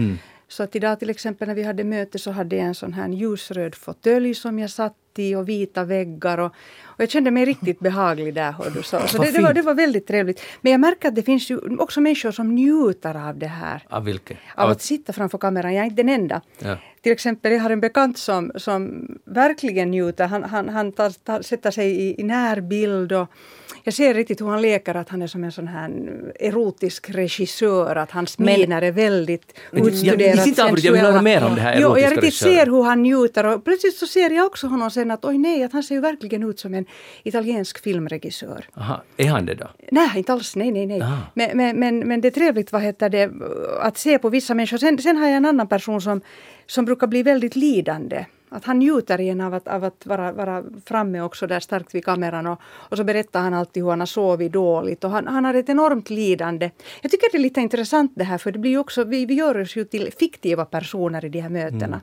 Så 0.55 0.63
att 0.63 0.77
idag 0.77 0.99
till 0.99 1.11
exempel 1.11 1.49
när 1.49 1.55
vi 1.55 1.63
hade 1.63 1.85
möte 1.85 2.19
så 2.19 2.31
hade 2.31 2.57
jag 2.57 2.67
en 2.67 2.75
sån 2.75 2.93
här 2.93 3.09
ljusröd 3.09 3.75
fåtölj 3.75 4.35
som 4.35 4.59
jag 4.59 4.71
satt 4.71 4.97
i 5.17 5.35
och 5.35 5.49
vita 5.49 5.85
väggar. 5.85 6.39
Och, 6.39 6.55
och 6.97 7.01
jag 7.03 7.11
kände 7.11 7.31
mig 7.31 7.45
riktigt 7.45 7.81
behaglig 7.81 8.35
där. 8.35 8.53
hör 8.53 8.71
du. 8.71 8.83
Så, 8.83 9.01
så 9.07 9.19
det, 9.23 9.31
det, 9.31 9.41
var, 9.41 9.53
det 9.53 9.63
var 9.63 9.75
väldigt 9.75 10.07
trevligt. 10.07 10.41
Men 10.61 10.73
jag 10.73 10.81
märker 10.81 11.09
att 11.09 11.15
det 11.15 11.23
finns 11.23 11.51
ju 11.51 11.59
också 11.79 12.01
människor 12.01 12.31
som 12.31 12.55
njuter 12.55 13.29
av 13.29 13.39
det 13.39 13.47
här 13.47 13.83
Av 13.89 14.05
vilket? 14.05 14.37
av 14.55 14.71
att 14.71 14.83
sitta 14.83 15.13
framför 15.13 15.39
kameran. 15.39 15.75
Jag 15.75 15.81
är 15.83 15.85
inte 15.91 16.03
den 16.03 16.09
enda. 16.09 16.41
Ja. 16.59 16.77
Till 17.03 17.13
exempel, 17.13 17.53
jag 17.53 17.61
har 17.61 17.71
en 17.71 17.81
bekant 17.81 18.19
som, 18.19 18.53
som 18.57 19.09
verkligen 19.25 19.91
njuter. 19.91 20.27
Han, 20.27 20.43
han, 20.45 20.69
han 20.69 20.93
tar, 20.93 21.11
tar, 21.11 21.43
sätter 21.43 21.71
sig 21.71 21.91
i, 21.91 22.21
i 22.21 22.23
närbild 22.25 23.13
och 23.13 23.29
jag 23.85 23.95
ser 23.95 24.15
riktigt 24.15 24.41
hur 24.41 24.47
han 24.47 24.63
leker 24.63 24.95
att 24.95 25.09
han 25.09 25.23
är 25.23 25.27
som 25.27 25.45
en 25.45 25.53
sån 25.53 25.69
här 25.69 25.91
erotisk 26.41 27.11
regissör. 27.11 27.97
Att 27.97 28.11
hans 28.11 28.39
Men- 28.39 28.47
miner 28.61 28.83
är 28.83 28.93
väldigt 28.93 29.59
utstuderat 29.73 30.59
alltid- 30.59 30.85
jag 30.85 30.93
vill 30.93 31.01
höra 31.01 31.23
mer 31.23 31.45
om 31.45 31.55
det 31.55 31.61
här 31.61 31.79
Jo, 31.81 31.99
jag 31.99 32.13
riktigt 32.13 32.35
ser 32.35 32.67
hur 32.67 32.83
han 32.83 33.03
njuter 33.03 33.47
och 33.47 33.65
plötsligt 33.65 33.95
så 33.97 34.07
ser 34.07 34.31
jag 34.31 34.47
också 34.47 34.67
honom 34.67 34.91
sen 34.91 35.11
att 35.11 35.25
oj 35.25 35.39
nej, 35.39 35.63
att 35.65 35.73
han 35.73 35.83
ser 35.83 35.95
ju 35.95 36.01
verkligen 36.01 36.43
ut 36.51 36.59
som 36.61 36.75
en 36.75 36.84
italiensk 37.23 37.79
filmregissör. 37.83 38.69
Aha, 38.75 39.03
är 39.17 39.29
han 39.29 39.47
det 39.47 39.55
då? 39.55 39.71
Nej, 39.91 40.11
inte 40.15 40.33
alls. 40.33 40.57
Nej, 40.57 40.71
nej, 40.73 40.87
nej. 40.87 41.03
Men, 41.35 41.57
men, 41.57 41.79
men, 41.79 41.99
men 41.99 42.21
det 42.21 42.29
är 42.29 42.31
trevligt 42.31 42.73
vad 42.73 42.83
heter 42.83 43.09
det, 43.09 43.31
att 43.81 43.99
se 43.99 44.19
på 44.19 44.29
vissa 44.29 44.55
människor. 44.55 44.79
Sen, 44.79 44.99
sen 44.99 45.17
har 45.17 45.27
jag 45.27 45.37
en 45.37 45.45
annan 45.45 45.69
person 45.69 46.01
som, 46.01 46.21
som 46.67 46.85
brukar 46.85 47.07
bli 47.07 47.23
väldigt 47.23 47.57
lidande. 47.57 48.25
Att 48.49 48.65
han 48.65 48.79
njuter 48.79 49.21
igen 49.21 49.41
av 49.41 49.55
att, 49.55 49.69
av 49.69 49.85
att 49.85 50.07
vara, 50.07 50.33
vara 50.33 50.65
framme 50.87 51.21
också 51.21 51.47
där 51.47 51.61
starkt 51.61 51.95
vid 51.95 52.05
kameran. 52.05 52.47
Och, 52.47 52.61
och 52.65 52.97
så 52.97 53.05
berättar 53.05 53.41
han 53.41 53.55
alltid 53.55 53.83
hur 53.83 53.91
han 53.91 54.01
har 54.01 54.07
sovit 54.07 54.53
dåligt. 54.53 55.05
Och 55.05 55.11
han, 55.11 55.27
han 55.27 55.45
har 55.45 55.55
ett 55.55 55.69
enormt 55.69 56.11
lidande. 56.11 56.71
Jag 57.03 57.11
tycker 57.11 57.33
det 57.33 57.39
är 57.39 57.43
lite 57.43 57.61
intressant 57.61 58.13
det 58.15 58.25
här 58.25 58.39
för 58.39 58.53
det 58.53 58.59
blir 58.59 58.79
också, 58.79 59.05
vi, 59.05 59.27
vi 59.27 59.35
gör 59.35 59.61
oss 59.61 59.77
ju 59.77 59.85
till 59.85 60.13
fiktiva 60.19 60.65
personer 60.65 61.25
i 61.25 61.29
de 61.29 61.41
här 61.41 61.49
mötena. 61.49 62.01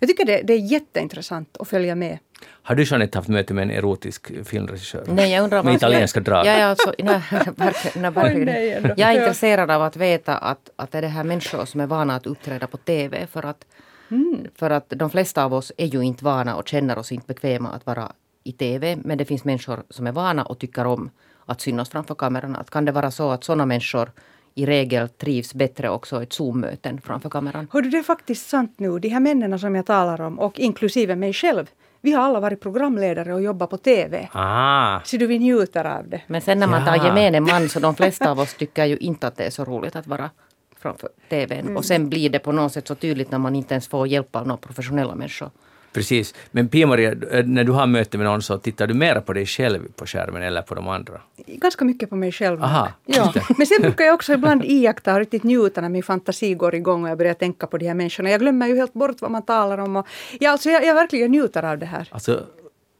Jag 0.00 0.08
tycker 0.08 0.24
det, 0.24 0.42
det 0.44 0.52
är 0.52 0.58
jätteintressant 0.58 1.56
att 1.56 1.68
följa 1.68 1.94
med. 1.94 2.18
Har 2.46 2.74
du 2.74 2.82
Jeanette 2.82 3.18
haft 3.18 3.28
möte 3.28 3.54
med 3.54 3.62
en 3.62 3.70
erotisk 3.70 4.32
filmregissör? 4.44 5.04
Nej, 5.06 5.32
jag 5.32 5.44
undrar 5.44 5.62
Med 5.62 5.74
italienska 5.74 6.20
drag? 6.20 6.46
Ja, 6.46 6.58
ja, 6.58 6.66
alltså, 6.66 6.92
nej, 6.98 7.20
verkligen, 7.56 8.02
nej, 8.02 8.10
verkligen. 8.10 8.94
Jag 8.96 9.10
är 9.10 9.20
intresserad 9.20 9.70
av 9.70 9.82
att 9.82 9.96
veta 9.96 10.36
att, 10.36 10.70
att 10.76 10.94
är 10.94 11.02
det 11.02 11.08
här 11.08 11.24
människor 11.24 11.64
som 11.64 11.80
är 11.80 11.86
vana 11.86 12.14
att 12.14 12.26
uppträda 12.26 12.66
på 12.66 12.76
TV. 12.76 13.26
För 13.26 13.46
att, 13.46 13.64
Mm. 14.10 14.46
för 14.54 14.70
att 14.70 14.84
de 14.96 15.10
flesta 15.10 15.44
av 15.44 15.54
oss 15.54 15.72
är 15.76 15.86
ju 15.86 16.02
inte 16.02 16.24
vana 16.24 16.56
och 16.56 16.68
känner 16.68 16.98
oss 16.98 17.12
inte 17.12 17.26
bekväma 17.26 17.68
att 17.68 17.86
vara 17.86 18.12
i 18.44 18.52
TV. 18.52 18.96
Men 19.04 19.18
det 19.18 19.24
finns 19.24 19.44
människor 19.44 19.82
som 19.90 20.06
är 20.06 20.12
vana 20.12 20.44
och 20.44 20.58
tycker 20.58 20.86
om 20.86 21.10
att 21.46 21.60
synas 21.60 21.90
framför 21.90 22.14
kameran. 22.14 22.56
Att 22.56 22.70
kan 22.70 22.84
det 22.84 22.92
vara 22.92 23.10
så 23.10 23.30
att 23.30 23.44
sådana 23.44 23.66
människor 23.66 24.10
i 24.54 24.66
regel 24.66 25.08
trivs 25.08 25.54
bättre 25.54 25.90
också 25.90 26.20
i 26.20 26.22
ett 26.22 26.32
Zoom-möten 26.32 27.00
framför 27.00 27.30
kameran? 27.30 27.68
Hördu, 27.72 27.90
det 27.90 27.98
är 27.98 28.02
faktiskt 28.02 28.48
sant 28.48 28.74
nu. 28.76 28.98
De 28.98 29.08
här 29.08 29.20
männen 29.20 29.58
som 29.58 29.74
jag 29.74 29.86
talar 29.86 30.20
om, 30.20 30.38
och 30.38 30.58
inklusive 30.60 31.16
mig 31.16 31.32
själv. 31.32 31.66
Vi 32.00 32.12
har 32.12 32.22
alla 32.22 32.40
varit 32.40 32.60
programledare 32.60 33.34
och 33.34 33.42
jobbat 33.42 33.70
på 33.70 33.76
TV. 33.76 34.28
Ah, 34.32 35.00
Så 35.04 35.16
du 35.16 35.26
vi 35.26 35.38
njuter 35.38 35.84
av 35.84 36.08
det. 36.08 36.20
Men 36.26 36.40
sen 36.40 36.58
när 36.58 36.66
man 36.66 36.84
tar 36.84 36.96
gemene 36.96 37.40
man 37.40 37.68
så 37.68 37.80
de 37.80 37.94
flesta 37.94 38.30
av 38.30 38.40
oss 38.40 38.54
tycker 38.54 38.84
ju 38.84 38.96
inte 38.96 39.26
att 39.26 39.36
det 39.36 39.44
är 39.44 39.50
så 39.50 39.64
roligt 39.64 39.96
att 39.96 40.06
vara 40.06 40.30
framför 40.78 41.08
TVn. 41.28 41.60
Mm. 41.60 41.76
Och 41.76 41.84
sen 41.84 42.08
blir 42.08 42.30
det 42.30 42.38
på 42.38 42.52
något 42.52 42.72
sätt 42.72 42.88
så 42.88 42.94
tydligt 42.94 43.30
när 43.30 43.38
man 43.38 43.56
inte 43.56 43.74
ens 43.74 43.88
får 43.88 44.06
hjälp 44.06 44.36
av 44.36 44.46
några 44.46 44.58
professionella 44.58 45.14
människor. 45.14 45.50
Precis. 45.92 46.34
Men 46.50 46.68
Pia-Maria, 46.68 47.12
eh, 47.30 47.46
när 47.46 47.64
du 47.64 47.72
har 47.72 47.86
möte 47.86 48.18
med 48.18 48.26
någon 48.26 48.42
så 48.42 48.58
tittar 48.58 48.86
du 48.86 48.94
mera 48.94 49.20
på 49.20 49.32
dig 49.32 49.46
själv 49.46 49.92
på 49.96 50.06
skärmen 50.06 50.42
eller 50.42 50.62
på 50.62 50.74
de 50.74 50.88
andra? 50.88 51.20
Ganska 51.46 51.84
mycket 51.84 52.10
på 52.10 52.16
mig 52.16 52.32
själv. 52.32 52.62
Aha, 52.62 52.88
ja. 53.04 53.34
Men 53.58 53.66
sen 53.66 53.82
brukar 53.82 54.04
jag 54.04 54.14
också 54.14 54.32
ibland 54.32 54.64
iaktta 54.64 55.12
och 55.12 55.18
riktigt 55.18 55.42
njuta 55.42 55.80
när 55.80 55.88
min 55.88 56.02
fantasi 56.02 56.54
går 56.54 56.74
igång 56.74 57.04
och 57.04 57.10
jag 57.10 57.18
börjar 57.18 57.34
tänka 57.34 57.66
på 57.66 57.78
de 57.78 57.86
här 57.86 57.94
människorna. 57.94 58.30
Jag 58.30 58.40
glömmer 58.40 58.66
ju 58.66 58.76
helt 58.76 58.92
bort 58.92 59.20
vad 59.20 59.30
man 59.30 59.42
talar 59.42 59.78
om. 59.78 59.96
Och, 59.96 60.06
ja, 60.40 60.50
alltså 60.50 60.70
jag, 60.70 60.84
jag 60.84 60.94
verkligen 60.94 61.30
njuter 61.30 61.62
av 61.62 61.78
det 61.78 61.86
här. 61.86 62.08
Alltså, 62.10 62.44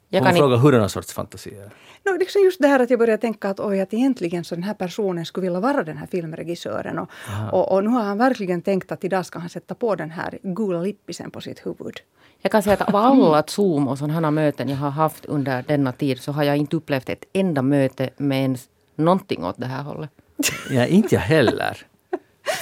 Jag 0.08 0.24
kan 0.24 0.34
fråga 0.34 0.56
hurdana 0.56 0.88
sorts 0.88 1.12
fantasier? 1.12 1.70
No, 2.04 2.18
liksom 2.18 2.42
just 2.42 2.60
det 2.62 2.68
här 2.68 2.80
att 2.80 2.90
jag 2.90 2.98
börjar 2.98 3.16
tänka 3.16 3.48
att, 3.50 3.60
oj, 3.60 3.80
att 3.80 3.94
egentligen 3.94 4.44
så 4.44 4.54
den 4.54 4.64
här 4.64 4.74
personen 4.74 5.26
skulle 5.26 5.46
vilja 5.46 5.60
vara 5.60 5.82
den 5.82 5.96
här 5.96 6.06
filmregissören. 6.06 6.98
Och, 6.98 7.10
och, 7.52 7.72
och 7.72 7.84
nu 7.84 7.90
har 7.90 8.02
han 8.02 8.18
verkligen 8.18 8.62
tänkt 8.62 8.92
att 8.92 9.04
idag 9.04 9.26
ska 9.26 9.38
han 9.38 9.48
sätta 9.48 9.74
på 9.74 9.94
den 9.94 10.10
här 10.10 10.38
gula 10.42 10.80
lippisen 10.82 11.30
på 11.30 11.40
sitt 11.40 11.66
huvud. 11.66 11.96
Jag 12.42 12.52
kan 12.52 12.62
säga 12.62 12.74
att 12.80 12.88
av 12.94 12.96
alla 12.96 13.42
Zoom 13.46 13.88
och 13.88 13.98
sådana 13.98 14.30
möten 14.30 14.68
jag 14.68 14.76
har 14.76 14.90
haft 14.90 15.24
under 15.24 15.62
denna 15.68 15.92
tid 15.92 16.20
så 16.22 16.32
har 16.32 16.42
jag 16.44 16.56
inte 16.56 16.76
upplevt 16.76 17.08
ett 17.08 17.24
enda 17.32 17.62
möte 17.62 18.10
med 18.16 18.38
ens 18.42 18.64
någonting 18.96 19.44
åt 19.44 19.54
det 19.58 19.66
här 19.66 19.82
hållet. 19.82 20.10
Ja, 20.70 20.86
inte 20.86 21.14
jag 21.14 21.22
heller. 21.22 21.78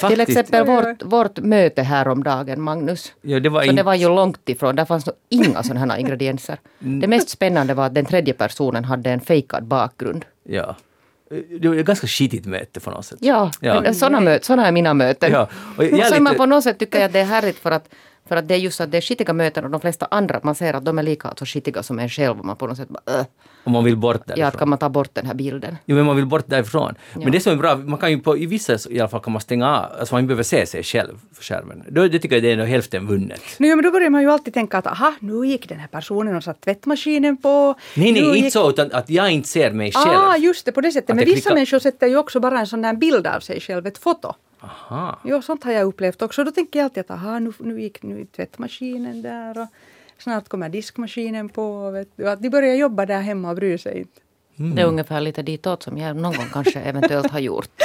Till 0.08 0.20
exempel 0.20 0.66
vårt, 0.66 1.02
vårt 1.02 1.38
möte 1.38 1.82
här 1.82 2.08
om 2.08 2.22
dagen, 2.24 2.60
Magnus. 2.60 3.12
Ja, 3.22 3.40
det 3.40 3.48
var 3.48 3.60
så 3.60 3.64
inte- 3.64 3.76
det 3.76 3.82
var 3.82 3.94
ju 3.94 4.08
långt 4.08 4.48
ifrån. 4.48 4.76
Där 4.76 4.84
fanns 4.84 5.06
nog 5.06 5.14
inga 5.28 5.62
sådana 5.62 5.92
här 5.94 6.00
ingredienser. 6.00 6.58
Mm. 6.82 7.00
Det 7.00 7.06
mest 7.06 7.28
spännande 7.28 7.74
var 7.74 7.86
att 7.86 7.94
den 7.94 8.04
tredje 8.06 8.34
personen 8.34 8.84
hade 8.84 9.10
en 9.10 9.20
fejkad 9.20 9.64
bakgrund. 9.64 10.24
Ja. 10.44 10.76
Det 11.60 11.68
var 11.68 11.74
ett 11.76 11.86
ganska 11.86 12.06
skitigt 12.06 12.46
möte 12.46 12.80
på 12.80 12.90
något 12.90 13.06
sätt. 13.06 13.18
Ja, 13.20 13.50
Ja. 13.60 13.94
sådana, 13.94 14.20
möt, 14.20 14.48
är 14.50 14.72
mina 14.72 14.94
möten. 14.94 15.32
Ja, 15.32 15.48
och 15.76 15.84
jag 15.84 16.10
man 16.20 16.24
lite- 16.24 16.36
på 16.36 16.46
något 16.46 16.64
sätt 16.64 16.78
tycker 16.78 16.98
jag 16.98 17.06
att 17.06 17.12
det 17.12 17.20
är 17.20 17.24
härligt 17.24 17.58
för 17.58 17.70
att 17.70 17.88
För 18.28 18.36
att 18.36 18.48
det 18.48 18.54
är 18.54 18.58
just 18.58 18.80
att 18.80 18.90
det 18.90 18.96
är 18.96 19.00
skitiga 19.00 19.32
möten 19.32 19.64
och 19.64 19.70
de 19.70 19.80
flesta 19.80 20.06
andra, 20.10 20.40
man 20.42 20.54
ser 20.54 20.74
att 20.74 20.84
de 20.84 20.98
är 20.98 21.02
lika 21.02 21.28
alltså 21.28 21.44
skitiga 21.44 21.82
som 21.82 21.98
en 21.98 22.08
själv 22.08 22.38
och 22.38 22.44
man 22.44 22.56
på 22.56 22.66
något 22.66 22.76
sätt 22.76 22.88
bara, 22.88 23.20
äh, 23.20 23.26
Om 23.64 23.72
man 23.72 23.84
vill 23.84 23.96
bort 23.96 24.22
ja, 24.26 24.34
därifrån. 24.34 24.58
kan 24.58 24.68
man 24.68 24.78
ta 24.78 24.88
bort 24.88 25.10
den 25.12 25.26
här 25.26 25.34
bilden? 25.34 25.76
Jo, 25.86 25.96
men 25.96 26.04
man 26.06 26.16
vill 26.16 26.26
bort 26.26 26.44
därifrån. 26.46 26.94
Ja. 27.14 27.20
Men 27.20 27.32
det 27.32 27.40
som 27.40 27.52
är 27.52 27.56
bra, 27.56 27.76
man 27.76 27.98
kan 27.98 28.10
ju 28.10 28.18
på, 28.18 28.38
i 28.38 28.46
vissa 28.46 28.78
i 28.90 29.00
alla 29.00 29.08
fall 29.08 29.20
kan 29.20 29.32
man 29.32 29.40
stänga 29.42 29.66
av, 29.78 29.84
alltså 30.00 30.14
man 30.14 30.26
behöver 30.26 30.42
se 30.42 30.66
sig 30.66 30.82
själv 30.82 31.14
på 31.36 31.42
skärmen. 31.42 31.84
Då, 31.88 32.08
det 32.08 32.18
tycker 32.18 32.36
jag 32.36 32.42
det 32.42 32.52
är 32.52 32.56
nog 32.56 32.66
hälften 32.66 33.06
vunnet. 33.06 33.40
Nu, 33.58 33.76
men 33.76 33.84
då 33.84 33.90
börjar 33.90 34.10
man 34.10 34.22
ju 34.22 34.30
alltid 34.30 34.54
tänka 34.54 34.78
att 34.78 34.86
aha, 34.86 35.14
nu 35.20 35.46
gick 35.46 35.68
den 35.68 35.78
här 35.78 35.88
personen 35.88 36.36
och 36.36 36.44
satt 36.44 36.60
tvättmaskinen 36.60 37.36
på. 37.36 37.74
Nej, 37.94 38.12
nej, 38.12 38.22
gick... 38.22 38.36
inte 38.36 38.50
så, 38.50 38.70
utan 38.70 38.92
att 38.92 39.10
jag 39.10 39.30
inte 39.30 39.48
ser 39.48 39.70
mig 39.70 39.92
själv. 39.92 40.18
Ah, 40.18 40.36
just 40.36 40.66
det, 40.66 40.72
på 40.72 40.80
det 40.80 40.92
sättet. 40.92 41.10
Att 41.10 41.16
Men 41.16 41.24
vissa 41.24 41.34
klickar- 41.34 41.54
människor 41.54 41.78
sätter 41.78 42.06
ju 42.06 42.16
också 42.16 42.40
bara 42.40 42.60
en 42.60 42.66
sån 42.66 42.82
där 42.82 42.94
bild 42.94 43.26
av 43.26 43.40
sig 43.40 43.60
själv, 43.60 43.86
ett 43.86 43.98
foto. 43.98 44.34
Aha. 44.66 45.18
Jo, 45.24 45.42
sånt 45.42 45.64
har 45.64 45.72
jag 45.72 45.86
upplevt 45.86 46.22
också. 46.22 46.44
Då 46.44 46.50
tänker 46.50 46.78
jag 46.78 46.84
alltid 46.84 47.00
att 47.00 47.10
aha, 47.10 47.38
nu, 47.38 47.52
nu 47.58 47.80
gick 47.80 48.02
nu 48.02 48.26
tvättmaskinen 48.36 49.22
där 49.22 49.58
och 49.58 49.66
snart 50.18 50.48
kommer 50.48 50.68
diskmaskinen 50.68 51.48
på. 51.48 51.90
Vet 51.90 52.08
du. 52.16 52.28
Att 52.30 52.42
de 52.42 52.50
börjar 52.50 52.74
jobba 52.74 53.06
där 53.06 53.20
hemma 53.20 53.50
och 53.50 53.56
bryr 53.56 53.78
sig 53.78 53.98
inte. 53.98 54.20
Det 54.74 54.82
är 54.82 54.86
ungefär 54.86 55.20
lite 55.20 55.42
ditåt 55.42 55.82
som 55.82 55.98
jag 55.98 56.16
någon 56.16 56.32
gång 56.36 56.46
kanske 56.52 56.80
eventuellt 56.80 57.30
har 57.30 57.38
gjort. 57.40 57.70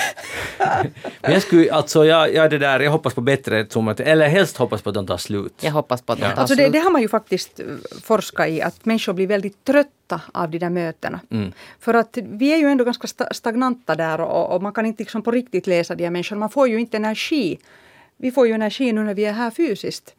Men 1.21 1.31
jag 1.31 1.41
skulle, 1.41 1.73
alltså 1.73 2.05
jag, 2.05 2.33
jag, 2.33 2.49
det 2.49 2.57
där, 2.57 2.79
jag 2.79 2.91
hoppas 2.91 3.13
på 3.13 3.21
bättre 3.21 3.65
Zoom, 3.69 3.87
eller 3.97 4.27
helst 4.27 4.57
hoppas 4.57 4.81
på 4.81 4.89
att 4.89 4.95
de 4.95 5.07
tar 5.07 5.17
slut. 5.17 5.53
Jag 5.61 5.71
hoppas 5.71 6.01
på 6.01 6.13
att 6.13 6.19
de 6.19 6.25
tar 6.25 6.41
Alltså 6.41 6.55
det, 6.55 6.63
slut. 6.63 6.73
det 6.73 6.79
har 6.79 6.91
man 6.91 7.01
ju 7.01 7.07
faktiskt 7.07 7.59
eh, 7.59 7.65
forskat 8.03 8.47
i, 8.47 8.61
att 8.61 8.85
människor 8.85 9.13
blir 9.13 9.27
väldigt 9.27 9.65
trötta 9.65 9.89
av 10.31 10.49
de 10.49 10.57
där 10.59 10.69
mötena. 10.69 11.19
Mm. 11.29 11.51
För 11.79 11.93
att 11.93 12.17
vi 12.21 12.53
är 12.53 12.57
ju 12.57 12.67
ändå 12.67 12.83
ganska 12.83 13.07
sta- 13.07 13.33
stagnanta 13.33 13.95
där 13.95 14.21
och, 14.21 14.55
och 14.55 14.61
man 14.61 14.73
kan 14.73 14.85
inte 14.85 15.03
liksom 15.03 15.21
på 15.21 15.31
riktigt 15.31 15.67
läsa 15.67 15.95
de 15.95 16.03
här 16.03 16.11
människorna. 16.11 16.39
Man 16.39 16.49
får 16.49 16.67
ju 16.67 16.79
inte 16.79 16.97
energi. 16.97 17.59
Vi 18.17 18.31
får 18.31 18.47
ju 18.47 18.53
energi 18.53 18.91
nu 18.93 19.03
när 19.03 19.13
vi 19.13 19.25
är 19.25 19.33
här 19.33 19.51
fysiskt. 19.51 20.15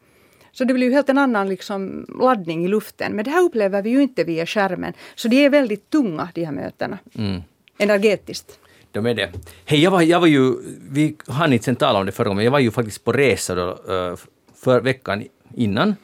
Så 0.51 0.63
det 0.63 0.73
blir 0.73 0.87
ju 0.87 0.93
helt 0.93 1.09
en 1.09 1.17
annan 1.17 1.49
liksom 1.49 2.05
laddning 2.21 2.65
i 2.65 2.67
luften. 2.67 3.13
Men 3.13 3.25
det 3.25 3.31
här 3.31 3.41
upplever 3.43 3.81
vi 3.81 3.89
ju 3.89 4.01
inte 4.01 4.23
via 4.23 4.45
skärmen. 4.45 4.93
Så 5.15 5.27
de 5.27 5.45
är 5.45 5.49
väldigt 5.49 5.89
tunga, 5.89 6.29
de 6.33 6.45
här 6.45 6.51
mötena. 6.51 6.97
Mm. 7.15 7.41
Energetiskt. 7.77 8.59
De 8.91 9.05
är 9.05 9.13
det. 9.13 9.31
Hej, 9.65 9.83
jag 9.83 9.91
var, 9.91 10.01
jag 10.01 10.19
var 10.19 10.27
ju, 10.27 10.53
vi 10.89 11.15
hann 11.27 11.53
inte 11.53 11.65
sen 11.65 11.75
tala 11.75 11.99
om 11.99 12.05
det 12.05 12.11
förra 12.11 12.27
gången, 12.27 12.43
jag 12.43 12.51
var 12.51 12.59
ju 12.59 12.71
faktiskt 12.71 13.03
på 13.03 13.11
resa 13.11 13.55
då, 13.55 13.69
eh, 13.69 14.15
för 14.55 14.81
veckan 14.81 15.23
innan 15.55 15.95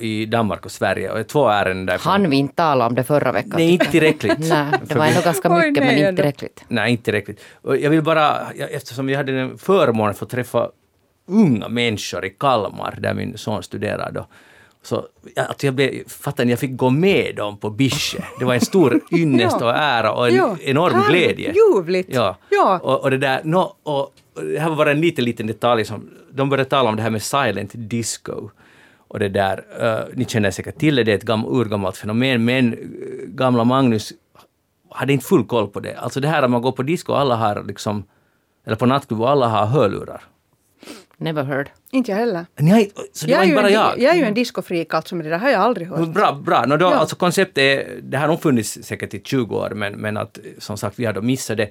i 0.00 0.26
Danmark 0.26 0.64
och 0.64 0.70
Sverige 0.72 1.10
och 1.10 1.26
två 1.26 1.48
ärenden 1.48 1.86
därifrån. 1.86 2.12
Han 2.12 2.30
vi 2.30 2.36
inte 2.36 2.54
tala 2.54 2.86
om 2.86 2.94
det 2.94 3.04
förra 3.04 3.32
veckan? 3.32 3.52
Nej, 3.54 3.70
inte 3.70 3.84
tycker 3.84 4.02
jag. 4.06 4.18
tillräckligt. 4.20 4.48
Nej, 4.50 4.66
det 4.86 4.94
var 4.94 5.06
ändå 5.06 5.20
ganska 5.20 5.48
Oj, 5.56 5.68
mycket 5.68 5.84
nej, 5.84 5.94
men 5.96 6.08
inte 6.08 6.16
tillräckligt. 6.22 6.64
Nej, 6.68 6.90
inte 6.90 7.04
tillräckligt. 7.04 7.40
Och 7.62 7.76
jag 7.76 7.90
vill 7.90 8.02
bara, 8.02 8.36
eftersom 8.70 9.08
jag 9.08 9.16
hade 9.16 9.32
den 9.32 9.58
förmånen 9.58 10.10
att 10.10 10.18
få 10.18 10.26
träffa 10.26 10.68
unga 11.28 11.68
människor 11.68 12.24
i 12.24 12.30
Kalmar, 12.30 12.98
där 13.00 13.14
min 13.14 13.38
son 13.38 13.62
studerar 13.62 14.10
då. 14.12 14.26
Så 14.82 15.06
jag- 15.34 15.46
alltså 15.46 15.66
jag, 15.66 15.74
blev, 15.74 16.08
fattar 16.08 16.44
ni, 16.44 16.50
jag 16.52 16.58
fick 16.58 16.76
gå 16.76 16.90
med 16.90 17.34
dem 17.36 17.58
på 17.58 17.70
Bische. 17.70 18.18
Det 18.38 18.44
var 18.44 18.54
en 18.54 18.60
stor 18.60 19.00
ynnest 19.12 19.62
och 19.62 19.70
ära 19.74 20.12
och 20.12 20.28
en 20.28 20.34
Ja, 20.34 20.56
enorm 20.62 20.94
härligt, 20.94 21.36
glädje. 21.36 21.54
ljuvligt. 21.54 22.08
Ja. 22.14 22.36
Ja. 22.50 22.78
Och, 22.82 23.00
och 23.02 23.10
det 23.10 23.18
där, 23.18 23.40
no, 23.44 23.76
och 23.82 24.12
och 24.36 24.44
det 24.44 24.58
här 24.60 24.68
var 24.68 24.76
bara 24.76 24.90
en 24.90 25.00
liten, 25.00 25.24
liten 25.24 25.46
detalj 25.46 25.84
som, 25.84 26.10
de 26.30 26.48
började 26.48 26.70
tala 26.70 26.88
om 26.88 26.96
det 26.96 27.02
här 27.02 27.10
med 27.10 27.22
silent 27.22 27.70
disco. 27.74 28.50
Och 29.08 29.18
det 29.18 29.28
där, 29.28 29.64
eh, 29.80 30.04
ni 30.14 30.24
känner 30.24 30.50
säkert 30.50 30.78
till 30.78 30.96
det, 30.96 31.04
det 31.04 31.12
är 31.12 31.16
ett 31.16 31.24
gam, 31.24 31.44
urgammalt 31.44 31.96
fenomen, 31.96 32.44
men 32.44 32.72
eh, 32.72 32.78
gamla 33.28 33.64
Magnus 33.64 34.12
hade 34.90 35.12
inte 35.12 35.24
full 35.26 35.44
koll 35.46 35.68
på 35.68 35.80
det. 35.80 35.94
Alltså 35.96 36.20
det 36.20 36.28
här 36.28 36.42
att 36.42 36.50
man 36.50 36.62
går 36.62 36.72
på 36.72 36.82
disco 36.82 37.12
och 37.12 37.20
alla 37.20 37.36
har 37.36 37.64
liksom, 37.68 38.04
eller 38.66 38.76
på 38.76 38.86
nattklubb 38.86 39.20
och 39.20 39.30
alla 39.30 39.48
har 39.48 39.66
hörlurar. 39.66 40.24
Never 41.18 41.44
heard. 41.44 41.70
Inte 41.90 42.10
jag 42.10 42.18
heller. 42.18 42.46
Nej, 42.58 42.92
så 43.12 43.26
det 43.26 43.32
Jag 43.32 43.38
var 43.38 43.44
är, 43.44 43.48
inte 43.48 43.56
ju 43.56 43.62
bara 43.62 43.68
en, 43.68 43.72
jag. 43.74 43.98
jag 43.98 44.14
är 44.14 44.18
ju 44.18 44.24
en 44.24 44.34
discofreak 44.34 44.94
alltså, 44.94 45.14
men 45.14 45.24
det 45.24 45.30
där 45.30 45.38
har 45.38 45.50
jag 45.50 45.60
aldrig 45.60 45.88
hört. 45.88 46.08
Bra, 46.08 46.32
bra. 46.32 46.64
No, 46.66 46.76
då, 46.76 46.84
Ja. 46.86 46.94
alltså 46.94 47.16
konceptet 47.16 47.58
är, 47.58 48.00
det 48.02 48.16
har 48.18 48.28
nog 48.28 48.42
funnits 48.42 48.78
säkert 48.82 49.14
i 49.14 49.20
20 49.24 49.56
år, 49.56 49.70
men, 49.74 49.92
men 49.92 50.16
att 50.16 50.38
som 50.58 50.76
sagt, 50.76 50.98
vi 50.98 51.04
har 51.04 51.12
då 51.12 51.22
missat 51.22 51.56
det. 51.56 51.70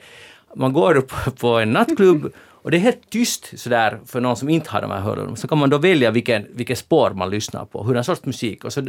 Man 0.56 0.74
går 0.74 0.98
upp 0.98 1.12
på 1.40 1.48
en 1.48 1.72
nattklubb 1.74 2.34
och 2.66 2.72
det 2.72 2.78
är 2.78 2.82
helt 2.82 3.10
tyst 3.10 3.60
sådär 3.60 4.00
för 4.06 4.22
någon 4.22 4.36
som 4.36 4.50
inte 4.50 4.70
har 4.70 4.82
de 4.82 4.92
här 4.92 5.00
hörlurarna. 5.00 5.36
Så 5.36 5.48
kan 5.48 5.58
man 5.58 5.70
då 5.70 5.78
välja 5.78 6.12
vilken, 6.12 6.48
vilken 6.54 6.76
spår 6.76 7.12
man 7.12 7.30
lyssnar 7.30 7.66
på, 7.66 7.84
hurdan 7.84 8.04
sorts 8.04 8.26
musik. 8.26 8.64
Och 8.66 8.74
så 8.74 8.88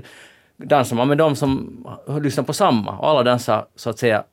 dansar 0.57 0.97
man 0.97 1.09
med 1.09 1.19
de 1.19 1.37
som 1.37 1.87
lyssnar 2.23 2.45
på 2.45 2.53
samma. 2.53 2.99
Och 2.99 3.09
alla 3.09 3.23
dansar 3.23 3.67
så 3.77 3.91
att 3.91 3.99
säga 3.99 4.25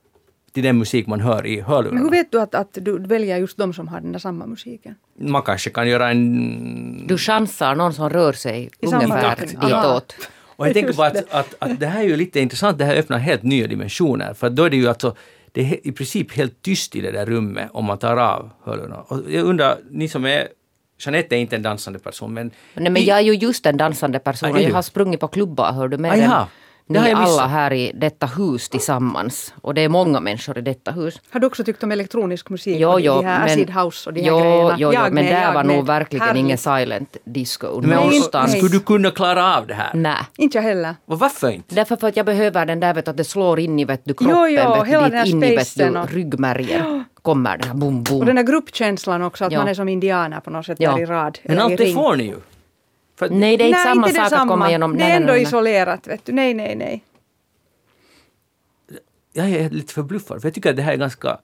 till 0.54 0.64
den 0.64 0.78
musik 0.78 1.08
man 1.08 1.20
hör 1.20 1.46
i 1.46 1.56
Men 1.56 1.66
hörlurarna. 1.66 2.02
hur 2.02 2.10
vet 2.10 2.32
du 2.32 2.42
att, 2.42 2.56
att 2.56 2.78
du 2.82 3.00
väljer 3.00 3.38
just 3.38 3.58
de 3.58 3.74
som 3.74 3.88
har 3.88 4.02
den 4.02 4.12
där 4.12 4.20
samma 4.20 4.46
musiken? 4.46 4.96
Man 5.20 5.42
kanske 5.42 5.70
kan 5.70 5.88
göra 5.88 6.10
en 6.10 7.08
Du 7.08 7.18
chansar 7.18 7.76
någon 7.76 7.94
som 7.94 8.10
rör 8.10 8.34
sig 8.34 8.70
I 8.80 8.88
ungefär 8.88 9.36
ditåt. 9.36 10.16
Och 10.56 10.68
jag 10.68 10.74
tänker 10.74 10.94
på 11.00 11.04
att, 11.04 11.14
det. 11.14 11.24
att, 11.32 11.56
att 11.60 11.80
det 11.80 11.88
här 11.88 12.00
är 12.00 12.08
ju 12.08 12.16
lite 12.16 12.40
intressant, 12.40 12.78
det 12.78 12.86
här 12.86 12.96
öppnar 12.96 13.18
helt 13.18 13.44
nya 13.44 13.68
dimensioner. 13.68 14.34
För 14.34 14.50
då 14.50 14.64
är 14.64 14.70
det 14.70 14.78
ju 14.78 14.88
alltså, 14.88 15.16
det 15.54 15.62
är 15.62 15.88
i 15.88 15.92
princip 15.92 16.32
helt 16.32 16.62
tyst 16.62 16.96
i 16.96 17.02
det 17.02 17.12
där 17.12 17.26
rummet 17.26 17.70
om 17.74 17.86
man 17.86 17.98
tar 17.98 18.18
av 18.18 18.50
hörlurarna. 18.64 19.02
Och 19.08 19.20
jag 19.30 19.46
undrar, 19.46 19.78
ni 19.92 20.08
som 20.08 20.26
är, 20.26 20.48
Jeanette 21.00 21.36
är 21.36 21.40
inte 21.40 21.56
en 21.56 21.62
dansande 21.62 22.00
person 22.00 22.34
men... 22.34 22.52
Nej, 22.74 22.92
men 22.92 23.06
jag 23.06 23.18
är 23.18 23.22
ju 23.22 23.34
just 23.34 23.66
en 23.66 23.78
dansande 23.78 24.20
person. 24.20 24.52
Och 24.52 24.62
jag 24.62 24.74
har 24.74 24.82
sprungit 24.82 25.20
på 25.20 25.28
klubbar, 25.28 25.72
hör 25.72 25.88
du, 25.88 25.98
mer 25.98 26.30
Ah, 26.30 26.48
ni 26.88 27.00
alla 27.00 27.20
missat. 27.22 27.50
här 27.50 27.74
i 27.74 27.92
detta 27.96 28.26
hus 28.26 28.70
tillsammans. 28.70 29.54
Och 29.62 29.74
det 29.74 29.82
är 29.82 29.90
många 29.90 30.20
människor 30.20 30.58
i 30.58 30.62
detta 30.62 30.92
hus. 30.92 31.22
Har 31.30 31.40
du 31.40 31.48
också 31.48 31.64
tyckt 31.64 31.84
om 31.84 31.92
elektronisk 31.92 32.50
musik? 32.50 32.78
Jo, 32.80 32.90
och 32.90 33.02
jo, 33.02 33.14
de 33.16 33.26
här 33.26 33.40
men, 33.40 33.46
acid 33.50 33.70
house 33.70 34.10
och 34.10 34.14
de 34.14 34.22
här 34.22 34.28
jo, 34.30 34.40
grejerna? 34.40 34.70
jo, 34.70 34.76
jo, 34.80 34.94
Jag 34.94 35.04
men 35.14 35.26
med, 35.26 35.34
där 35.34 35.54
var 35.54 35.64
med. 35.64 35.76
nog 35.76 35.86
verkligen 35.86 36.26
Härligt. 36.26 36.40
ingen 36.40 36.58
silent 36.58 37.18
disco 37.26 37.82
Men 37.82 37.90
någonstans. 37.90 38.52
skulle 38.58 38.70
du 38.70 38.80
kunna 38.80 39.12
klara 39.12 39.58
av 39.58 39.68
det 39.68 39.74
här? 39.74 39.92
Nej. 39.94 40.16
Inte 40.38 40.58
jag 40.58 40.64
heller. 40.64 40.96
Och 41.06 41.20
varför 41.20 41.50
inte? 41.52 41.76
Därför 41.76 41.96
för 41.96 42.08
att 42.08 42.18
jag 42.18 42.26
behöver 42.26 42.66
den 42.66 42.80
där 42.80 42.94
vet 42.94 43.08
att 43.08 43.18
det 43.18 43.24
slår 43.24 43.60
in 43.60 43.80
i 43.80 43.86
vet 43.86 44.02
du, 44.06 44.14
kroppen, 44.14 44.36
Jo, 44.38 44.48
jo, 44.48 44.74
vet 44.76 44.88
hela 44.88 45.02
dit 45.04 45.12
den 45.12 45.20
här 45.20 45.28
in 45.28 45.44
i 45.44 45.56
vet 45.56 45.78
du, 45.78 45.90
och- 46.00 46.12
ryggmärgen. 46.12 47.04
Kommer 47.22 47.58
den 47.58 47.68
här 47.68 47.76
boom, 47.76 47.98
Och 47.98 48.04
boom. 48.04 48.26
den 48.26 48.36
där 48.36 48.44
gruppkänslan 48.44 49.22
också, 49.22 49.46
att 49.46 49.52
Ja. 49.52 49.60
man 49.60 49.68
är 49.68 49.74
som 49.74 49.90
indianer 49.90 50.40
på 50.40 50.50
något 50.50 50.66
sätt 50.66 50.78
Ja. 50.80 50.92
där 50.92 51.00
i 51.02 51.06
rad. 51.06 51.40
Men 51.44 51.60
allt 51.60 51.78
det 51.78 51.94
får 51.94 52.16
ni 52.16 52.24
ju. 52.24 52.36
För 53.16 53.26
att- 53.26 53.32
Nej, 53.32 53.58
det 53.58 53.64
är 53.64 53.68
inte 53.68 53.78
nej, 53.78 53.84
samma 53.88 54.08
inte 54.08 54.16
sak 54.20 54.26
att 54.26 54.32
detsamma. 54.32 54.52
komma 54.52 54.70
igenom... 54.70 54.92
Det 54.92 54.98
nej, 54.98 55.06
är 55.06 55.10
nej, 55.10 55.22
ändå 55.22 55.34
nej, 55.34 55.42
isolerat, 55.42 56.08
vet 56.08 56.26
du. 56.26 56.32
Nej, 56.32 56.54
nej, 56.54 56.76
nej. 56.76 57.04
jag 59.34 59.50
är 59.50 59.70
lite 59.70 59.94
förbluffad, 59.94 60.42
för 60.42 60.48
jag 60.48 60.54
tycker 60.56 60.70
att 60.70 60.76
det 60.76 60.82
här 60.82 60.94
är 60.94 60.98
ganska, 60.98 61.38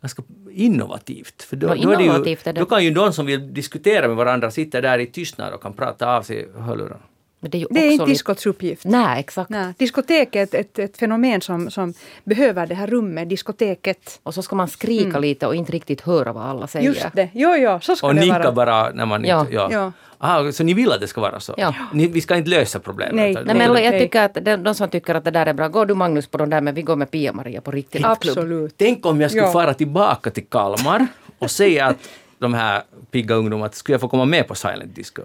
ganska 0.00 0.22
innovativt. 0.52 1.42
För 1.42 1.56
då, 1.56 1.66
då, 1.66 1.72
är 1.72 1.96
det 1.96 2.04
innovativt 2.04 2.46
ju, 2.46 2.50
är 2.50 2.52
det. 2.54 2.60
då 2.60 2.66
kan 2.66 2.84
ju 2.84 2.90
de 2.90 3.12
som 3.12 3.26
vill 3.26 3.54
diskutera 3.54 4.08
med 4.08 4.16
varandra 4.16 4.50
sitta 4.50 4.80
där 4.80 4.98
i 4.98 5.06
tystnad 5.06 5.52
och 5.52 5.62
kan 5.62 5.72
prata 5.72 6.16
av 6.16 6.22
sig 6.22 6.48
hörlurarna. 6.56 7.00
Men 7.42 7.50
det 7.50 7.58
är 7.58 7.60
ju 7.60 7.66
Det 7.70 7.80
är 7.86 7.90
inte 7.92 8.04
diskots 8.04 8.46
uppgift. 8.46 8.84
Nej, 8.84 9.20
exakt. 9.20 9.50
Nej, 9.50 9.74
diskotek 9.78 10.36
är 10.36 10.42
ett, 10.42 10.54
ett, 10.54 10.78
ett 10.78 10.96
fenomen 10.96 11.40
som, 11.40 11.70
som 11.70 11.94
behöver 12.24 12.66
det 12.66 12.74
här 12.74 12.86
rummet, 12.86 13.28
diskoteket. 13.28 14.20
Och 14.22 14.34
så 14.34 14.42
ska 14.42 14.56
man 14.56 14.68
skrika 14.68 15.18
lite 15.18 15.46
och 15.46 15.54
inte 15.54 15.72
riktigt 15.72 16.00
höra 16.00 16.32
vad 16.32 16.44
alla 16.46 16.66
säger. 16.66 16.86
Mm. 16.88 16.94
Just 17.02 17.14
det, 17.14 17.28
jo, 17.32 17.54
jo, 17.56 17.78
så 17.82 17.96
ska 17.96 18.06
Och 18.06 18.14
det 18.14 18.26
vara. 18.30 18.52
bara 18.52 18.90
när 18.90 19.06
man 19.06 19.24
Ja. 19.24 19.40
inte... 19.40 19.52
Ja. 19.54 19.68
Ja. 19.72 19.92
Aha, 20.22 20.52
så 20.52 20.64
ni 20.64 20.74
vill 20.74 20.92
att 20.92 21.00
det 21.00 21.06
ska 21.06 21.20
vara 21.20 21.40
så? 21.40 21.54
Ja. 21.56 21.74
Ni, 21.92 22.06
vi 22.06 22.20
ska 22.20 22.36
inte 22.36 22.50
lösa 22.50 22.78
problemet? 22.80 23.14
Nej. 23.14 23.36
Nej, 23.44 23.54
men 23.68 23.84
jag 23.84 23.98
tycker 23.98 24.22
att 24.22 24.34
de, 24.34 24.56
de 24.56 24.74
som 24.74 24.88
tycker 24.88 25.14
att 25.14 25.24
det 25.24 25.30
där 25.30 25.46
är 25.46 25.52
bra, 25.52 25.68
går 25.68 25.86
du 25.86 25.94
Magnus 25.94 26.26
på 26.26 26.38
de 26.38 26.50
där 26.50 26.60
men 26.60 26.74
vi 26.74 26.82
går 26.82 26.96
med 26.96 27.10
Pia-Maria 27.10 27.60
på 27.60 27.70
riktigt 27.70 28.00
klubb. 28.00 28.10
Absolut. 28.12 28.74
Tänk 28.76 29.06
om 29.06 29.20
jag 29.20 29.30
skulle 29.30 29.46
Ja. 29.46 29.52
fara 29.52 29.74
tillbaka 29.74 30.30
till 30.30 30.44
Kalmar 30.46 31.06
och 31.38 31.50
säga 31.50 31.86
att 31.86 31.96
de 32.38 32.54
här 32.54 32.82
pigga 33.10 33.34
ungdomarna, 33.34 33.66
att 33.66 33.74
skulle 33.74 33.94
jag 33.94 34.00
få 34.00 34.08
komma 34.08 34.24
med 34.24 34.48
på 34.48 34.54
Silent 34.54 34.94
Disco? 34.94 35.22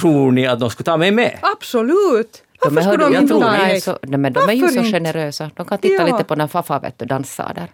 Tror 0.00 0.32
ni 0.32 0.46
att 0.46 0.60
de 0.60 0.70
skulle 0.70 0.84
ta 0.84 0.96
mig 0.96 1.10
med? 1.10 1.38
Absolut! 1.42 2.42
De 2.62 2.74
Varför 2.74 2.90
är, 2.90 2.92
skulle 2.94 3.04
de 3.10 3.16
inte 3.22 3.34
ta 3.34 3.40
de 3.40 3.46
är 3.46 3.68
dig? 3.68 3.80
så, 3.80 3.98
nej, 4.02 4.18
men 4.18 4.32
de 4.32 4.48
är 4.48 4.52
ju 4.52 4.68
så 4.68 4.82
generösa. 4.82 5.50
De 5.56 5.66
kan 5.66 5.78
titta 5.78 5.94
Ja. 6.08 6.12
lite 6.12 6.24
på 6.24 6.34
när 6.34 6.46
Fafa 6.46 6.78
vet 6.78 6.98
du, 6.98 7.04
dansar 7.04 7.52
där. 7.54 7.66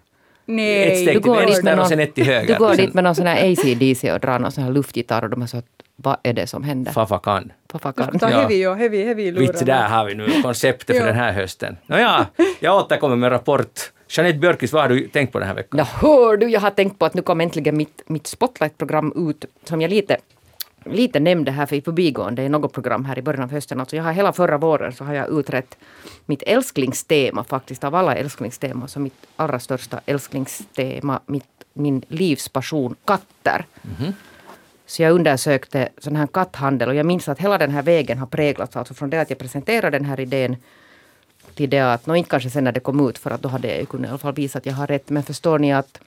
Nej, 0.45 0.83
Ett 0.91 0.97
steg 0.97 1.07
Du 1.07 1.11
till 1.13 1.21
går, 1.21 1.39
dit 1.41 1.49
vänster 1.49 1.79
och 1.79 1.87
sen 1.87 1.99
ett 1.99 2.15
till 2.15 2.25
höger. 2.25 2.53
du 2.53 2.59
går 2.59 2.73
Sen- 2.73 2.85
dit 2.85 2.93
med 2.93 3.03
någon 3.03 3.15
sån 3.15 3.27
här 3.27 3.51
ACDC 3.51 4.11
och 4.13 4.19
drar 4.19 4.39
någon 4.39 4.51
sån 4.51 4.63
här 4.63 4.71
luftgitarr 4.71 5.23
och 5.23 5.29
de 5.29 5.41
är 5.41 5.45
så 5.45 5.57
att 5.57 5.65
vad 5.95 6.17
är 6.23 6.33
det 6.33 6.47
som 6.47 6.63
händer? 6.63 6.91
Faffa 6.91 7.19
kan. 7.19 7.51
Fafa 7.71 7.91
kan. 7.93 8.19
ta 8.19 8.29
Ja. 8.31 8.37
heavy 8.39 8.65
och 8.67 8.77
heavy, 8.77 9.03
heavy. 9.03 9.31
Vitt 9.31 9.65
där 9.65 9.87
har 9.87 10.05
vi 10.05 10.15
nu 10.15 10.41
konceptet 10.41 10.95
för 10.97 11.03
Ja. 11.03 11.05
den 11.05 11.15
här 11.15 11.31
hösten. 11.31 11.77
Nåja, 11.85 12.25
jag 12.59 12.75
återkommer 12.77 13.15
med 13.15 13.31
rapport. 13.31 13.79
Jeanette 14.09 14.37
Björkis, 14.39 14.73
vad 14.73 14.81
har 14.81 14.89
du 14.89 15.07
tänkt 15.07 15.31
på 15.33 15.39
den 15.39 15.47
här 15.47 15.55
veckan? 15.55 15.77
Nå, 15.77 15.83
hör 15.83 16.37
du, 16.37 16.49
jag 16.49 16.59
har 16.61 16.69
tänkt 16.71 16.99
på 16.99 17.05
att 17.05 17.13
nu 17.13 17.21
kom 17.21 17.41
äntligen 17.41 17.77
mitt, 17.77 18.01
mitt 18.07 18.27
Spotlight-program 18.27 19.29
ut 19.29 19.45
som 19.63 19.81
jag 19.81 19.89
lite, 19.89 20.17
lite 20.91 21.19
nämnde 21.19 21.51
här 21.51 21.65
för 21.65 21.75
i 21.75 21.81
förbigående 21.81 22.43
i 22.43 22.49
något 22.49 22.73
program 22.73 23.05
här 23.05 23.19
i 23.19 23.21
början 23.21 23.43
av 23.43 23.51
hösten. 23.51 23.79
Alltså 23.79 23.95
jag 23.95 24.03
har 24.03 24.11
hela 24.11 24.33
förra 24.33 24.57
våren 24.57 24.93
så 24.93 25.03
har 25.03 25.13
jag 25.13 25.39
utrett 25.39 25.77
mitt 26.25 26.43
älsklingstema 26.43 27.43
faktiskt 27.43 27.83
av 27.83 27.95
alla 27.95 28.15
älsklingsteman. 28.15 28.87
Så 28.87 28.99
mitt 28.99 29.27
allra 29.35 29.59
största 29.59 30.01
älsklingstema, 30.05 31.19
mitt, 31.25 31.45
min 31.73 32.03
livspassion, 32.07 32.95
katter. 33.05 33.65
Så 34.85 35.01
jag 35.01 35.11
undersökte 35.11 35.89
sån 35.97 36.15
här 36.15 36.27
katthandel 36.27 36.89
och 36.89 36.95
jag 36.95 37.05
minns 37.05 37.29
att 37.29 37.39
hela 37.39 37.57
den 37.57 37.71
här 37.71 37.83
vägen 37.83 38.17
har 38.17 38.27
präglats 38.27 38.75
alltså 38.75 38.93
från 38.93 39.09
det 39.09 39.21
att 39.21 39.29
jag 39.29 39.39
presenterade 39.39 39.99
den 39.99 40.05
här 40.05 40.19
idén 40.19 40.55
till 41.53 41.69
det 41.69 41.79
att, 41.79 42.05
nå 42.05 42.15
inte 42.15 42.29
kanske 42.29 42.49
sen 42.49 42.63
när 42.63 42.71
det 42.71 42.79
kom 42.79 43.09
ut 43.09 43.17
för 43.17 43.31
att 43.31 43.41
då 43.41 43.49
hade 43.49 43.67
jag 43.67 43.79
ju 43.79 43.85
kunnat 43.85 44.07
i 44.07 44.09
alla 44.09 44.17
fall 44.17 44.33
visa 44.33 44.57
att 44.57 44.65
jag 44.65 44.73
har 44.73 44.87
rätt. 44.87 45.09
Men 45.09 45.23
förstår 45.23 45.59
ni 45.59 45.73
att, 45.73 45.99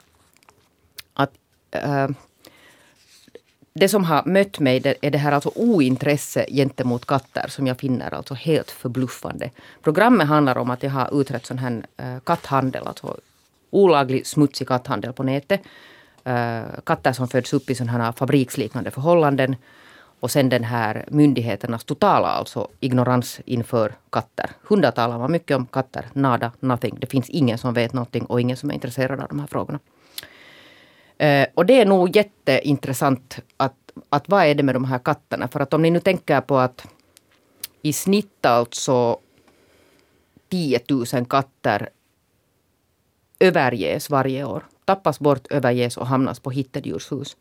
att 1.14 1.32
äh, 1.70 2.08
det 3.72 3.88
som 3.88 4.04
har 4.04 4.22
mött 4.24 4.58
mig 4.58 4.80
det 4.80 4.94
är 5.00 5.10
det 5.10 5.18
här 5.18 5.32
alltså 5.32 5.52
ointresse 5.54 6.46
gentemot 6.48 7.06
katter 7.06 7.48
som 7.48 7.66
jag 7.66 7.78
finner 7.78 8.14
alltså 8.14 8.34
helt 8.34 8.70
förbluffande. 8.70 9.50
Programmet 9.82 10.26
handlar 10.26 10.58
om 10.58 10.70
att 10.70 10.82
jag 10.82 10.90
har 10.90 11.20
utrett 11.20 11.46
sån 11.46 11.58
här 11.58 11.86
eh, 11.96 12.20
katthandel, 12.24 12.86
alltså 12.86 13.16
olaglig 13.70 14.26
smutsig 14.26 14.68
katthandel 14.68 15.12
på 15.12 15.22
nätet. 15.22 15.60
Eh, 16.24 16.62
katter 16.84 17.12
som 17.12 17.28
föds 17.28 17.52
upp 17.52 17.70
i 17.70 17.74
sådana 17.74 18.04
här 18.04 18.12
fabriksliknande 18.12 18.90
förhållanden. 18.90 19.56
Och 20.20 20.30
sen 20.30 20.48
den 20.48 20.64
här 20.64 21.04
myndigheternas 21.08 21.84
totala 21.84 22.28
alltså 22.28 22.68
ignorans 22.80 23.40
inför 23.44 23.94
katter. 24.10 24.50
Hundar 24.62 24.90
talar 24.90 25.18
man 25.18 25.32
mycket 25.32 25.56
om, 25.56 25.66
katter 25.66 26.06
nada, 26.12 26.52
nothing. 26.60 26.96
Det 27.00 27.06
finns 27.06 27.30
ingen 27.30 27.58
som 27.58 27.74
vet 27.74 27.92
någonting 27.92 28.24
och 28.24 28.40
ingen 28.40 28.56
som 28.56 28.70
är 28.70 28.74
intresserad 28.74 29.20
av 29.20 29.28
de 29.28 29.40
här 29.40 29.46
frågorna. 29.46 29.78
Eh, 31.20 31.46
och 31.54 31.66
det 31.66 31.80
är 31.80 31.86
nog 31.86 32.16
jätteintressant 32.16 33.38
att, 33.56 33.92
att 34.08 34.28
vad 34.28 34.44
är 34.44 34.54
det 34.54 34.62
med 34.62 34.74
de 34.74 34.84
här 34.84 34.98
katterna? 34.98 35.48
För 35.48 35.60
att 35.60 35.74
om 35.74 35.82
ni 35.82 35.90
nu 35.90 36.00
tänker 36.00 36.40
på 36.40 36.58
att 36.58 36.86
i 37.82 37.92
snitt 37.92 38.46
alltså 38.46 39.18
10 40.48 40.80
000 40.88 41.26
katter 41.26 41.88
överges 43.40 44.10
varje 44.10 44.44
år. 44.44 44.64
Tappas 44.84 45.20
bort, 45.20 45.46
överges 45.50 45.96
och 45.96 46.06
hamnas 46.06 46.40
på 46.40 46.50
hittedjurshus. 46.50 47.36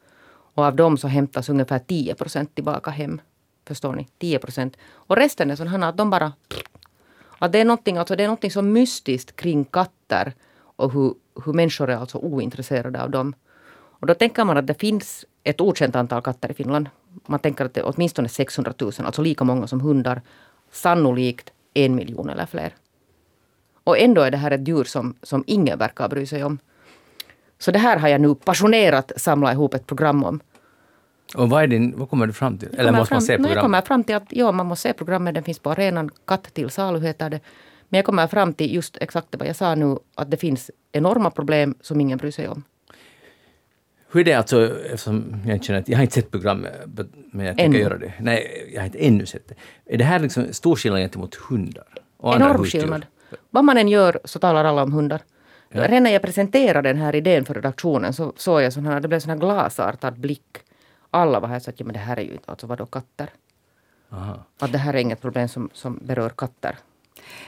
Och 0.56 0.64
av 0.66 0.76
dem 0.76 0.98
så 0.98 1.08
hämtas 1.08 1.50
ungefär 1.50 1.80
10 1.80 2.16
procent 2.16 2.56
tillbaka 2.56 2.92
hem. 2.92 3.22
Förstår 3.68 3.94
ni? 3.94 4.08
10 4.18 4.40
procent. 4.40 4.78
Och 4.94 5.16
resten 5.16 5.52
är 5.52 5.56
sådana 5.56 5.88
att 5.88 5.98
de 5.98 6.10
bara... 6.10 6.34
Att 7.40 7.52
det, 7.52 7.60
är 7.60 7.66
någonting, 7.66 7.98
alltså 7.98 8.16
det 8.16 8.24
är 8.24 8.28
någonting 8.28 8.52
så 8.52 8.62
mystiskt 8.62 9.36
kring 9.36 9.66
katter 9.66 10.34
och 10.60 10.94
hur, 10.94 11.14
hur 11.46 11.54
människor 11.54 11.90
är 11.90 11.96
alltså 11.96 12.18
ointresserade 12.18 13.04
av 13.04 13.10
dem. 13.10 13.34
Och 14.00 14.08
då 14.08 14.14
tänker 14.14 14.46
man 14.46 14.58
att 14.58 14.68
det 14.68 14.80
finns 14.80 15.26
ett 15.44 15.62
okänt 15.62 15.96
antal 15.96 16.22
katter 16.22 16.52
i 16.52 16.54
Finland. 16.54 16.90
Man 17.26 17.40
tänker 17.40 17.66
att 17.66 17.74
det 17.74 17.80
är 17.80 17.94
åtminstone 17.96 18.30
600 18.30 18.74
000, 18.80 18.92
alltså 18.98 19.22
lika 19.22 19.44
många 19.44 19.68
som 19.68 19.82
hundar. 19.82 20.22
Sannolikt 20.72 21.52
en 21.74 21.96
miljon 21.96 22.30
eller 22.30 22.46
fler. 22.46 22.76
Och 23.84 23.98
ändå 23.98 24.22
är 24.22 24.32
det 24.32 24.38
här 24.38 24.52
ett 24.52 24.68
djur 24.68 24.84
som, 24.84 25.16
som 25.24 25.44
ingen 25.48 25.80
verkar 25.80 26.10
bry 26.10 26.26
sig 26.26 26.44
om. 26.44 26.60
Så 27.58 27.72
det 27.72 27.80
här 27.80 27.98
har 27.98 28.08
jag 28.08 28.22
nu 28.22 28.36
passionerat 28.36 29.12
samlat 29.18 29.54
ihop 29.54 29.74
ett 29.74 29.88
program 29.88 30.24
om. 30.24 30.40
Och 31.36 31.50
vad, 31.50 31.64
är 31.64 31.68
din, 31.68 31.94
vad 31.98 32.10
kommer 32.10 32.28
du 32.28 32.34
fram 32.34 32.58
till? 32.58 32.70
Eller 32.78 32.92
måste 32.92 33.08
fram, 33.08 33.16
man 33.16 33.22
se 33.22 33.36
programmet? 33.36 33.56
Jag 33.56 33.64
kommer 33.64 33.82
fram 33.82 34.04
till 34.04 34.16
att 34.16 34.28
ja, 34.30 34.52
man 34.52 34.66
måste 34.66 34.88
se 34.88 34.94
programmet. 34.94 35.34
Den 35.34 35.44
finns 35.44 35.60
på 35.60 35.72
arenan. 35.72 36.10
Katt 36.26 36.54
till 36.54 36.70
salu 36.70 37.00
heter 37.00 37.30
det. 37.30 37.40
Men 37.90 37.98
jag 37.98 38.06
kommer 38.06 38.28
fram 38.28 38.54
till 38.54 38.76
just 38.76 38.98
exakt 39.02 39.36
vad 39.40 39.48
jag 39.48 39.56
sa 39.56 39.76
nu. 39.76 39.98
Att 40.16 40.32
det 40.32 40.38
finns 40.38 40.72
enorma 40.92 41.30
problem 41.30 41.76
som 41.82 42.02
ingen 42.02 42.18
bryr 42.18 42.32
sig 42.32 42.48
om. 42.48 42.64
Hur 44.12 44.22
är 44.22 44.26
det 44.26 44.34
alltså, 44.34 44.80
eftersom 44.86 45.36
jag 45.46 45.56
inte 45.56 45.66
känner 45.66 45.84
jag 45.88 45.98
har 45.98 46.04
inte 46.04 46.16
sett 46.16 46.32
programmet, 46.32 46.74
men 47.32 47.46
jag 47.46 47.58
tänker 47.58 47.80
göra 47.80 47.98
det. 47.98 48.14
Nej, 48.20 48.72
jag 48.74 48.82
har 48.82 48.86
inte 48.86 49.06
ännu 49.06 49.26
sett 49.26 49.48
det. 49.48 49.56
Är 49.94 49.98
det 49.98 50.04
här 50.04 50.20
liksom 50.20 50.54
stor 50.54 50.76
skillnad 50.76 51.02
gentemot 51.02 51.36
hundar? 51.36 51.88
Enorm 52.24 52.66
skillnad. 52.66 53.06
Vad 53.50 53.66
man 53.66 53.78
än 53.78 53.88
gör 53.88 54.20
så 54.24 54.40
talar 54.40 54.66
alla 54.66 54.84
om 54.84 54.94
hundar. 54.94 55.22
Ja. 55.70 55.88
Redan 55.88 56.04
när 56.04 56.12
jag 56.12 56.22
presenterade 56.22 56.90
den 56.90 57.02
här 57.02 57.16
idén 57.16 57.46
för 57.46 57.54
redaktionen 57.54 58.14
så 58.14 58.34
såg 58.36 58.62
jag 58.62 58.74
sån 58.74 58.86
här, 58.86 59.00
det 59.00 59.08
blev 59.08 59.20
sån 59.20 59.30
här 59.30 59.38
glasartad 59.38 60.20
blick. 60.20 60.58
Alla 61.12 61.40
var 61.40 61.48
här 61.48 61.60
så 61.60 61.70
att 61.70 61.80
ja, 61.80 61.86
men 61.86 61.94
det 61.94 62.00
här 62.00 62.18
är 62.20 62.24
ju 62.24 62.32
inte, 62.32 62.52
alltså 62.52 62.68
vadå 62.68 62.86
katter? 62.86 63.30
Aha. 64.12 64.46
Att 64.60 64.72
det 64.72 64.78
här 64.78 64.94
är 64.94 64.98
inget 64.98 65.22
problem 65.22 65.48
som, 65.48 65.70
som 65.74 66.00
berör 66.02 66.30
katter. 66.30 66.76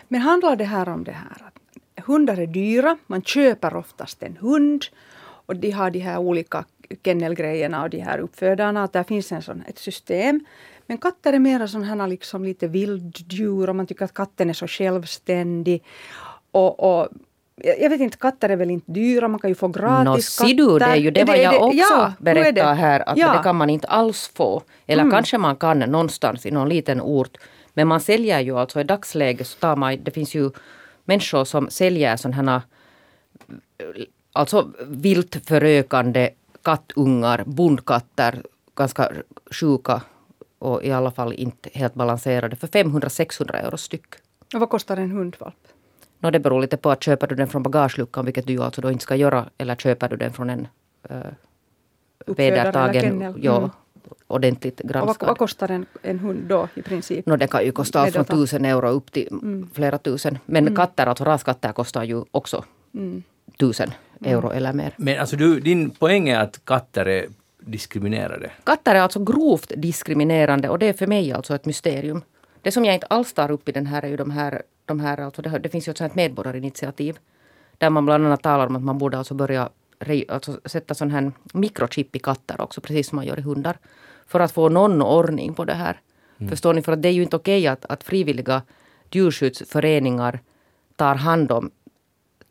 Men 0.07 0.21
handlar 0.21 0.55
det 0.55 0.63
här 0.63 0.89
om 0.89 1.03
det 1.03 1.11
här 1.11 1.47
att 1.47 2.05
hundar 2.05 2.39
är 2.39 2.47
dyra, 2.47 2.97
man 3.07 3.21
köper 3.21 3.75
oftast 3.75 4.23
en 4.23 4.37
hund 4.37 4.85
och 5.51 5.57
de 5.57 5.71
har 5.71 5.91
de 5.91 5.99
här 5.99 6.17
olika 6.17 6.65
kennelgrejerna 7.03 7.83
och 7.83 7.89
de 7.89 7.99
här 7.99 8.19
uppfödarna, 8.19 8.83
att 8.83 8.93
där 8.93 9.03
finns 9.03 9.31
en 9.31 9.41
sån, 9.41 9.63
ett 9.67 9.79
system. 9.79 10.45
Men 10.87 10.97
katter 10.97 11.33
är 11.33 11.39
mera 11.39 11.67
sådana 11.67 12.07
liksom 12.07 12.43
lite 12.43 12.67
vilddjur 12.67 13.69
och 13.69 13.75
man 13.75 13.87
tycker 13.87 14.05
att 14.05 14.13
katten 14.13 14.49
är 14.49 14.53
så 14.53 14.67
självständig. 14.67 15.83
Och, 16.51 16.79
och 16.79 17.07
jag 17.55 17.89
vet 17.89 18.01
inte, 18.01 18.17
katter 18.17 18.49
är 18.49 18.55
väl 18.55 18.71
inte 18.71 18.91
dyra, 18.91 19.27
man 19.27 19.39
kan 19.39 19.49
ju 19.49 19.55
få 19.55 19.67
gratis 19.67 20.39
no, 20.39 20.43
katter. 20.43 20.55
Du, 20.55 20.79
det 20.79 20.85
är 20.85 20.95
ju 20.95 21.11
det, 21.11 21.19
det 21.19 21.25
vad 21.25 21.37
jag 21.37 21.53
det, 21.53 21.59
också 21.59 21.77
ja, 21.77 22.13
berättar 22.19 22.73
här, 22.73 23.09
att 23.09 23.17
ja. 23.17 23.33
det 23.33 23.43
kan 23.43 23.55
man 23.55 23.69
inte 23.69 23.87
alls 23.87 24.31
få. 24.35 24.61
Eller 24.87 25.03
mm. 25.03 25.11
kanske 25.11 25.37
man 25.37 25.55
kan 25.55 25.79
någonstans 25.79 26.45
i 26.45 26.51
någon 26.51 26.69
liten 26.69 27.01
ort. 27.01 27.37
Men 27.73 27.87
man 27.87 27.99
säljer 27.99 28.39
ju 28.39 28.57
alltså 28.57 28.81
i 28.81 28.83
dagsläget 28.83 29.47
så 29.47 29.59
tar 29.59 29.75
man, 29.75 30.03
det 30.03 30.11
finns 30.11 30.35
ju 30.35 30.51
människor 31.05 31.45
som 31.45 31.69
säljer 31.69 32.17
sådana 32.17 32.51
här 32.51 32.61
alltså 34.33 34.71
vilt 34.87 35.45
förökande 35.45 36.29
kattungar, 36.61 37.43
bondkatter, 37.45 38.43
ganska 38.75 39.11
sjuka 39.51 40.01
och 40.59 40.83
i 40.83 40.91
alla 40.91 41.11
fall 41.11 41.33
inte 41.33 41.69
helt 41.73 41.93
balanserade 41.93 42.55
för 42.55 42.67
500-600 42.67 43.55
euro 43.55 43.77
styck. 43.77 44.05
Och 44.53 44.59
vad 44.59 44.69
kostar 44.69 44.97
en 44.97 45.11
hundvalp? 45.11 45.67
No, 46.19 46.31
det 46.31 46.39
beror 46.39 46.61
lite 46.61 46.77
på 46.77 46.91
att 46.91 47.03
köper 47.03 47.27
du 47.27 47.35
den 47.35 47.47
från 47.47 47.63
bagageluckan, 47.63 48.25
vilket 48.25 48.47
du 48.47 48.63
alltså 48.63 48.81
då 48.81 48.91
inte 48.91 49.03
ska 49.03 49.15
göra, 49.15 49.49
eller 49.57 49.75
köper 49.75 50.09
du 50.09 50.15
den 50.15 50.33
från 50.33 50.49
en 50.49 50.67
uh, 51.11 51.17
vedertagen, 52.25 53.35
ja, 53.41 53.57
mm. 53.57 53.69
ordentligt 54.27 54.79
granskad. 54.79 55.09
Och 55.09 55.17
vad, 55.19 55.27
vad, 55.27 55.37
kostar 55.37 55.71
en, 55.71 55.85
en 56.01 56.19
hund 56.19 56.43
då 56.47 56.67
i 56.75 56.81
princip? 56.81 57.25
No, 57.25 57.35
det 57.35 57.47
kan 57.47 57.65
ju 57.65 57.71
kosta 57.71 57.99
allt 57.99 58.13
från 58.13 58.25
tusen 58.25 58.65
euro 58.65 58.89
upp 58.89 59.11
till 59.11 59.27
mm. 59.27 59.69
flera 59.73 59.97
tusen. 59.97 60.37
Men 60.45 60.63
mm. 60.63 60.75
katter, 60.75 61.07
alltså 61.07 61.23
raskatter 61.23 61.71
kostar 61.71 62.03
ju 62.03 62.23
också 62.31 62.63
mm. 62.93 63.23
tusen 63.59 63.91
euro 64.25 64.45
mm. 64.45 64.57
eller 64.57 64.73
mer. 64.73 64.93
Men 64.97 65.19
alltså 65.19 65.35
du, 65.35 65.59
din 65.59 65.89
poäng 65.89 66.29
är 66.29 66.39
att 66.39 66.65
katter 66.65 67.05
är 67.05 67.25
diskriminerade? 67.59 68.51
Katter 68.63 68.95
är 68.95 69.01
alltså 69.01 69.23
grovt 69.23 69.71
diskriminerande 69.77 70.69
och 70.69 70.79
det 70.79 70.85
är 70.85 70.93
för 70.93 71.07
mig 71.07 71.31
alltså 71.31 71.55
ett 71.55 71.65
mysterium. 71.65 72.21
Det 72.61 72.71
som 72.71 72.85
jag 72.85 72.93
inte 72.93 73.05
alls 73.05 73.33
tar 73.33 73.51
upp 73.51 73.69
i 73.69 73.71
den 73.71 73.85
här 73.85 74.05
är 74.05 74.07
ju 74.07 74.17
de 74.17 74.31
här, 74.31 74.61
de 74.85 74.99
här 74.99 75.17
alltså 75.17 75.41
det, 75.41 75.59
det 75.59 75.69
finns 75.69 75.87
ju 75.87 75.91
ett 75.91 75.97
sånt 75.97 76.15
medborgarinitiativ 76.15 77.17
där 77.77 77.89
man 77.89 78.05
bland 78.05 78.25
annat 78.25 78.43
talar 78.43 78.67
om 78.67 78.75
att 78.75 78.83
man 78.83 78.97
borde 78.97 79.17
alltså 79.17 79.33
börja 79.33 79.69
alltså 80.27 80.59
sätta 80.65 80.93
sån 80.93 81.11
här 81.11 81.31
mikrochip 81.53 82.15
i 82.15 82.19
katter 82.19 82.61
också, 82.61 82.81
precis 82.81 83.07
som 83.07 83.15
man 83.15 83.25
gör 83.25 83.39
i 83.39 83.41
hundar. 83.41 83.77
För 84.27 84.39
att 84.39 84.51
få 84.51 84.69
någon 84.69 85.01
ordning 85.01 85.53
på 85.53 85.65
det 85.65 85.73
här. 85.73 85.99
Mm. 86.37 86.49
Förstår 86.49 86.73
ni? 86.73 86.81
För 86.81 86.91
att 86.91 87.01
det 87.01 87.09
är 87.09 87.13
ju 87.13 87.21
inte 87.21 87.35
okej 87.35 87.67
att, 87.67 87.85
att 87.85 88.03
frivilliga 88.03 88.61
djurskyddsföreningar 89.11 90.39
tar 90.95 91.15
hand 91.15 91.51
om 91.51 91.71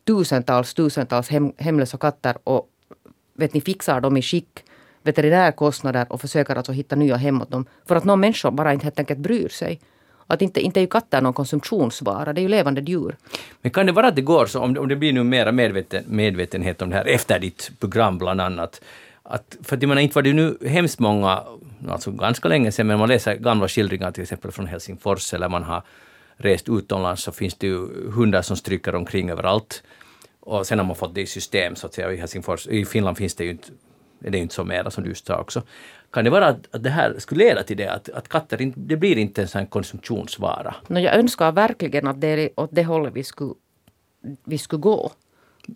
tusentals, 0.03 0.73
tusentals 0.73 1.29
hem, 1.29 1.53
hemlösa 1.57 1.97
katter 1.97 2.35
och 2.43 2.69
vet 3.33 3.53
ni, 3.53 3.61
fixar 3.61 4.01
dem 4.01 4.17
i 4.17 4.21
skick 4.21 4.63
veterinärkostnader 5.03 6.05
och 6.09 6.21
försöker 6.21 6.55
alltså 6.55 6.71
hitta 6.71 6.95
nya 6.95 7.15
hem 7.15 7.41
åt 7.41 7.51
dem. 7.51 7.65
För 7.85 7.95
att 7.95 8.03
någon 8.03 8.19
människa 8.19 8.51
bara 8.51 8.73
inte 8.73 8.83
helt 8.85 8.99
enkelt 8.99 9.19
bryr 9.19 9.49
sig. 9.49 9.79
Att 10.27 10.41
inte, 10.41 10.61
inte 10.61 10.79
är 10.79 10.81
ju 10.81 10.87
katter 10.87 11.21
någon 11.21 11.33
konsumtionsvara, 11.33 12.33
det 12.33 12.41
är 12.41 12.43
ju 12.43 12.49
levande 12.49 12.81
djur. 12.81 13.15
Men 13.61 13.71
kan 13.71 13.85
det 13.85 13.91
vara 13.91 14.07
att 14.07 14.15
det 14.15 14.21
går 14.21 14.45
så, 14.45 14.59
om, 14.59 14.77
om 14.77 14.87
det 14.87 14.95
blir 14.95 15.13
nu 15.13 15.23
mera 15.23 15.51
medveten, 15.51 16.03
medvetenhet 16.07 16.81
om 16.81 16.89
det 16.89 16.95
här 16.95 17.05
efter 17.05 17.39
ditt 17.39 17.71
program 17.79 18.17
bland 18.17 18.41
annat, 18.41 18.81
att, 19.23 19.57
för 19.63 19.75
att 19.75 19.81
jag 19.81 19.89
menar, 19.89 20.01
inte 20.01 20.15
var 20.15 20.21
det 20.21 20.33
nu 20.33 20.57
hemskt 20.65 20.99
många, 20.99 21.43
alltså 21.89 22.11
ganska 22.11 22.47
länge 22.47 22.71
sedan, 22.71 22.87
men 22.87 22.99
man 22.99 23.09
läser 23.09 23.35
gamla 23.35 23.67
skildringar 23.67 24.11
till 24.11 24.23
exempel 24.23 24.51
från 24.51 24.67
Helsingfors 24.67 25.33
eller 25.33 25.49
man 25.49 25.63
har 25.63 25.83
rest 26.41 26.69
utomlands 26.69 27.23
så 27.23 27.31
finns 27.31 27.55
det 27.55 27.67
ju 27.67 28.09
hundar 28.11 28.41
som 28.41 28.57
stryker 28.57 28.95
omkring 28.95 29.29
överallt. 29.29 29.83
Och 30.39 30.67
sen 30.67 30.79
har 30.79 30.85
man 30.85 30.95
fått 30.95 31.15
det 31.15 31.21
i 31.21 31.25
system 31.25 31.75
så 31.75 31.87
att 31.87 31.93
säga. 31.93 32.11
I 32.11 32.17
Helsingfors, 32.17 32.67
i 32.67 32.85
Finland 32.85 33.17
finns 33.17 33.35
det 33.35 33.43
ju 33.43 33.51
inte, 33.51 33.67
det 34.19 34.27
är 34.27 34.41
inte 34.41 34.55
så 34.55 34.63
mera 34.63 34.91
som 34.91 35.03
du 35.03 35.15
sa 35.15 35.39
också. 35.39 35.63
Kan 36.11 36.23
det 36.23 36.29
vara 36.29 36.47
att, 36.47 36.75
att 36.75 36.83
det 36.83 36.89
här 36.89 37.15
skulle 37.19 37.43
leda 37.43 37.63
till 37.63 37.77
det, 37.77 37.87
att, 37.87 38.09
att 38.09 38.27
katter 38.27 38.61
inte, 38.61 38.79
det 38.79 38.97
blir 38.97 39.17
inte 39.17 39.41
en 39.41 39.47
sån 39.47 39.67
konsumtionsvara? 39.67 40.75
No, 40.87 40.99
jag 40.99 41.15
önskar 41.15 41.51
verkligen 41.51 42.07
att 42.07 42.21
det 42.21 42.27
är 42.27 42.49
åt 42.55 42.69
det 42.71 42.83
hållet 42.83 43.13
vi 43.13 43.23
skulle, 43.23 43.53
vi 44.43 44.57
skulle 44.57 44.79
gå. 44.79 45.11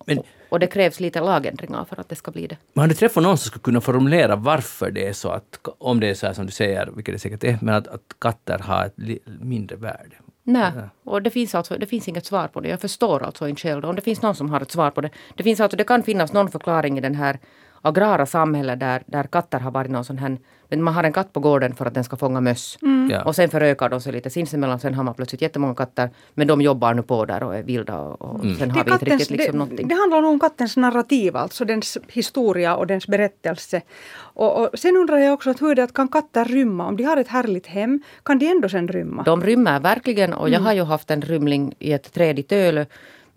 Men, 0.06 0.20
och 0.50 0.60
det 0.60 0.68
krävs 0.68 1.00
lite 1.00 1.22
lagändringar 1.22 1.86
för 1.86 2.00
att 2.00 2.10
det 2.10 2.16
ska 2.16 2.32
bli 2.32 2.48
det. 2.48 2.58
Men 2.74 2.82
har 2.82 2.88
du 2.88 2.96
träffat 2.96 3.24
någon 3.24 3.38
som 3.38 3.48
skulle 3.48 3.64
kunna 3.64 3.82
formulera 3.82 4.36
varför 4.36 4.92
det 4.92 5.08
är 5.08 5.14
så 5.14 5.30
att, 5.30 5.60
om 5.78 6.00
det 6.00 6.10
är 6.10 6.14
så 6.14 6.28
här 6.28 6.34
som 6.34 6.46
du 6.46 6.52
säger, 6.52 6.90
vilket 6.96 7.16
det 7.16 7.20
säkert 7.20 7.44
är, 7.44 7.60
men 7.62 7.76
att, 7.76 7.88
att 7.88 8.16
katter 8.20 8.60
har 8.60 8.86
ett 8.86 8.94
mindre 9.26 9.76
värde? 9.78 10.16
Nej, 10.48 10.72
och 11.04 11.22
det 11.22 11.30
finns, 11.30 11.56
alltså, 11.56 11.78
det 11.78 11.86
finns 11.86 12.08
inget 12.08 12.26
svar 12.26 12.48
på 12.48 12.60
det. 12.60 12.70
Jag 12.70 12.82
förstår 12.82 13.24
alltså 13.24 13.48
inte 13.48 13.62
själv 13.62 13.86
om 13.86 13.96
det 13.96 14.02
finns 14.02 14.22
någon 14.22 14.36
som 14.36 14.50
har 14.50 14.62
ett 14.62 14.72
svar 14.72 14.92
på 14.92 15.02
det. 15.02 15.10
Det, 15.36 15.44
finns 15.44 15.60
alltså, 15.60 15.78
det 15.78 15.84
kan 15.84 16.04
finnas 16.04 16.34
någon 16.34 16.52
förklaring 16.52 16.98
i 16.98 17.02
den 17.02 17.16
här 17.16 17.40
agrara 17.86 18.26
samhället 18.26 18.80
där, 18.80 19.04
där 19.06 19.24
katter 19.24 19.60
har 19.60 19.72
varit 19.72 19.92
någon 19.92 20.06
sån 20.06 20.18
här 20.18 20.38
men 20.70 20.84
man 20.84 20.94
har 20.94 21.04
en 21.04 21.14
katt 21.14 21.34
på 21.34 21.40
gården 21.40 21.76
för 21.76 21.86
att 21.86 21.94
den 21.94 22.04
ska 22.04 22.18
fånga 22.18 22.42
möss. 22.42 22.78
Mm. 22.82 23.10
Ja. 23.12 23.24
Och 23.24 23.36
sen 23.36 23.50
förökar 23.50 23.90
de 23.90 24.02
sig 24.02 24.14
lite 24.14 24.30
sinsemellan. 24.30 24.80
Sen 24.80 24.94
har 24.94 25.04
man 25.04 25.14
plötsligt 25.14 25.42
jättemånga 25.42 25.76
katter. 25.76 26.10
Men 26.34 26.48
de 26.48 26.62
jobbar 26.62 26.94
nu 26.94 27.02
på 27.02 27.26
där 27.26 27.44
och 27.44 27.56
är 27.56 27.64
vilda. 27.64 28.00
Och, 28.00 28.44
mm. 28.44 28.56
sen 28.56 28.72
har 28.72 28.84
vi 28.84 28.92
inte 28.92 29.06
riktigt 29.06 29.30
liksom 29.30 29.52
det, 29.52 29.58
någonting. 29.58 29.88
Det 29.88 29.96
handlar 29.96 30.22
nog 30.22 30.32
om 30.32 30.40
kattens 30.40 30.78
narrativ, 30.78 31.38
alltså 31.38 31.66
dens 31.66 31.98
historia 32.08 32.76
och 32.76 32.88
dens 32.88 33.08
berättelse. 33.08 33.82
Och, 34.18 34.62
och 34.62 34.80
sen 34.80 34.98
undrar 34.98 35.18
jag 35.18 35.34
också 35.34 35.50
att 35.50 35.62
hur 35.62 35.72
är 35.72 35.76
det 35.76 35.84
att 35.84 35.94
kan 35.94 36.08
katter 36.08 36.46
rymma? 36.46 36.88
Om 36.88 36.98
de 36.98 37.04
har 37.04 37.18
ett 37.18 37.28
härligt 37.28 37.68
hem, 37.68 38.02
kan 38.24 38.40
de 38.40 38.48
ändå 38.48 38.70
sen 38.70 38.88
rymma? 38.88 39.24
De 39.24 39.42
rymmer 39.44 39.80
verkligen 39.80 40.34
och 40.34 40.50
jag 40.50 40.56
mm. 40.56 40.66
har 40.66 40.74
ju 40.74 40.84
haft 40.84 41.12
en 41.12 41.22
rymling 41.22 41.74
i 41.80 41.94
ett 41.94 42.14
träd 42.14 42.40
i 42.40 42.44
Tölö 42.44 42.86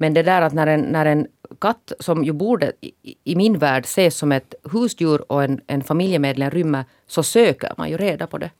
Men 0.01 0.15
det 0.15 0.23
där 0.23 0.43
att 0.43 0.53
när 0.53 0.67
en, 0.67 0.81
när 0.81 1.07
en 1.07 1.27
katt 1.61 1.93
som 2.01 2.25
ju 2.25 2.33
borde 2.33 2.73
i, 2.81 2.93
i 3.25 3.37
min 3.37 3.59
värld 3.59 3.85
ses 3.85 4.17
som 4.17 4.33
ett 4.33 4.55
husdjur 4.73 5.33
och 5.33 5.45
en, 5.45 5.61
en 5.67 5.83
familjemedlem 5.83 6.51
rymmer 6.51 6.85
så 7.07 7.23
söker 7.23 7.73
man 7.77 7.91
ju 7.91 7.97
reda 7.97 8.27
på 8.27 8.39
det. 8.39 8.51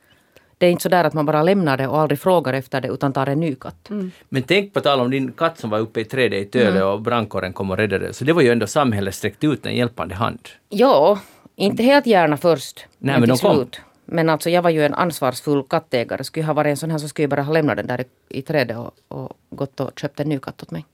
Det 0.59 0.67
är 0.67 0.71
inte 0.71 0.83
så 0.83 0.89
där 0.89 1.05
att 1.05 1.15
man 1.15 1.27
bara 1.27 1.43
lämnar 1.43 1.77
det 1.77 1.89
och 1.89 2.01
aldrig 2.01 2.21
frågar 2.21 2.53
efter 2.53 2.81
det 2.81 2.89
utan 2.89 3.13
tar 3.13 3.27
en 3.27 3.41
ny 3.41 3.55
katt. 3.55 3.91
Men 4.29 4.43
tänk 4.43 4.75
på 4.75 4.81
tal 4.81 5.01
om 5.01 5.11
din 5.11 5.33
katt 5.33 5.59
som 5.59 5.71
var 5.71 5.79
uppe 5.79 6.01
i 6.01 6.05
trädet 6.05 6.43
i 6.43 6.45
Töle 6.45 6.83
och 6.83 7.01
brandkåren 7.01 7.53
kom 7.53 7.71
och 7.71 7.77
räddade. 7.77 8.13
Så 8.13 8.25
det 8.25 8.33
var 8.33 8.43
ju 8.43 8.53
ändå 8.53 8.67
samhället 8.67 9.15
sträckte 9.15 9.47
ut 9.47 9.67
en 9.67 9.77
hjälpande 9.77 10.15
hand. 10.15 10.41
Ja, 10.69 11.19
inte 11.57 11.83
helt 11.83 12.07
gärna 12.07 12.37
först. 12.37 12.87
Nej, 12.99 13.15
men 13.15 13.23
till 13.23 13.29
de 13.29 13.39
kom. 13.39 13.57
slut. 13.57 13.81
Men 14.05 14.29
alltså 14.29 14.51
jag 14.51 14.63
var 14.63 14.71
ju 14.71 14.87
en 14.87 14.95
ansvarsfull 14.95 15.63
kattägare. 15.63 16.25
Skulle 16.25 16.43
jag 16.43 16.47
ha 16.47 16.55
varit 16.55 16.71
en 16.71 16.77
sån 16.77 16.91
här 16.91 16.99
så 16.99 17.09
skulle 17.09 17.25
jag 17.25 17.31
bara 17.31 17.43
ha 17.43 17.53
lämnat 17.53 17.77
den 17.77 17.87
där 17.87 18.01
i, 18.01 18.39
i 18.39 18.43
trädet 18.43 18.77
och, 18.77 18.95
och 19.09 19.39
gått 19.51 19.81
och 19.81 19.99
köpt 19.99 20.21
en 20.21 20.29
ny 20.29 20.39
katt 20.39 20.63
åt 20.63 20.71
mig. 20.71 20.85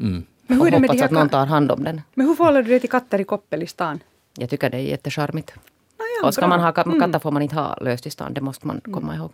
Mm. 0.00 0.24
Men 0.46 0.56
hur 0.56 0.60
och 0.60 0.66
är 0.66 0.70
det 0.70 0.80
med 0.80 0.90
hoppats 0.90 1.00
de 1.00 1.04
att 1.04 1.10
någon 1.10 1.28
tar 1.28 1.46
hand 1.46 1.70
om 1.70 1.84
den. 1.84 2.00
Men 2.14 2.26
hur 2.26 2.34
förhåller 2.34 2.62
du 2.62 2.70
dig 2.70 2.80
till 2.80 2.90
katter 2.90 3.20
i 3.20 3.24
koppel 3.24 3.62
i 3.62 3.66
stan? 3.66 4.00
Jag 4.38 4.50
tycker 4.50 4.70
det 4.70 4.76
är 4.76 4.80
jättecharmigt. 4.80 5.52
Naja, 5.98 6.28
och 6.28 6.34
ska 6.34 6.40
bra. 6.40 6.48
man 6.48 6.60
ha 6.60 6.72
Mm. 6.96 7.00
katter 7.00 7.18
får 7.18 7.30
man 7.30 7.42
inte 7.42 7.54
ha 7.54 7.76
löst 7.80 8.06
i 8.06 8.10
stan. 8.10 8.34
Det 8.34 8.40
måste 8.40 8.66
man 8.66 8.80
komma 8.80 9.14
ihåg. 9.16 9.32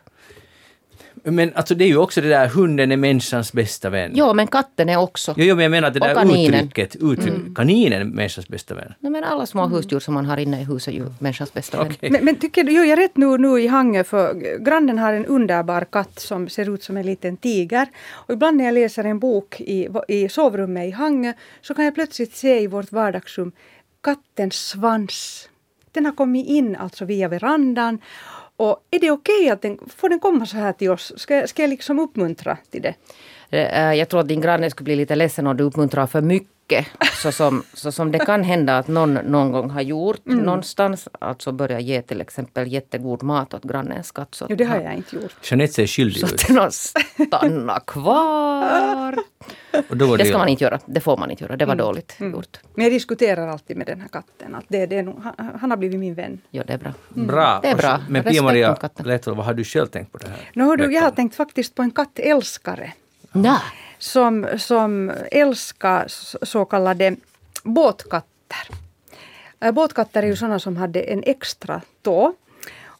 Men 1.23 1.53
alltså 1.55 1.75
det 1.75 1.85
är 1.85 1.89
ju 1.89 1.97
också 1.97 2.21
det 2.21 2.29
där 2.29 2.49
hunden 2.49 2.93
är 2.93 2.97
människans 2.97 3.53
bästa 3.53 3.91
vän. 3.91 4.13
Jo, 4.15 4.35
men 4.35 4.47
katten 4.47 4.89
är 4.89 4.97
också. 4.97 5.35
Jo, 5.37 5.45
jo, 5.45 5.55
men 5.55 5.63
jag 5.63 5.71
menar 5.71 5.91
det 5.91 6.01
Och 6.01 6.07
där 6.07 6.15
kaninen. 6.15 6.55
uttrycket, 6.55 6.97
uttryck, 6.97 7.35
kaninen 7.55 8.01
är 8.01 8.05
människans 8.05 8.49
bästa 8.49 8.75
vän. 8.75 8.95
Nej, 8.99 9.13
men 9.13 9.25
alla 9.25 9.47
små 9.47 9.67
husdjur 9.67 10.01
som 10.01 10.15
man 10.15 10.27
har 10.27 10.37
inne 10.37 10.61
i 10.61 10.65
huset 10.65 10.95
är 10.95 10.99
ju 10.99 11.07
människans 11.19 11.55
bästa 11.55 11.79
vän. 11.79 11.93
Okej. 11.97 12.11
Men, 12.11 12.25
men 12.25 12.35
tycker 12.37 12.65
du, 12.65 12.73
gör 12.73 12.85
jag 12.85 12.99
rätt 12.99 13.17
nu, 13.17 13.39
nu 13.39 13.61
i 13.61 13.67
Hangö 13.67 14.05
för 14.05 14.59
grannen 14.65 14.99
har 14.99 15.13
en 15.13 15.27
underbar 15.27 15.85
katt 15.93 16.21
som 16.21 16.49
ser 16.49 16.75
ut 16.75 16.83
som 16.83 16.97
en 16.97 17.07
liten 17.07 17.37
tiger. 17.37 17.89
Och 18.13 18.35
ibland 18.35 18.57
när 18.57 18.65
jag 18.65 18.75
läser 18.75 19.05
en 19.05 19.19
bok 19.19 19.61
i, 19.61 19.89
i 20.09 20.29
sovrummet 20.29 20.89
i 20.89 20.91
Hangö 20.91 21.33
så 21.63 21.75
kan 21.75 21.85
jag 21.85 21.95
plötsligt 21.95 22.37
se 22.37 22.61
i 22.61 22.67
vårt 22.67 22.93
vardagsrum 22.93 23.53
kattens 24.03 24.55
svans. 24.55 25.49
Den 25.93 26.05
har 26.07 26.13
kommit 26.13 26.47
in 26.47 26.77
alltså 26.77 27.05
via 27.05 27.29
verandan. 27.29 27.99
Och 28.57 28.87
är 28.91 28.99
det 29.01 29.11
okej 29.11 29.51
att 29.51 29.63
den, 29.63 29.79
får 29.97 30.09
den 30.09 30.21
komma 30.21 30.47
så 30.47 30.57
här 30.57 30.73
till 30.73 30.91
oss? 30.91 31.13
Ska, 31.17 31.35
jag- 31.37 31.49
ska 31.49 31.63
jag 31.63 31.69
liksom 31.71 31.99
uppmuntra 31.99 32.59
till 32.71 32.83
det? 32.83 32.95
Eh, 33.51 33.93
Jag 33.95 34.09
tror 34.09 34.21
att 34.21 34.29
din 34.29 34.41
granne 34.41 34.71
skulle 34.71 34.85
bli 34.85 34.97
lite 34.97 35.15
ledsen 35.17 35.47
om 35.47 35.57
du 35.57 35.65
uppmuntrar 35.65 36.07
för 36.07 36.21
mycket. 36.21 36.87
Så 37.23 37.33
som, 37.33 37.63
så 37.75 37.93
som 37.93 38.13
det 38.13 38.19
kan 38.19 38.43
hända 38.45 38.79
att 38.79 38.89
någon 38.89 39.15
någon 39.15 39.53
gång 39.53 39.71
har 39.71 39.81
gjort 39.83 40.27
Mm. 40.27 40.39
någonstans. 40.39 41.09
Alltså 41.19 41.53
börja 41.53 41.81
ge 41.81 42.03
till 42.03 42.21
exempel 42.21 42.73
jättegod 42.73 43.23
mat 43.23 43.55
åt 43.55 43.63
grannens 43.65 44.11
katt. 44.13 44.35
Så 44.35 44.47
Jo, 44.49 44.57
det 44.57 44.65
har 44.65 44.81
jag 44.81 44.95
inte 44.95 45.17
gjort. 45.17 45.35
Jeanette 45.51 45.73
ser 45.73 45.87
skyldig 45.87 46.21
Så 46.21 46.27
ut. 46.27 46.33
att 46.35 46.47
den 46.49 46.57
har 46.57 46.71
stannat 46.71 47.87
kvar. 47.87 49.15
Och 49.89 49.97
då 49.97 50.07
var 50.07 50.19
Det 50.19 50.25
ska 50.25 50.39
man 50.39 50.49
inte 50.49 50.65
göra. 50.65 50.81
Det 50.87 51.01
får 51.01 51.17
man 51.17 51.31
inte 51.31 51.45
göra. 51.45 51.57
Det 51.57 51.65
var 51.65 51.75
Mm. 51.75 51.87
dåligt 51.87 52.17
gjort. 52.21 52.59
Men 52.75 52.85
jag 52.85 52.93
diskuterar 52.93 53.49
alltid 53.49 53.77
med 53.77 53.87
den 53.87 54.01
här 54.01 54.09
katten. 54.09 54.55
Att 54.55 54.65
det, 54.69 54.87
det 54.87 54.97
är 54.99 55.03
nog, 55.03 55.23
han, 55.61 55.71
har 55.71 55.77
blivit 55.77 56.01
min 56.01 56.15
vän. 56.15 56.41
Ja, 56.51 56.63
det 56.67 56.73
är 56.73 56.79
bra. 56.79 56.93
Bra. 57.09 57.61
Det 57.63 57.69
är 57.69 57.77
bra. 57.77 58.01
Men 58.09 58.23
Pia-Maria. 58.25 58.77
Lehtola, 59.05 59.37
vad 59.37 59.47
har 59.47 59.55
du 59.55 59.65
själv 59.65 59.87
tänkt 59.87 60.13
på 60.13 60.19
det 60.19 60.29
här? 60.29 60.51
Nu 60.55 60.65
hör 60.65 60.77
du, 60.77 60.93
jag 60.93 61.03
har 61.03 61.11
tänkt 61.11 61.37
faktiskt 61.37 61.75
på 61.75 61.83
en 61.83 61.91
kattälskare. 61.91 62.93
Nej. 63.33 63.59
som, 63.99 64.47
som 64.59 65.13
älskar 65.31 66.05
så 66.43 66.65
kallade 66.65 67.17
båtkatter. 67.63 68.69
Båtkatter 69.73 70.23
är 70.23 70.27
ju 70.27 70.37
sådana 70.37 70.59
som 70.59 70.77
hade 70.77 71.01
en 71.01 71.23
extra 71.27 71.81
tå. 72.03 72.35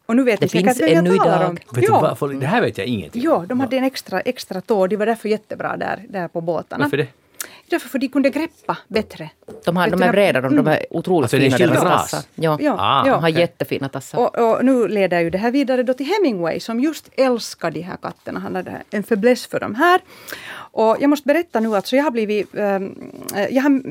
Och 0.05 0.15
nu 0.15 0.23
vet 0.23 0.39
Det 0.39 0.47
säkert 0.49 0.65
finns 0.65 0.79
jag 0.79 0.89
ännu 0.91 1.15
idag. 1.15 1.49
om. 1.49 1.57
Vet 1.71 1.83
Ja, 1.87 2.15
folk- 2.15 2.39
det 2.39 2.45
här 2.47 2.61
vet 2.61 2.77
jag 2.77 2.87
ingenting 2.87 3.21
ja, 3.21 3.35
om. 3.35 3.47
de 3.47 3.59
hade 3.59 3.77
en 3.77 3.83
extra, 3.83 4.21
extra 4.21 4.61
tå. 4.61 4.87
De 4.87 4.95
var 4.95 5.05
därför 5.05 5.29
jättebra 5.29 5.77
där, 5.77 6.03
där 6.09 6.27
på 6.27 6.41
båtarna. 6.41 6.83
Varför 6.83 6.97
det? 6.97 7.07
Därför 7.69 7.89
för 7.89 7.99
de 7.99 8.07
kunde 8.07 8.29
greppa 8.29 8.77
bättre. 8.87 9.29
De, 9.65 9.77
har, 9.77 9.87
de 9.89 10.03
är 10.03 10.11
breda, 10.11 10.41
de, 10.41 10.55
de 10.55 10.67
är 10.67 10.85
otroligt 10.89 11.23
Alltså, 11.23 11.37
det 11.37 11.43
är 11.45 11.45
fina 11.45 11.57
skilda 11.57 11.73
deras 11.73 11.83
ras. 11.85 12.11
tassar. 12.11 12.29
Ja. 12.35 12.57
Ja, 12.61 12.75
Ah, 12.79 13.03
De 13.03 13.09
ja. 13.09 13.15
har 13.15 13.29
okej. 13.29 13.39
jättefina 13.41 13.89
tassar. 13.89 14.17
Och, 14.19 14.37
och 14.57 14.65
nu 14.65 14.87
leder 14.87 15.19
ju 15.19 15.29
det 15.29 15.37
här 15.37 15.51
vidare 15.51 15.83
då 15.83 15.93
till 15.93 16.05
Hemingway 16.05 16.59
som 16.59 16.79
just 16.79 17.09
älskar 17.17 17.71
de 17.71 17.81
här 17.81 17.97
katterna. 17.97 18.39
Han 18.39 18.55
hade 18.55 18.81
en 18.91 19.03
fäbless 19.03 19.47
för 19.47 19.59
de 19.59 19.75
här. 19.75 20.01
Och 20.55 20.97
jag 20.99 21.09
måste 21.09 21.27
berätta 21.27 21.59
nu 21.59 21.75
att 21.75 21.87
så 21.87 21.95
jag 21.95 22.03
har 22.03 22.11
blivit, 22.11 22.55
eh, 22.55 22.79
jag 23.49 23.63
har 23.63 23.81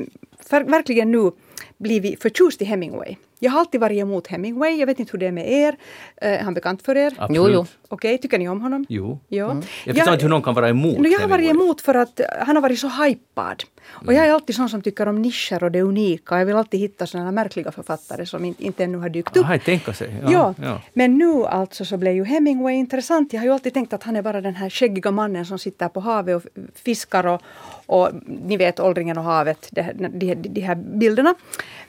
för, 0.49 0.63
verkligen 0.63 1.11
nu 1.11 1.31
blivit 1.77 2.21
förtjust 2.21 2.61
i 2.61 2.65
Hemingway. 2.65 3.15
Jag 3.39 3.51
har 3.51 3.59
alltid 3.59 3.81
varit 3.81 3.97
emot 3.97 4.27
Hemingway. 4.27 4.75
Jag 4.75 4.85
vet 4.87 4.99
inte 4.99 5.11
hur 5.11 5.19
det 5.19 5.27
är 5.27 5.31
med 5.31 5.51
er. 5.51 5.75
Eh, 6.21 6.31
är 6.39 6.43
han 6.43 6.53
bekant 6.53 6.81
för 6.81 6.97
er? 6.97 7.13
Absolut. 7.17 7.37
Jo, 7.37 7.49
jo. 7.49 7.65
Okej, 7.87 8.17
tycker 8.17 8.37
ni 8.39 8.49
om 8.49 8.61
honom? 8.61 8.85
Jo. 8.89 9.19
Ja. 9.27 9.61
Jag 9.85 9.95
förstår 9.95 10.13
inte 10.13 10.25
hur 10.25 10.29
någon 10.29 10.41
kan 10.41 10.53
vara 10.53 10.69
emot 10.69 10.97
No, 10.97 11.07
jag 11.07 11.19
har 11.19 11.27
varit 11.27 11.45
Hemingway. 11.45 11.65
emot 11.65 11.81
för 11.81 11.95
att 11.95 12.19
eh, 12.19 12.25
han 12.41 12.55
har 12.55 12.61
varit 12.61 12.79
så 12.79 12.87
hypad. 12.89 13.63
Och 13.89 14.13
jag 14.13 14.25
är 14.27 14.31
alltid 14.31 14.55
sån 14.55 14.69
som 14.69 14.81
tycker 14.81 15.07
om 15.07 15.21
nischer 15.21 15.63
och 15.63 15.71
det 15.71 15.81
unika. 15.81 16.37
Jag 16.39 16.45
vill 16.45 16.55
alltid 16.55 16.79
hitta 16.79 17.07
sådana 17.07 17.31
märkliga 17.31 17.71
författare 17.71 18.25
som 18.25 18.45
inte, 18.45 18.63
inte 18.65 18.83
ännu 18.83 18.97
har 18.97 19.09
dykt 19.09 19.37
upp. 19.37 19.45
Aha, 19.45 19.57
tänka 19.57 19.93
sig. 19.93 20.09
Ja, 20.23 20.31
Ja, 20.31 20.53
ja. 20.61 20.81
men 20.93 21.17
nu 21.17 21.45
alltså 21.45 21.85
så 21.85 21.97
blev 21.97 22.13
ju 22.15 22.23
Hemingway 22.23 22.75
intressant. 22.75 23.33
Jag 23.33 23.39
har 23.39 23.45
ju 23.45 23.53
alltid 23.53 23.73
tänkt 23.73 23.93
att 23.93 24.03
han 24.03 24.15
är 24.15 24.21
bara 24.21 24.41
den 24.41 24.55
här 24.55 24.69
skäggiga 24.69 25.11
mannen 25.11 25.45
som 25.45 25.59
sitter 25.59 25.87
på 25.89 25.99
havet 25.99 26.35
och 26.35 26.51
fiskar 26.75 27.27
och, 27.27 27.41
och 27.85 28.09
ni 28.25 28.57
vet 28.57 28.79
Åldringen 28.79 29.17
och 29.17 29.23
havet, 29.23 29.69
de, 29.71 29.81
de, 29.93 30.35
de 30.35 30.61
här 30.61 30.75
bilderna. 30.75 31.35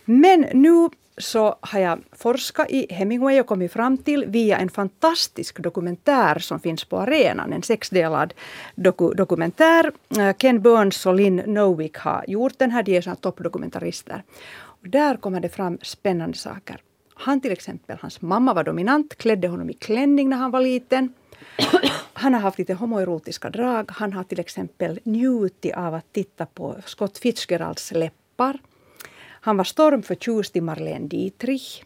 Men 0.05 0.47
nu 0.53 0.89
så 1.19 1.57
har 1.61 1.79
jag 1.79 1.99
forskat 2.13 2.71
i 2.71 2.95
Hemingway 2.95 3.41
och 3.41 3.47
kommit 3.47 3.73
fram 3.73 3.99
till 3.99 4.25
via 4.27 4.59
en 4.59 4.69
fantastisk 4.69 5.63
dokumentär 5.63 6.39
som 6.39 6.61
finns 6.61 6.85
på 6.85 6.99
arenan, 6.99 7.53
en 7.53 7.63
sexdelad 7.63 8.35
doku, 8.75 9.15
dokumentär. 9.15 9.93
Eh, 10.19 10.33
Ken 10.37 10.63
Burns 10.63 11.07
och 11.07 11.15
Lynn 11.15 11.43
Nowick 11.47 11.97
har 11.97 12.25
gjort 12.29 12.59
den 12.59 12.71
här, 12.71 12.83
de 12.83 12.97
är 12.97 13.01
såna 13.01 13.17
toppdokumentarister. 13.17 14.23
Och 14.55 14.89
där 14.89 15.17
kommer 15.17 15.41
det 15.41 15.49
fram 15.49 15.79
spännande 15.83 16.39
saker. 16.39 16.81
Han 17.15 17.41
till 17.41 17.53
exempel, 17.53 17.99
hans 18.01 18.23
mamma 18.23 18.55
var 18.55 18.65
dominant, 18.65 19.17
klädde 19.19 19.49
honom 19.49 19.71
i 19.71 19.73
klänning 19.73 20.29
när 20.29 20.37
han 20.37 20.51
var 20.51 20.61
liten. 20.61 21.13
Han 22.13 22.35
har 22.35 22.41
haft 22.41 22.59
lite 22.59 22.75
homoerotiska 22.75 23.51
drag. 23.51 23.91
Han 23.91 24.13
har 24.13 24.25
till 24.25 24.41
exempel 24.41 25.01
njutit 25.05 25.77
av 25.77 25.95
att 25.95 26.13
titta 26.13 26.47
på 26.47 26.77
Scott 26.87 27.19
Fitzgeralds 27.19 27.93
läppar. 27.93 28.59
Han 29.47 29.57
var 29.57 29.65
stormförtjust 29.65 30.57
i 30.57 30.61
Marlene 30.61 31.09
Dietrich. 31.09 31.83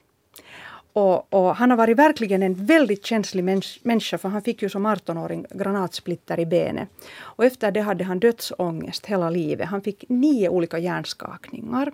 Och, 0.92 1.34
och 1.34 1.56
han 1.56 1.70
har 1.70 1.76
varit 1.76 1.98
verkligen 1.98 2.42
en 2.42 2.66
väldigt 2.66 3.06
känslig 3.06 3.44
mäns- 3.44 3.78
människa 3.82 4.18
för 4.18 4.28
han 4.28 4.42
fick 4.42 4.62
ju 4.62 4.68
som 4.68 4.86
18-åring 4.86 5.46
granatsplitter 5.50 6.40
i 6.40 6.46
benet. 6.46 6.88
Och 7.18 7.44
efter 7.44 7.70
det 7.70 7.80
hade 7.80 8.04
han 8.04 8.18
dödsångest 8.18 9.06
hela 9.06 9.30
livet. 9.30 9.68
Han 9.68 9.82
fick 9.82 10.04
nio 10.08 10.48
olika 10.48 10.78
hjärnskakningar. 10.78 11.92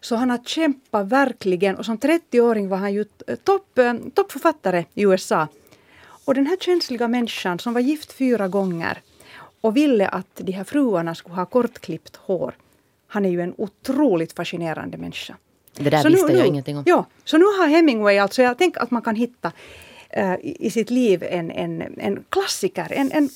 Så 0.00 0.16
han 0.16 0.30
har 0.30 0.38
kämpat 0.38 1.06
verkligen 1.06 1.76
och 1.76 1.84
som 1.84 1.98
30-åring 1.98 2.68
var 2.68 2.76
han 2.76 2.92
ju 2.94 3.04
topp, 3.44 3.78
toppförfattare 4.14 4.84
i 4.94 5.02
USA. 5.02 5.48
Och 6.28 6.34
den 6.34 6.46
här 6.46 6.56
känsliga 6.56 7.08
människan 7.08 7.58
som 7.58 7.74
var 7.74 7.80
gift 7.80 8.12
fyra 8.12 8.48
gånger 8.48 9.00
och 9.60 9.76
ville 9.76 10.08
att 10.08 10.26
de 10.36 10.52
här 10.52 10.64
fruarna 10.64 11.14
skulle 11.14 11.34
ha 11.34 11.46
kortklippt 11.46 12.16
hår. 12.16 12.54
Han 13.06 13.24
är 13.24 13.30
ju 13.30 13.40
en 13.40 13.54
otroligt 13.56 14.32
fascinerande 14.32 14.98
människa. 14.98 15.36
Det 15.76 15.90
där 15.90 16.02
Så 16.02 16.08
visste 16.08 16.32
jag 16.32 16.46
ingenting 16.46 16.76
om. 16.76 16.82
Ja, 16.86 17.06
så 17.24 17.38
nu 17.38 17.44
har 17.44 17.66
Hemingway, 17.66 18.18
alltså 18.18 18.42
jag 18.42 18.58
tänker 18.58 18.80
att 18.80 18.90
man 18.90 19.02
kan 19.02 19.14
hitta 19.14 19.52
i, 20.40 20.66
i 20.66 20.70
sitt 20.70 20.90
liv 20.90 21.24
en, 21.30 21.50
en, 21.50 21.82
en 21.96 22.24
klassiker, 22.28 22.92
en, 22.92 23.12
en 23.12 23.28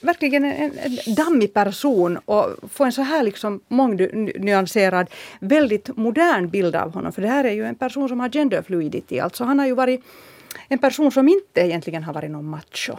verkligen 0.00 0.44
en, 0.44 0.72
en 0.78 1.14
dammig 1.14 1.54
person 1.54 2.16
och 2.16 2.46
få 2.72 2.84
en 2.84 2.92
så 2.92 3.02
här 3.02 3.22
liksom 3.22 3.60
mångnyanserad, 3.68 5.10
väldigt 5.40 5.96
modern 5.96 6.48
bild 6.48 6.76
av 6.76 6.94
honom. 6.94 7.12
För 7.12 7.22
det 7.22 7.28
här 7.28 7.44
är 7.44 7.52
ju 7.52 7.64
en 7.64 7.74
person 7.74 8.08
som 8.08 8.20
har 8.20 8.28
genderfluidity, 8.28 9.18
alltså 9.18 9.44
han 9.44 9.58
har 9.58 9.66
ju 9.66 9.74
varit 9.74 10.04
en 10.68 10.78
person 10.78 11.12
som 11.12 11.28
inte 11.28 11.60
egentligen 11.60 12.04
har 12.04 12.12
varit 12.12 12.30
någon 12.30 12.50
macho. 12.50 12.96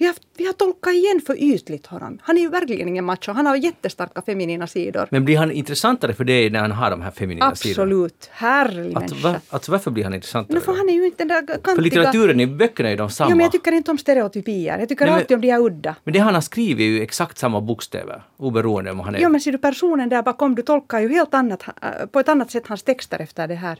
Vi 0.00 0.06
har, 0.06 0.14
vi 0.36 0.46
har 0.46 0.52
tolkat 0.52 0.92
igen 0.94 1.20
för 1.26 1.42
ytligt 1.42 1.86
honom. 1.86 2.18
Han 2.22 2.36
är 2.36 2.40
ju 2.40 2.48
verkligen 2.48 2.88
ingen 2.88 3.04
macho. 3.04 3.32
Han 3.32 3.46
har 3.46 3.56
jättestarka 3.56 4.22
feminina 4.22 4.66
sidor. 4.66 5.08
Men 5.10 5.24
blir 5.24 5.36
han 5.38 5.52
intressantare 5.52 6.12
för 6.14 6.24
dig 6.24 6.50
när 6.50 6.60
han 6.60 6.70
har 6.72 6.90
de 6.90 7.02
här 7.02 7.10
feminina 7.10 7.54
sidorna? 7.54 7.82
Absolut. 7.82 8.30
Härlig 8.32 8.96
Att, 8.96 9.10
människa. 9.10 9.28
va, 9.32 9.40
alltså 9.48 9.72
varför 9.72 9.90
blir 9.90 10.04
han 10.04 10.14
intressantare? 10.14 10.58
No, 10.58 10.60
för 10.60 10.72
han 10.72 10.88
är 10.88 10.92
ju 10.92 11.06
inte 11.06 11.24
den 11.24 11.28
där 11.28 11.46
kantiga... 11.46 11.74
För 11.74 11.82
litteraturen 11.82 12.40
i 12.40 12.46
böckerna 12.46 12.88
är 12.90 12.96
de 12.96 13.10
samma. 13.10 13.30
Ja, 13.30 13.36
men 13.36 13.44
jag 13.44 13.52
tycker 13.52 13.72
inte 13.72 13.90
om 13.90 13.98
stereotypier. 13.98 14.78
Jag 14.78 14.88
tycker 14.88 15.04
Nej, 15.04 15.12
men- 15.12 15.20
alltid 15.20 15.34
om 15.34 15.40
de 15.40 15.50
är 15.50 15.58
udda. 15.60 15.94
Men 16.04 16.14
det 16.14 16.18
han 16.18 16.34
har 16.34 16.40
skrivit 16.40 16.80
är 16.80 16.84
ju 16.88 17.02
exakt 17.02 17.38
samma 17.38 17.60
bokstäver, 17.60 18.22
oberoende 18.36 18.90
om 18.90 19.00
han 19.00 19.14
är... 19.14 19.20
Ja, 19.20 19.28
men 19.28 19.40
ser 19.40 19.52
du 19.52 19.58
personen 19.58 20.08
där 20.08 20.22
bakom, 20.22 20.54
du 20.54 20.62
tolkar 20.62 21.00
ju 21.00 21.08
helt 21.08 21.34
annat, 21.34 21.62
äh, 21.68 22.06
på 22.12 22.20
ett 22.20 22.28
annat 22.28 22.50
sätt 22.50 22.66
hans 22.66 22.82
texter 22.82 23.20
efter 23.20 23.48
det 23.48 23.54
här. 23.54 23.78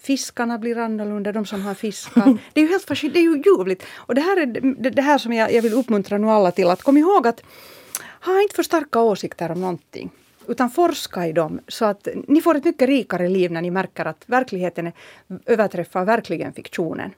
Fiskarna 0.00 0.58
blir 0.58 0.78
annorlunda, 0.78 1.32
de 1.32 1.46
som 1.46 1.62
har 1.62 1.74
fiskar. 1.74 2.38
det 2.52 2.60
är 2.60 2.64
ju 2.64 2.70
helt 2.70 2.86
fascin- 2.88 3.10
det 3.12 3.18
är 3.18 3.22
ju 3.22 3.42
ljuvligt. 3.46 3.82
Och 3.96 4.14
det 4.14 4.20
här 4.20 4.36
är 4.42 4.46
det, 4.46 4.90
det 4.90 5.02
här 5.02 5.18
som 5.18 5.32
jag, 5.32 5.52
jag 5.58 5.62
vill 5.62 5.72
uppmuntra 5.72 6.18
nu 6.18 6.26
alla 6.30 6.50
till 6.50 6.70
att 6.70 6.82
kom 6.82 6.96
ihåg 6.96 7.26
att 7.26 7.42
ha 8.24 8.42
inte 8.42 8.54
för 8.54 8.62
starka 8.62 9.00
åsikter 9.00 9.50
om 9.50 9.60
någonting. 9.60 10.10
Utan 10.48 10.70
forska 10.70 11.26
i 11.26 11.32
dem 11.32 11.60
så 11.68 11.84
att 11.84 12.08
ni 12.28 12.40
får 12.40 12.56
ett 12.56 12.64
mycket 12.64 12.88
rikare 12.88 13.28
liv 13.28 13.52
när 13.52 13.62
ni 13.62 13.70
märker 13.70 14.04
att 14.04 14.24
verkligheten 14.26 14.86
är, 14.86 14.92
överträffar 15.46 16.04
verkligen 16.04 16.52
fiktionen. 16.52 17.10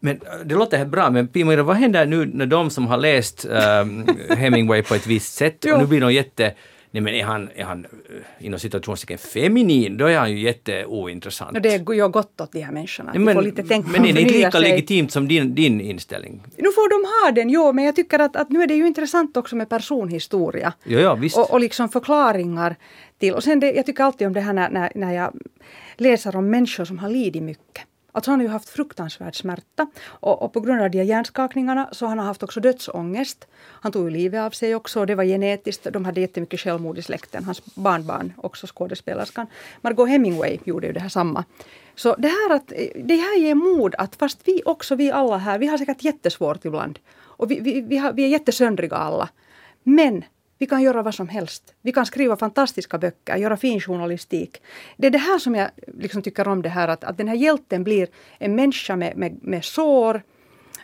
Men 0.00 0.16
äh, 0.16 0.44
det 0.44 0.54
låter 0.54 0.78
helt 0.78 0.90
bra, 0.90 1.10
men 1.10 1.28
Pia 1.28 1.62
vad 1.62 1.76
händer 1.76 2.06
nu 2.06 2.26
när 2.26 2.46
de 2.46 2.70
som 2.70 2.86
har 2.86 2.96
läst 2.96 3.46
ähm, 3.50 4.06
Hemingway 4.28 4.82
på 4.82 4.94
ett 4.94 5.06
visst 5.06 5.34
sätt 5.34 5.64
och 5.64 5.78
nu 5.78 5.86
blir 5.86 6.00
de 6.00 6.12
jätte 6.12 6.54
Nej 6.94 7.02
men 7.02 7.14
är 7.14 7.24
han, 7.24 7.50
är 7.54 7.64
han 7.64 7.84
eh, 7.84 8.46
inom 8.46 8.60
citationstecken 8.60 9.18
feminin, 9.18 9.96
då 9.96 10.06
är 10.06 10.18
han 10.18 10.30
ju 10.30 10.38
jätteointressant. 10.40 11.56
Och 11.56 11.62
det 11.62 11.90
ju 11.94 12.08
gott 12.08 12.40
åt 12.40 12.52
de 12.52 12.60
här 12.60 12.72
människorna. 12.72 13.12
De 13.12 13.18
men, 13.18 13.34
får 13.34 13.42
lite 13.42 13.62
tänka 13.62 13.88
men 13.88 14.04
är 14.04 14.12
det 14.12 14.20
inte 14.20 14.34
lika 14.34 14.50
sig. 14.50 14.60
legitimt 14.60 15.12
som 15.12 15.28
din, 15.28 15.54
din 15.54 15.80
inställning? 15.80 16.42
Nu 16.56 16.72
får 16.72 16.88
de 16.90 17.08
ha 17.08 17.32
den, 17.32 17.50
jo, 17.50 17.72
men 17.72 17.84
jag 17.84 17.96
tycker 17.96 18.18
att, 18.18 18.36
att 18.36 18.50
nu 18.50 18.62
är 18.62 18.66
det 18.66 18.74
ju 18.74 18.86
intressant 18.86 19.36
också 19.36 19.56
med 19.56 19.68
personhistoria. 19.68 20.72
Ja, 20.84 20.98
ja 20.98 21.14
visst. 21.14 21.38
Och, 21.38 21.52
och 21.52 21.60
liksom 21.60 21.88
förklaringar 21.88 22.76
till. 23.18 23.34
Och 23.34 23.44
sen 23.44 23.60
det, 23.60 23.72
jag 23.72 23.86
tycker 23.86 24.04
alltid 24.04 24.26
om 24.26 24.32
det 24.32 24.40
här 24.40 24.52
när, 24.52 24.70
när, 24.70 24.92
när 24.94 25.12
jag 25.12 25.32
läser 25.96 26.36
om 26.36 26.50
människor 26.50 26.84
som 26.84 26.98
har 26.98 27.08
lidit 27.08 27.42
mycket. 27.42 27.84
Alltså 28.14 28.30
han 28.30 28.40
har 28.40 28.44
ju 28.44 28.52
haft 28.52 28.68
fruktansvärd 28.68 29.36
smärta 29.36 29.86
och, 30.06 30.42
och 30.42 30.52
på 30.52 30.60
grund 30.60 30.82
av 30.82 30.90
de 30.90 30.98
här 30.98 31.04
hjärnskakningarna 31.04 31.88
så 31.92 32.06
han 32.06 32.18
har 32.18 32.26
haft 32.26 32.42
också 32.42 32.60
dödsångest. 32.60 33.46
Han 33.60 33.92
tog 33.92 34.04
ju 34.04 34.10
livet 34.10 34.40
av 34.40 34.50
sig 34.50 34.74
också 34.74 35.00
och 35.00 35.06
det 35.06 35.14
var 35.14 35.24
genetiskt. 35.24 35.86
De 35.92 36.04
hade 36.04 36.20
jättemycket 36.20 36.60
självmord 36.60 36.98
i 36.98 37.02
släkten. 37.02 37.44
Hans 37.44 37.74
barnbarn, 37.74 38.32
också 38.36 38.66
skådespelerskan. 38.66 39.46
Margot 39.80 40.08
Hemingway 40.08 40.58
gjorde 40.64 40.86
ju 40.86 40.92
det 40.92 41.00
här 41.00 41.08
samma. 41.08 41.44
Så 41.94 42.14
det 42.14 42.28
här, 42.28 42.56
att, 42.56 42.72
det 43.04 43.16
här 43.16 43.38
ger 43.38 43.54
mod 43.54 43.94
att 43.98 44.16
fast 44.16 44.40
vi 44.44 44.62
också, 44.64 44.94
vi 44.94 45.10
alla 45.10 45.36
här, 45.36 45.58
vi 45.58 45.66
har 45.66 45.78
säkert 45.78 46.04
jättesvårt 46.04 46.64
ibland. 46.64 46.98
Och 47.16 47.50
vi, 47.50 47.60
vi, 47.60 47.80
vi, 47.80 47.96
har, 47.96 48.12
vi 48.12 48.24
är 48.24 48.28
jättesöndriga 48.28 48.96
alla. 48.96 49.28
Men 49.82 50.24
vi 50.58 50.66
kan 50.66 50.82
göra 50.82 51.02
vad 51.02 51.14
som 51.14 51.28
helst. 51.28 51.74
Vi 51.82 51.92
kan 51.92 52.06
skriva 52.06 52.36
fantastiska 52.36 52.98
böcker, 52.98 53.36
göra 53.36 53.56
fin 53.56 53.80
journalistik. 53.80 54.62
Det 54.96 55.06
är 55.06 55.10
det 55.10 55.18
här 55.18 55.38
som 55.38 55.54
jag 55.54 55.70
liksom 55.98 56.22
tycker 56.22 56.48
om 56.48 56.62
det 56.62 56.68
här 56.68 56.88
att, 56.88 57.04
att 57.04 57.18
den 57.18 57.28
här 57.28 57.36
hjälten 57.36 57.84
blir 57.84 58.08
en 58.38 58.54
människa 58.54 58.96
med, 58.96 59.16
med, 59.16 59.38
med 59.42 59.64
sår, 59.64 60.22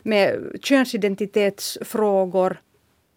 med 0.03 0.57
könsidentitetsfrågor. 0.63 2.61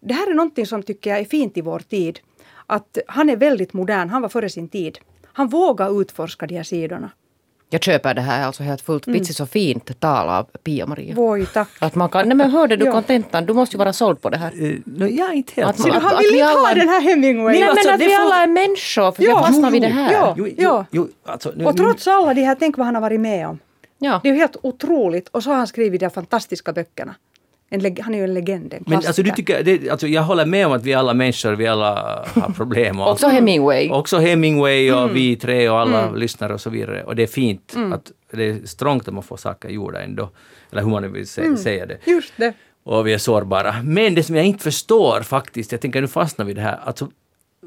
Det 0.00 0.14
här 0.14 0.30
är 0.30 0.34
någonting 0.34 0.66
som 0.66 0.82
tycker 0.82 1.10
jag 1.10 1.20
är 1.20 1.24
fint 1.24 1.56
i 1.56 1.60
vår 1.60 1.78
tid. 1.78 2.20
Att 2.66 2.98
han 3.06 3.30
är 3.30 3.36
väldigt 3.36 3.72
modern, 3.72 4.08
han 4.08 4.22
var 4.22 4.28
före 4.28 4.48
sin 4.48 4.68
tid. 4.68 4.98
Han 5.24 5.48
vågar 5.48 6.00
utforska 6.00 6.46
de 6.46 6.56
här 6.56 6.62
sidorna. 6.62 7.10
Jag 7.74 7.82
köper 7.82 8.14
det 8.14 8.20
här 8.20 8.46
alltså 8.46 8.62
helt 8.62 8.80
fullt. 8.80 9.06
Mm. 9.06 9.18
Vitsi 9.18 9.32
så 9.34 9.46
fint 9.46 10.00
tal 10.00 10.28
av 10.28 10.44
Pia-Maria. 10.64 11.14
Voi, 11.14 11.46
tack. 11.46 11.68
Att 11.78 11.94
man 11.94 12.08
kan, 12.08 12.28
nej 12.28 12.36
men 12.36 12.50
hörde 12.50 12.76
du 12.76 12.90
kontentan? 12.92 13.46
Du 13.46 13.52
måste 13.52 13.74
ju 13.74 13.78
vara 13.78 13.92
såld 13.92 14.20
på 14.22 14.30
det 14.30 14.36
här. 14.36 14.52
Eh, 14.62 14.72
no, 14.84 15.06
jag 15.06 15.28
är 15.30 15.32
inte 15.32 15.52
helt 15.56 15.68
Att- 15.70 15.80
Så 15.80 15.88
du 15.88 15.94
att- 15.94 16.02
han 16.02 16.14
att 16.14 16.20
vill 16.22 16.30
vi 16.32 16.38
inte 16.38 16.52
ha 16.52 16.58
alla- 16.68 16.74
den 16.74 16.88
här 16.88 17.00
Hemingway? 17.00 17.54
Nej, 17.54 17.62
alltså, 17.68 17.86
men 17.86 17.94
att 17.94 18.00
det 18.00 18.06
vi 18.06 18.12
får- 18.14 18.22
alla 18.22 18.42
är 18.42 18.46
människor, 18.46 19.12
för 19.12 19.22
Ja, 19.22 19.30
jag 19.30 19.46
fastnar 19.46 19.70
vid 19.70 19.82
det 19.82 19.88
här. 19.88 20.12
ja. 20.12 20.34
Jo, 20.38 20.46
jo, 20.58 20.84
jo, 20.90 21.08
alltså, 21.26 21.52
nu, 21.56 21.64
Och 21.66 21.76
trots 21.76 22.08
alla 22.08 22.34
de 22.34 22.42
här, 22.42 22.54
tänk 22.60 22.76
vad 22.78 22.86
han 22.86 22.94
har 22.94 23.02
varit 23.02 23.20
med 23.20 23.48
om. 23.48 23.58
Ja. 23.98 24.20
Det 24.22 24.28
är 24.28 24.32
ju 24.32 24.38
helt 24.38 24.56
otroligt. 24.62 25.28
Och 25.28 25.42
så 25.42 25.50
har 25.50 25.56
han 25.56 25.66
skrivit 25.66 26.00
de 26.00 26.06
här 26.06 26.10
fantastiska 26.10 26.72
böckerna. 26.72 27.14
En 27.74 27.96
han 28.02 28.14
är 28.14 28.18
ju 28.18 28.24
en 28.24 28.34
legend, 28.34 28.74
en 28.74 28.84
Men 28.86 28.96
alltså 28.96 29.22
du 29.22 29.30
tycker, 29.30 29.62
det, 29.62 29.90
alltså 29.90 30.06
jag 30.06 30.22
håller 30.22 30.46
med 30.46 30.66
om 30.66 30.72
att 30.72 30.82
vi 30.84 30.94
alla 30.94 31.14
människor, 31.14 31.52
vi 31.52 31.66
alla 31.66 32.24
har 32.34 32.52
problem. 32.52 33.00
Och 33.00 33.08
Också 33.12 33.28
Hemingway. 33.28 33.90
Också 33.90 34.18
Hemingway 34.18 34.92
och 34.92 35.02
Mm. 35.02 35.14
vi 35.14 35.36
tre 35.36 35.68
och 35.68 35.80
alla 35.80 36.10
lyssnare 36.10 36.54
och 36.54 36.60
så 36.60 36.70
vidare. 36.70 37.02
Och 37.04 37.16
det 37.16 37.22
är 37.22 37.26
fint 37.26 37.74
att 37.92 38.12
det 38.32 38.44
är 38.44 38.66
strångt 38.66 39.08
att 39.08 39.14
man 39.14 39.22
får 39.22 39.36
saker 39.36 39.68
gjorda 39.68 40.02
ändå. 40.02 40.30
Eller 40.72 40.82
hur 40.82 40.90
man 40.90 41.02
vill 41.02 41.26
Mm. 41.38 41.54
sä- 41.54 41.56
säga 41.56 41.86
det. 41.86 41.98
Just 42.06 42.32
det. 42.36 42.52
Och 42.84 43.06
vi 43.06 43.12
är 43.12 43.18
sårbara. 43.18 43.74
Men 43.82 44.14
det 44.14 44.22
som 44.22 44.36
jag 44.36 44.44
inte 44.44 44.64
förstår 44.64 45.20
faktiskt, 45.20 45.72
jag 45.72 45.80
tänker 45.80 46.00
nu 46.00 46.08
fastna 46.08 46.44
vid 46.44 46.56
det 46.56 46.62
här, 46.62 46.78
alltså 46.84 47.08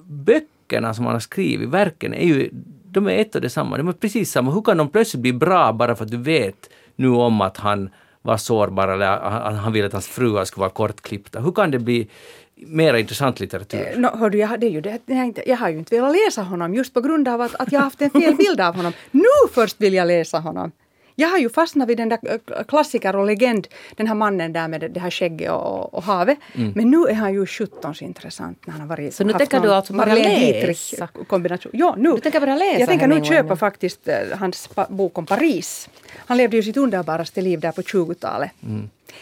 böckerna 0.04 0.94
som 0.94 1.06
han 1.06 1.14
har 1.16 1.20
skrivit, 1.20 1.70
verken 1.70 2.14
är 2.14 2.26
ju, 2.26 2.50
de 2.92 3.08
är 3.08 3.12
ett 3.12 3.36
och 3.36 3.42
detsamma, 3.42 3.78
de 3.78 3.88
är 3.88 3.92
precis 3.94 4.32
samma. 4.32 4.52
Hur 4.52 4.62
kan 4.62 4.78
de 4.78 4.90
plötsligt 4.90 5.22
bli 5.22 5.34
bra 5.34 5.74
bara 5.74 5.96
för 5.96 6.06
att 6.06 6.12
du 6.12 6.18
vet 6.18 6.70
nu 6.96 7.08
om 7.10 7.42
att 7.42 7.58
han 7.58 7.90
var 8.28 8.38
sårbar 8.38 8.88
eller 8.88 9.06
han, 9.06 9.56
han 9.56 9.74
ville 9.74 9.88
att 9.88 9.94
hans 9.94 10.08
fruar 10.08 10.46
skulle 10.46 10.62
vara 10.62 10.70
kortklippta. 10.70 11.40
Hur 11.40 11.52
kan 11.52 11.72
det 11.72 11.80
bli 11.80 12.08
mer 12.56 12.94
intressant 12.94 13.40
litteratur? 13.40 13.92
Eh, 13.94 14.00
no, 14.00 14.18
hördu, 14.18 14.38
jag, 14.38 14.60
det 14.60 14.68
är 14.68 14.72
ju 14.72 14.82
det, 14.82 15.00
jag, 15.06 15.16
har 15.16 15.34
jag 15.46 15.58
har 15.58 15.70
ju 15.70 15.78
inte 15.78 15.96
velat 15.96 16.16
läsa 16.26 16.42
honom 16.42 16.74
just 16.74 16.94
på 16.94 17.02
grund 17.02 17.28
av 17.28 17.42
att, 17.42 17.56
att 17.56 17.72
jag 17.72 17.80
har 17.80 17.84
haft 17.84 18.02
en 18.02 18.10
fel 18.10 18.36
bild 18.36 18.62
av 18.62 18.76
honom. 18.76 18.94
Nu 19.12 19.38
först 19.54 19.82
vill 19.82 19.94
jag 19.94 20.08
läsa 20.08 20.40
honom. 20.40 20.72
Jag 21.20 21.30
har 21.30 21.38
ju 21.38 21.50
fastnat 21.50 21.90
vid 21.90 21.98
den 21.98 22.10
där 22.10 22.20
äh, 22.24 22.64
klassiker 22.64 23.16
och 23.16 23.26
legend, 23.26 23.68
den 23.96 24.08
här 24.08 24.16
mannen 24.16 24.54
där 24.54 24.68
med 24.68 24.92
det, 24.92 25.00
här 25.00 25.12
skägget 25.12 25.52
och, 25.52 25.94
och 25.94 26.04
havet. 26.04 26.38
Men 26.76 26.92
nu 26.92 26.98
är 27.10 27.14
han 27.14 27.34
ju 27.34 27.46
sjuttons 27.46 28.02
intressant 28.02 28.68
när 28.68 28.72
han 28.72 28.82
har 28.82 28.88
varit 28.88 29.16
Så 29.16 29.24
nu 29.24 29.34
tänker 29.34 29.60
du 29.60 29.74
alltså 29.74 29.94
Marlene 29.94 30.68
läsa? 30.68 31.08
Kombination. 31.28 31.72
Ja, 31.76 31.96
nu. 31.98 32.12
Du 32.12 32.20
tänker 32.20 32.40
börja 32.40 32.56
läsa 32.56 32.80
Jag 32.80 32.90
tänker 32.90 33.08
nu 33.08 33.26
köpa 33.26 33.56
faktiskt 33.56 34.08
eh, 34.08 34.16
hans 34.40 34.70
bok 34.90 35.18
om 35.18 35.26
Paris. 35.26 35.90
Han 36.16 36.38
levde 36.38 36.58
ju 36.58 36.64
sitt 36.64 36.78
underbaraste 36.78 37.42
liv 37.42 37.60
där 37.60 37.72
på 37.72 37.82
20-talet. 37.82 38.52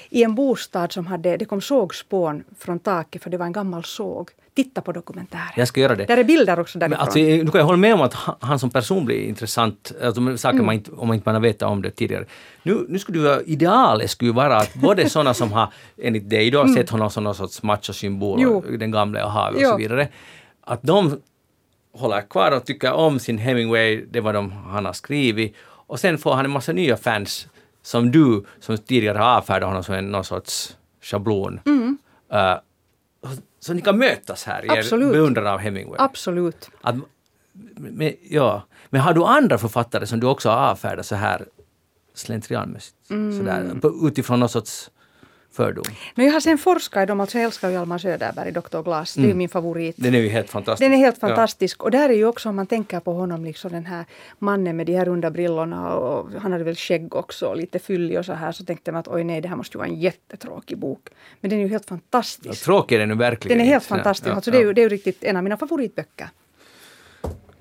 I 0.09 0.23
en 0.23 0.35
bostad 0.35 0.91
som 0.91 1.05
hade, 1.07 1.37
det 1.37 1.45
kom 1.45 1.61
sågspån 1.61 2.43
från 2.59 2.79
taket 2.79 3.23
för 3.23 3.29
det 3.29 3.37
var 3.37 3.45
en 3.45 3.51
gammal 3.51 3.83
såg. 3.83 4.29
Titta 4.55 4.81
på 4.81 4.91
dokumentären. 4.91 5.51
Jag 5.55 5.67
ska 5.67 5.81
göra 5.81 5.95
det. 5.95 6.05
Där 6.05 6.17
är 6.17 6.23
bilder 6.23 6.59
också 6.59 6.77
Men 6.77 6.89
därifrån. 6.89 7.03
alltså, 7.03 7.19
nu 7.19 7.47
kan 7.51 7.59
jag 7.59 7.65
hålla 7.65 7.77
med 7.77 7.93
om 7.93 8.01
att 8.01 8.13
han, 8.39 8.59
som 8.59 8.69
person 8.69 9.05
blir 9.05 9.21
intressant, 9.27 9.91
alltså, 10.03 10.37
saker 10.37 10.61
man 10.61 10.75
inte, 10.75 10.91
om 10.91 11.07
man 11.07 11.15
inte 11.15 11.29
man 11.29 11.35
har 11.35 11.41
vetat 11.41 11.69
om 11.69 11.81
det 11.81 11.91
tidigare. 11.91 12.25
Nu, 12.63 12.85
nu 12.89 12.99
skulle 12.99 13.19
vara, 13.19 13.41
idealet 13.41 14.09
skulle 14.09 14.31
vara 14.31 14.57
att 14.57 14.73
både 14.73 15.09
sådana 15.15 15.33
som 15.33 15.51
har, 15.51 15.73
enligt 16.01 16.29
dig 16.29 16.51
då, 16.51 16.67
sett 16.67 16.89
honom 16.89 17.09
som 17.09 17.23
någon 17.23 17.35
sorts 17.35 17.63
machosymbol, 17.63 18.61
den 18.79 18.91
gamla 18.91 19.25
och 19.25 19.31
havet 19.31 19.55
och 19.55 19.61
Jo. 19.61 19.69
så 19.69 19.77
vidare, 19.77 20.07
att 20.61 20.83
de 20.83 21.21
håller 21.93 22.21
kvar 22.21 22.51
och 22.51 22.65
tycker 22.65 22.93
om 22.93 23.19
sin 23.19 23.37
Hemingway, 23.37 24.05
det 24.11 24.21
var 24.21 24.33
de 24.33 24.51
han 24.51 24.85
har 24.85 24.93
skrivit, 24.93 25.55
och 25.87 25.99
sen 25.99 26.17
får 26.17 26.33
han 26.33 26.45
en 26.45 26.51
massa 26.51 26.71
nya 26.71 26.97
fans 26.97 27.47
som 27.81 28.11
du, 28.11 28.45
som 28.59 28.77
tidigare 28.77 29.17
har 29.17 29.37
avfärdat 29.37 29.67
honom 29.67 29.83
som 29.83 29.95
en, 29.95 30.11
någon 30.11 30.23
sorts 30.23 30.77
schablon. 31.01 31.59
Uh, 32.33 32.55
så 33.65 33.73
ni 33.73 33.81
kan 33.81 33.97
mötas 33.97 34.43
här 34.43 34.65
i 34.65 34.67
er 34.67 34.79
Absolut. 34.79 35.11
beundran 35.11 35.47
av 35.47 35.59
Hemingway. 35.59 35.95
Absolut. 35.99 36.69
Att, 36.81 36.95
men, 37.75 38.13
ja. 38.29 38.63
men 38.89 39.01
har 39.01 39.13
du 39.13 39.23
andra 39.23 39.57
författare 39.57 40.05
som 40.05 40.19
du 40.19 40.27
också 40.27 40.49
har 40.49 40.57
avfärdat 40.57 41.05
så 41.05 41.15
här 41.15 41.45
slentrianmässigt? 42.13 42.97
Sådär, 43.07 43.79
på, 43.81 44.07
utifrån 44.07 44.39
någon 44.39 44.49
sorts 44.49 44.91
fördom? 45.55 45.83
Men 46.15 46.25
jag 46.25 46.33
har 46.33 46.39
sen 46.39 46.57
forskat 46.57 47.03
i 47.03 47.05
dem, 47.05 47.19
alltså 47.19 47.37
jag 47.37 47.45
älskar 47.45 47.67
ju 47.69 47.73
Hjalmar 47.73 47.97
Söderberg, 47.97 48.51
Dr. 48.51 48.81
Glass. 48.83 49.13
Det 49.13 49.21
är 49.23 49.27
ju 49.27 49.33
min 49.33 49.49
favorit. 49.49 49.95
Den 49.97 50.15
är 50.15 50.19
ju 50.19 50.27
helt 50.29 50.49
fantastisk. 50.49 50.85
Den 50.89 50.93
är 50.93 50.97
helt 51.05 51.17
Ja. 51.21 51.27
fantastisk. 51.27 51.83
Och 51.83 51.91
där 51.91 52.09
är 52.09 52.13
ju 52.13 52.25
också, 52.25 52.49
om 52.49 52.55
man 52.55 52.67
tänker 52.67 52.99
på 52.99 53.13
honom, 53.13 53.45
liksom 53.45 53.71
den 53.71 53.85
här 53.85 54.05
mannen 54.39 54.77
med 54.77 54.85
de 54.85 54.95
här 54.97 55.05
runda 55.05 55.29
brillorna 55.31 55.93
och 55.95 56.29
han 56.41 56.51
hade 56.51 56.63
väl 56.63 56.75
skägg 56.75 57.15
också 57.15 57.47
och 57.47 57.57
lite 57.57 57.79
fyllig 57.79 58.19
och 58.19 58.25
så 58.25 58.33
här. 58.33 58.51
Så 58.51 58.65
tänkte 58.65 58.91
man 58.91 58.99
att 58.99 59.07
oj 59.07 59.23
nej, 59.23 59.41
det 59.41 59.47
här 59.47 59.55
måste 59.55 59.77
ju 59.77 59.79
vara 59.79 59.87
en 59.87 59.99
jättetråkig 59.99 60.77
bok. 60.77 61.07
Men 61.41 61.49
den 61.49 61.59
är 61.59 61.63
ju 61.63 61.69
helt 61.69 61.85
Ja, 61.89 61.95
fantastisk. 61.95 62.63
tråkig 62.65 62.95
är 62.95 62.99
den 62.99 63.09
nu 63.09 63.15
verkligen 63.15 63.57
Den 63.57 63.67
är 63.67 63.71
helt 63.71 63.85
fantastisk. 63.85 64.29
Ja, 64.31 64.35
alltså, 64.35 64.51
det, 64.51 64.57
är 64.57 64.61
ja. 64.61 64.67
ju, 64.67 64.73
det 64.73 64.81
är 64.81 64.83
ju 64.83 64.89
riktigt 64.89 65.23
en 65.23 65.37
av 65.37 65.43
mina 65.43 65.57
favoritböcker. 65.57 66.29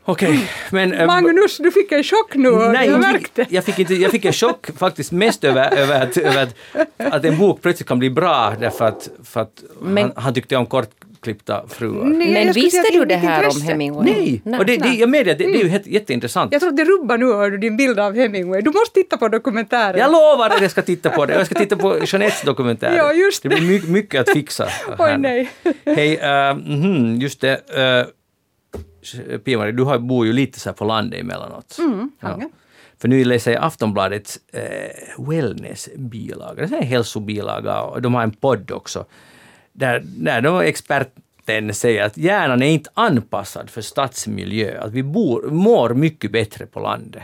Okej, 0.07 0.51
men... 0.71 0.93
eh, 0.93 1.07
Magnus, 1.07 1.59
du 1.59 1.71
fick 1.71 1.93
en 1.93 2.05
chock 2.05 2.35
nu. 2.35 2.51
Nej, 2.51 2.89
jag 2.89 3.01
märkte. 3.01 3.45
fick, 3.45 3.53
jag, 3.55 3.65
fick 3.65 3.79
inte, 3.79 3.95
jag 3.95 4.11
fick 4.11 4.25
en 4.25 4.33
chock 4.33 4.67
faktiskt 4.79 5.13
mest 5.13 5.45
över, 5.45 5.75
över, 5.79 6.03
att, 6.03 6.17
över 6.17 6.43
att, 6.43 6.55
att 7.15 7.25
en 7.25 7.39
bok 7.39 7.63
plötsligt 7.63 7.89
kan 7.89 7.99
bli 7.99 8.11
bra 8.11 8.55
därför 8.61 8.85
att, 8.85 9.09
för 9.25 9.41
att 9.41 9.63
Men- 9.81 10.03
han, 10.03 10.13
han 10.17 10.35
tyckte 10.35 10.57
om 10.57 10.67
kortklippta 10.67 11.65
fruar. 11.69 12.05
Nej, 12.05 12.33
Men 12.45 12.53
visste 12.53 12.83
du 12.93 13.05
det 13.05 13.15
här 13.17 13.39
om 13.39 13.45
intresse. 13.45 13.67
Hemingway? 13.67 14.05
Nej! 14.45 14.59
Och 14.59 14.67
det, 14.67 14.77
det, 14.77 14.89
jag 14.89 15.09
medger, 15.09 15.35
det, 15.35 15.45
det 15.45 15.59
är 15.59 15.63
ju 15.63 15.69
helt, 15.69 15.87
jätteintressant. 15.87 16.53
Jag 16.53 16.61
tror 16.61 16.71
att 16.71 16.77
det 16.77 16.85
rubbar 16.85 17.19
nu 17.19 17.27
hör 17.27 17.51
du, 17.51 17.59
din 17.59 17.77
bild 17.77 17.99
av 18.01 18.15
Hemingway. 18.17 18.61
Du 18.61 18.71
måste 18.71 18.95
titta 18.95 19.17
på 19.17 19.29
dokumentären. 19.29 19.99
Jag 19.99 20.13
lovar 20.13 20.51
att 20.51 20.61
jag 20.63 20.71
ska 20.71 20.83
titta 20.83 21.11
på 21.11 21.27
det. 21.27 21.35
Jag 21.35 21.47
ska 21.47 21.55
titta 21.55 21.77
på 21.77 21.99
Jeanettes 22.07 22.43
dokumentär. 22.43 22.97
Ja, 22.97 23.13
just 23.13 23.43
det. 23.43 23.49
blir 23.49 23.61
my- 23.61 23.83
mycket 23.93 24.21
att 24.21 24.31
fixa. 24.31 24.69
Oj, 24.99 25.15
nej. 25.19 25.51
Hej, 25.85 26.17
uh, 26.17 27.23
just 27.23 27.41
det. 27.41 27.53
Uh, 27.53 28.07
Pia-Marie, 29.45 29.73
du 29.73 29.83
har, 29.83 29.99
bor 29.99 30.27
ju 30.27 30.33
lite 30.33 30.61
så 30.61 30.69
här 30.69 30.75
på 30.75 30.85
landet 30.85 31.21
emellanåt. 31.21 31.77
Mm, 31.79 32.11
Hange. 32.19 32.49
För 32.99 33.09
nu 33.09 33.25
läser 33.25 33.53
jag 33.53 33.65
Aftonbladets 33.65 34.39
uh, 34.55 35.29
wellness-bilaga. 35.29 36.67
Det 36.67 36.77
är 36.77 36.81
en 36.81 36.87
hälsobilaga 36.87 37.81
och 37.81 38.03
de 38.03 38.15
har 38.15 38.23
en 38.23 38.31
podd 38.33 38.71
också. 38.71 39.07
Där, 39.73 40.03
där 40.05 40.41
de 40.41 40.61
experten 40.61 41.75
säger 41.75 42.05
att 42.05 42.17
hjärnan 42.17 42.63
är 42.63 42.67
inte 42.71 42.91
anpassad 42.95 43.71
för 43.71 43.81
stadsmiljö. 43.81 44.81
Att 44.81 44.93
vi 44.93 45.03
bor, 45.03 45.51
mår 45.51 45.95
mycket 45.95 46.33
bättre 46.33 46.67
på 46.67 46.81
landet. 46.81 47.23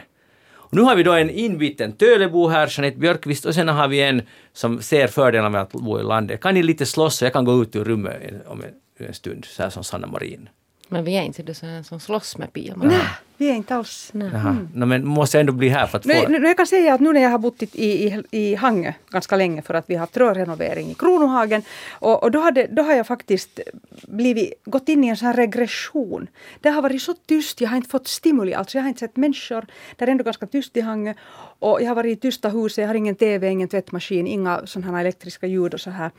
Och 0.70 0.76
nu 0.76 0.82
har 0.82 0.96
vi 0.96 1.02
då 1.02 1.12
en 1.12 1.30
inbiten 1.30 1.92
Tölebo 1.92 2.48
här, 2.48 2.68
Jeanette 2.70 2.98
Björkqvist, 2.98 3.44
och 3.44 3.54
sen 3.54 3.68
har 3.68 3.88
vi 3.88 4.02
en 4.02 4.22
som 4.52 4.82
ser 4.82 5.06
fördelarna 5.06 5.48
med 5.48 5.60
att 5.60 5.72
bo 5.72 6.00
i 6.00 6.02
landet. 6.02 6.40
Kan 6.40 6.54
ni 6.54 6.62
lite 6.62 6.86
slåss 6.86 7.16
så 7.16 7.24
jag 7.24 7.32
kan 7.32 7.44
gå 7.44 7.62
ut 7.62 7.76
ur 7.76 7.84
rummet 7.84 8.22
om 8.46 8.62
en, 8.62 9.06
en 9.06 9.14
stund, 9.14 9.44
så 9.44 9.62
här 9.62 9.70
som 9.70 9.84
Sanna 9.84 10.06
Marin. 10.06 10.48
Men 10.90 11.04
vi 11.04 11.16
är 11.16 11.22
inte 11.22 11.42
här 11.42 11.82
som 11.82 12.00
slåss 12.00 12.38
med 12.38 12.52
Pia-Maria. 12.52 13.00
Vi 13.36 13.50
är 13.50 13.54
inte 13.54 13.74
alls... 13.74 14.10
Jaha. 14.14 14.56
No, 14.74 14.84
men 14.84 15.06
måste 15.06 15.36
jag 15.36 15.40
ändå 15.40 15.52
bli 15.52 15.68
här 15.68 15.86
för 15.86 15.98
att 15.98 16.04
få... 16.04 16.28
Nu, 16.28 16.38
nu, 16.38 16.48
jag 16.48 16.56
kan 16.56 16.66
säga 16.66 16.94
att 16.94 17.00
nu 17.00 17.12
när 17.12 17.20
jag 17.20 17.30
har 17.30 17.38
bott 17.38 17.62
i, 17.62 17.68
i, 17.72 18.22
i 18.30 18.54
Hangö 18.54 18.92
ganska 19.10 19.36
länge 19.36 19.62
för 19.62 19.74
att 19.74 19.84
vi 19.90 19.94
har 19.94 20.00
haft 20.00 20.16
rörrenovering 20.16 20.90
i 20.90 20.94
Kronohagen 20.94 21.62
och, 21.90 22.22
och 22.22 22.30
då, 22.30 22.40
hade, 22.40 22.66
då 22.66 22.82
har 22.82 22.94
jag 22.94 23.06
faktiskt 23.06 23.60
blivit, 24.02 24.64
gått 24.64 24.88
in 24.88 25.04
i 25.04 25.08
en 25.08 25.16
sån 25.16 25.26
här 25.26 25.34
regression. 25.34 26.26
Det 26.60 26.68
har 26.68 26.82
varit 26.82 27.02
så 27.02 27.14
tyst, 27.14 27.60
jag 27.60 27.68
har 27.68 27.76
inte 27.76 27.88
fått 27.88 28.08
stimuli, 28.08 28.54
alltså 28.54 28.78
jag 28.78 28.82
har 28.82 28.88
inte 28.88 29.00
sett 29.00 29.16
människor. 29.16 29.66
Det 29.96 30.04
är 30.04 30.08
ändå 30.08 30.24
ganska 30.24 30.46
tyst 30.46 30.76
i 30.76 30.80
Hangö 30.80 31.14
och 31.58 31.82
jag 31.82 31.88
har 31.88 31.94
varit 31.94 32.18
i 32.18 32.20
tysta 32.20 32.48
huset, 32.48 32.82
jag 32.82 32.88
har 32.88 32.94
ingen 32.94 33.14
TV, 33.14 33.48
ingen 33.48 33.68
tvättmaskin, 33.68 34.26
inga 34.26 34.66
sådana 34.66 34.92
här 34.92 35.00
elektriska 35.00 35.46
ljud 35.46 35.74
och 35.74 35.80
så 35.80 35.90
här. 35.90 36.10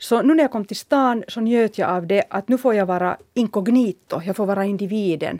Så 0.00 0.22
nu 0.22 0.34
när 0.34 0.44
jag 0.44 0.50
kom 0.50 0.64
till 0.64 0.76
stan 0.76 1.24
så 1.28 1.40
njöt 1.40 1.78
jag 1.78 1.90
av 1.90 2.06
det 2.06 2.24
att 2.30 2.48
nu 2.48 2.58
får 2.58 2.74
jag 2.74 2.86
vara 2.86 3.16
inkognito, 3.34 4.22
jag 4.24 4.36
får 4.36 4.46
vara 4.46 4.64
individen. 4.64 5.38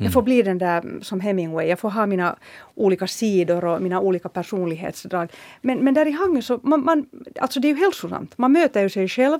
Jag 0.00 0.12
får 0.12 0.22
bli 0.22 0.42
den 0.42 0.58
där 0.58 0.98
som 1.02 1.20
Hemingway, 1.20 1.68
jag 1.68 1.78
får 1.78 1.90
ha 1.90 2.06
mina 2.06 2.36
olika 2.74 3.06
sidor 3.06 3.64
och 3.64 3.82
mina 3.82 4.00
olika 4.00 4.28
personlighetsdrag. 4.28 5.32
Men, 5.60 5.78
men 5.78 5.94
där 5.94 6.06
i 6.06 6.10
Hangö 6.10 6.42
så, 6.42 6.60
man, 6.62 6.84
man, 6.84 7.06
alltså 7.40 7.60
det 7.60 7.68
är 7.68 7.74
ju 7.74 7.80
hälsosamt. 7.80 8.38
Man 8.38 8.52
möter 8.52 8.82
ju 8.82 8.88
sig 8.88 9.08
själv. 9.08 9.38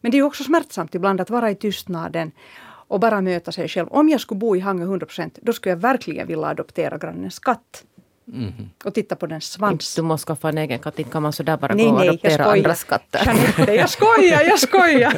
Men 0.00 0.10
det 0.10 0.16
är 0.16 0.18
ju 0.18 0.24
också 0.24 0.44
smärtsamt 0.44 0.94
ibland 0.94 1.20
att 1.20 1.30
vara 1.30 1.50
i 1.50 1.54
tystnaden 1.54 2.32
och 2.62 3.00
bara 3.00 3.20
möta 3.20 3.52
sig 3.52 3.68
själv. 3.68 3.88
Om 3.88 4.08
jag 4.08 4.20
skulle 4.20 4.38
bo 4.38 4.56
i 4.56 4.60
Hangö 4.60 4.84
100 4.84 5.06
procent, 5.06 5.38
då 5.42 5.52
skulle 5.52 5.72
jag 5.72 5.80
verkligen 5.80 6.26
vilja 6.26 6.46
adoptera 6.46 6.98
grannens 6.98 7.38
katt. 7.38 7.84
Mhm. 8.32 8.70
Och 8.84 8.94
titta 8.94 9.16
på 9.16 9.26
den 9.26 9.40
svans. 9.40 9.94
Du 9.94 10.02
måste 10.02 10.26
skaffa 10.26 10.48
en 10.48 10.58
egen 10.58 10.78
katt, 10.78 10.98
inte 10.98 11.10
kan 11.10 11.22
man 11.22 11.32
sådär 11.32 11.56
bara 11.56 11.74
Nej, 11.74 11.86
gå 11.86 11.92
och 11.92 12.00
adoptera 12.00 12.44
andras 12.44 12.84
katter. 12.84 13.20
Jeanette, 13.26 13.74
jag 13.74 13.90
skojar, 13.90 14.42
jag 14.42 14.58
skojar! 14.58 15.14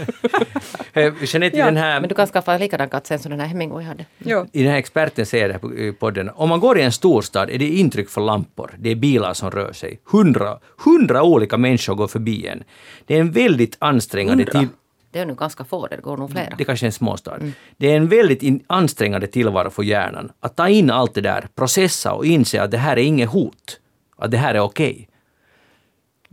Eh, 0.92 1.12
Jeanette, 1.24 1.56
i, 1.56 1.60
Ja, 1.60 1.64
den 1.66 1.76
här, 1.76 2.00
Men 2.00 2.08
du 2.08 2.14
kan 2.14 2.26
skaffa 2.26 2.54
en 2.54 2.60
likadan 2.60 2.88
katt 2.88 3.06
sen 3.06 3.18
som 3.18 3.30
den 3.30 3.40
här 3.40 3.46
Hemingway 3.46 3.84
hade. 3.84 4.04
jo. 4.18 4.46
i 4.52 4.62
den 4.62 4.70
här 4.72 4.78
experten 4.78 5.26
säger 5.26 5.46
det 5.48 5.52
här 5.52 5.60
på 5.60 5.74
i 5.74 5.92
podden, 5.92 6.30
om 6.34 6.48
man 6.48 6.60
går 6.60 6.78
i 6.78 6.82
en 6.82 6.92
storstad 6.92 7.50
är 7.50 7.58
det 7.58 7.68
intryck 7.68 8.10
för 8.10 8.20
lampor, 8.20 8.70
det 8.78 8.90
är 8.90 8.94
bilar 8.94 9.34
som 9.34 9.50
rör 9.50 9.72
sig. 9.72 10.00
Hundra, 10.12 10.58
hundra 10.84 11.22
olika 11.22 11.56
människor 11.56 11.94
går 11.94 12.08
förbi 12.08 12.46
en. 12.46 12.64
Det 13.06 13.16
är 13.16 13.20
en 13.20 13.32
väldigt 13.32 13.76
ansträngande 13.78 14.44
Hundra. 14.52 14.68
Det 15.12 15.18
är 15.18 15.26
nu 15.26 15.34
ganska 15.34 15.64
få, 15.64 15.86
det 15.86 15.96
går 15.96 16.16
nog 16.16 16.30
flera. 16.30 16.54
Det 16.58 16.64
kanske 16.64 16.86
är 16.86 16.88
en 16.88 16.92
småstad. 16.92 17.38
Det 17.76 17.92
är 17.92 17.96
en 17.96 18.08
väldigt 18.08 18.64
ansträngande 18.66 19.26
tillvaro 19.26 19.70
för 19.70 19.82
hjärnan. 19.82 20.32
Att 20.40 20.56
ta 20.56 20.68
in 20.68 20.90
allt 20.90 21.14
det 21.14 21.20
där, 21.20 21.48
processa 21.54 22.12
och 22.12 22.26
inse 22.26 22.62
att 22.62 22.70
det 22.70 22.78
här 22.78 22.96
är 22.96 23.02
inget 23.02 23.30
hot. 23.30 23.80
Att 24.16 24.30
det 24.30 24.36
här 24.36 24.54
är 24.54 24.60
okej. 24.60 25.08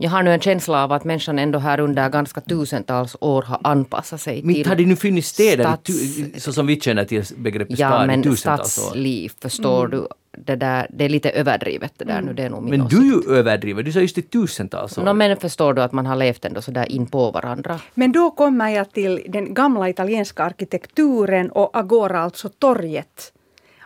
Jag 0.02 0.10
har 0.10 0.22
nu 0.22 0.32
en 0.32 0.40
känsla 0.40 0.84
av 0.84 0.92
att 0.92 1.04
människan 1.04 1.38
ändå 1.38 1.58
här 1.58 1.80
under 1.80 2.08
ganska 2.08 2.40
tusentals 2.40 3.16
år 3.20 3.42
har 3.42 3.58
anpassat 3.64 4.20
sig 4.20 4.42
Men 4.42 4.54
till 4.54 4.66
har 4.68 4.74
det 4.76 4.86
nu 4.86 4.96
funnits 4.96 5.28
städer, 5.28 5.64
stats- 5.64 6.38
så 6.40 6.52
som 6.52 6.66
vi 6.66 6.80
känner 6.80 7.04
till 7.04 7.24
begreppet 7.36 7.78
Ja, 7.78 7.88
stad 7.88 8.04
i 8.04 8.06
men 8.06 8.22
tusentals 8.22 8.78
år. 8.78 8.82
stadsliv, 8.82 9.32
förstår 9.42 9.88
du? 9.88 10.06
Det, 10.38 10.56
där, 10.56 10.86
det 10.90 11.04
är 11.04 11.08
lite 11.08 11.30
överdrivet 11.30 11.92
det 11.96 12.04
där 12.04 12.22
nu, 12.22 12.32
det 12.32 12.42
är 12.42 12.50
nog 12.50 12.62
min 12.62 12.70
Men 12.70 12.80
åsikt. 12.82 13.00
du 13.00 13.12
är 13.18 13.22
ju 13.32 13.38
överdriven, 13.38 13.84
du 13.84 13.92
sa 13.92 14.00
just 14.00 14.18
i 14.18 14.22
tusentals 14.22 14.98
år. 14.98 15.02
No, 15.04 15.12
men 15.12 15.36
förstår 15.36 15.74
du 15.74 15.82
att 15.82 15.92
man 15.92 16.06
har 16.06 16.16
levt 16.16 16.44
ändå 16.44 16.62
sådär 16.62 16.92
in 16.92 17.06
på 17.06 17.30
varandra? 17.30 17.80
Men 17.94 18.12
då 18.12 18.30
kommer 18.30 18.68
jag 18.68 18.92
till 18.92 19.22
den 19.28 19.54
gamla 19.54 19.88
italienska 19.88 20.42
arkitekturen 20.44 21.50
och 21.50 21.70
Agora, 21.78 22.20
alltså 22.20 22.48
torget. 22.48 23.32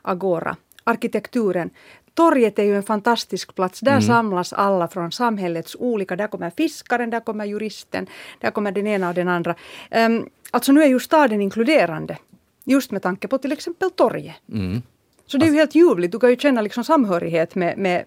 Agora, 0.02 0.56
arkitekturen. 0.84 1.70
Torget 2.14 2.58
är 2.58 2.62
ju 2.62 2.76
en 2.76 2.82
fantastisk 2.82 3.54
plats. 3.54 3.80
Där 3.80 4.00
samlas 4.00 4.52
alla 4.52 4.88
från 4.88 5.12
samhällets 5.12 5.76
olika... 5.78 6.16
Där 6.16 6.26
kommer 6.26 6.50
fiskaren, 6.50 7.10
där 7.10 7.20
kommer 7.20 7.44
juristen, 7.44 8.06
där 8.40 8.50
kommer 8.50 8.72
den 8.72 8.86
ena 8.86 9.08
och 9.08 9.14
den 9.14 9.28
andra. 9.28 9.54
Um, 9.90 10.28
alltså 10.50 10.72
nu 10.72 10.82
är 10.82 10.86
ju 10.86 11.00
staden 11.00 11.40
inkluderande. 11.40 12.18
Just 12.64 12.90
med 12.90 13.02
tanke 13.02 13.28
på 13.28 13.38
till 13.38 13.52
exempel 13.52 13.90
torget. 13.90 14.34
Mm. 14.52 14.82
Så 15.26 15.38
det 15.38 15.46
är 15.46 15.50
ju 15.50 15.56
helt 15.56 15.74
ljuvligt. 15.74 16.12
Du 16.12 16.18
kan 16.18 16.30
ju 16.30 16.36
känna 16.36 16.60
liksom 16.60 16.84
samhörighet 16.84 17.54
med... 17.54 17.78
med 17.78 18.04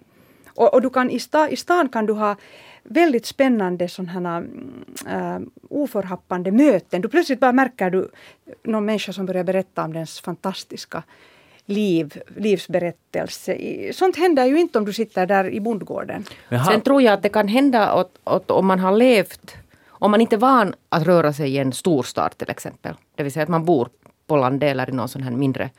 och, 0.56 0.74
och 0.74 0.82
du 0.82 0.90
kan, 0.90 1.10
i, 1.10 1.20
sta, 1.20 1.50
i 1.50 1.56
stan 1.56 1.90
kan 1.90 2.06
du 2.06 2.14
ha 2.14 2.36
väldigt 2.84 3.26
spännande 3.26 3.88
sådana 3.88 4.44
äh, 5.08 5.40
oförhappande 5.70 6.52
möten. 6.52 7.02
Du 7.02 7.08
plötsligt 7.08 7.40
bara 7.40 7.52
märker 7.52 7.90
du 7.90 8.10
någon 8.64 8.86
människa 8.86 9.14
som 9.14 9.26
börjar 9.26 9.44
berätta 9.44 9.84
om 9.84 9.94
dens 9.94 10.22
fantastiska 10.22 11.04
liv, 11.68 12.22
livsberättelse. 12.36 13.58
Sånt 13.94 14.18
händer 14.18 14.46
ju 14.46 14.60
inte 14.60 14.78
om 14.80 14.86
du 14.86 14.94
sitter 14.94 15.26
där 15.26 15.50
i 15.50 15.60
bondgården. 15.60 16.24
Har- 16.50 16.72
Sen 16.72 16.82
tror 16.82 17.02
jag 17.02 17.14
att 17.14 17.24
det 17.24 17.30
kan 17.30 17.48
hända 17.48 17.88
att, 17.88 18.12
att 18.24 18.52
om 18.52 18.68
man 18.68 18.80
har 18.80 18.92
levt, 18.92 19.56
om 19.90 20.12
man 20.12 20.22
inte 20.22 20.36
är 20.36 20.40
van 20.40 20.74
att 20.90 21.04
röra 21.04 21.34
sig 21.34 21.50
i 21.54 21.58
en 21.58 21.74
storstad 21.74 22.38
till 22.38 22.50
exempel, 22.50 22.94
det 23.16 23.24
vill 23.24 23.32
säga 23.32 23.44
att 23.44 23.50
man 23.50 23.66
bor 23.66 23.90
på 24.28 24.38
landet 24.38 24.72
eller 24.72 24.90
i 24.90 24.94
någon 24.94 25.10
sån 25.10 25.24
här 25.24 25.32
mindre 25.32 25.70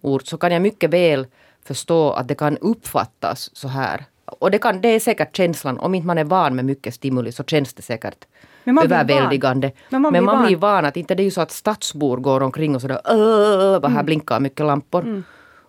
ort, 0.00 0.26
så 0.26 0.38
kan 0.38 0.52
jag 0.52 0.62
mycket 0.62 0.90
väl 0.90 1.26
förstå 1.64 2.10
att 2.12 2.28
det 2.28 2.34
kan 2.34 2.58
uppfattas 2.58 3.50
så 3.56 3.68
här. 3.68 4.04
Och 4.38 4.50
det, 4.50 4.58
kan, 4.58 4.80
det 4.80 4.88
är 4.88 5.00
säkert 5.00 5.36
känslan, 5.36 5.78
om 5.78 5.94
inte 5.94 6.06
man 6.06 6.18
är 6.18 6.24
van 6.24 6.56
med 6.56 6.64
mycket 6.64 6.94
stimuli 6.94 7.32
så 7.32 7.44
känns 7.44 7.74
det 7.74 7.82
säkert 7.82 8.24
Men 8.64 8.74
man 8.74 8.86
blir 8.86 8.96
överväldigande. 8.96 9.66
van. 9.66 9.74
Men 9.90 10.02
man 10.02 10.12
Men 10.12 10.22
blir 10.22 10.26
man 10.26 10.36
van. 10.36 10.46
blir 10.46 10.56
van 10.56 10.84
att 10.84 10.96
inte 10.96 11.14
det 11.14 11.22
är 11.22 11.24
ju 11.24 11.30
så 11.30 11.40
att 11.40 11.50
stadsbor 11.50 12.16
går 12.16 12.42
omkring 12.42 12.74
och 12.74 12.80
sådär 12.80 13.00
"Åh", 13.04 13.78
bara 13.80 13.88
här 13.88 13.94
Mm. 13.96 14.06
blinkar 14.06 14.40
mycket 14.40 14.66
lampor. 14.66 15.22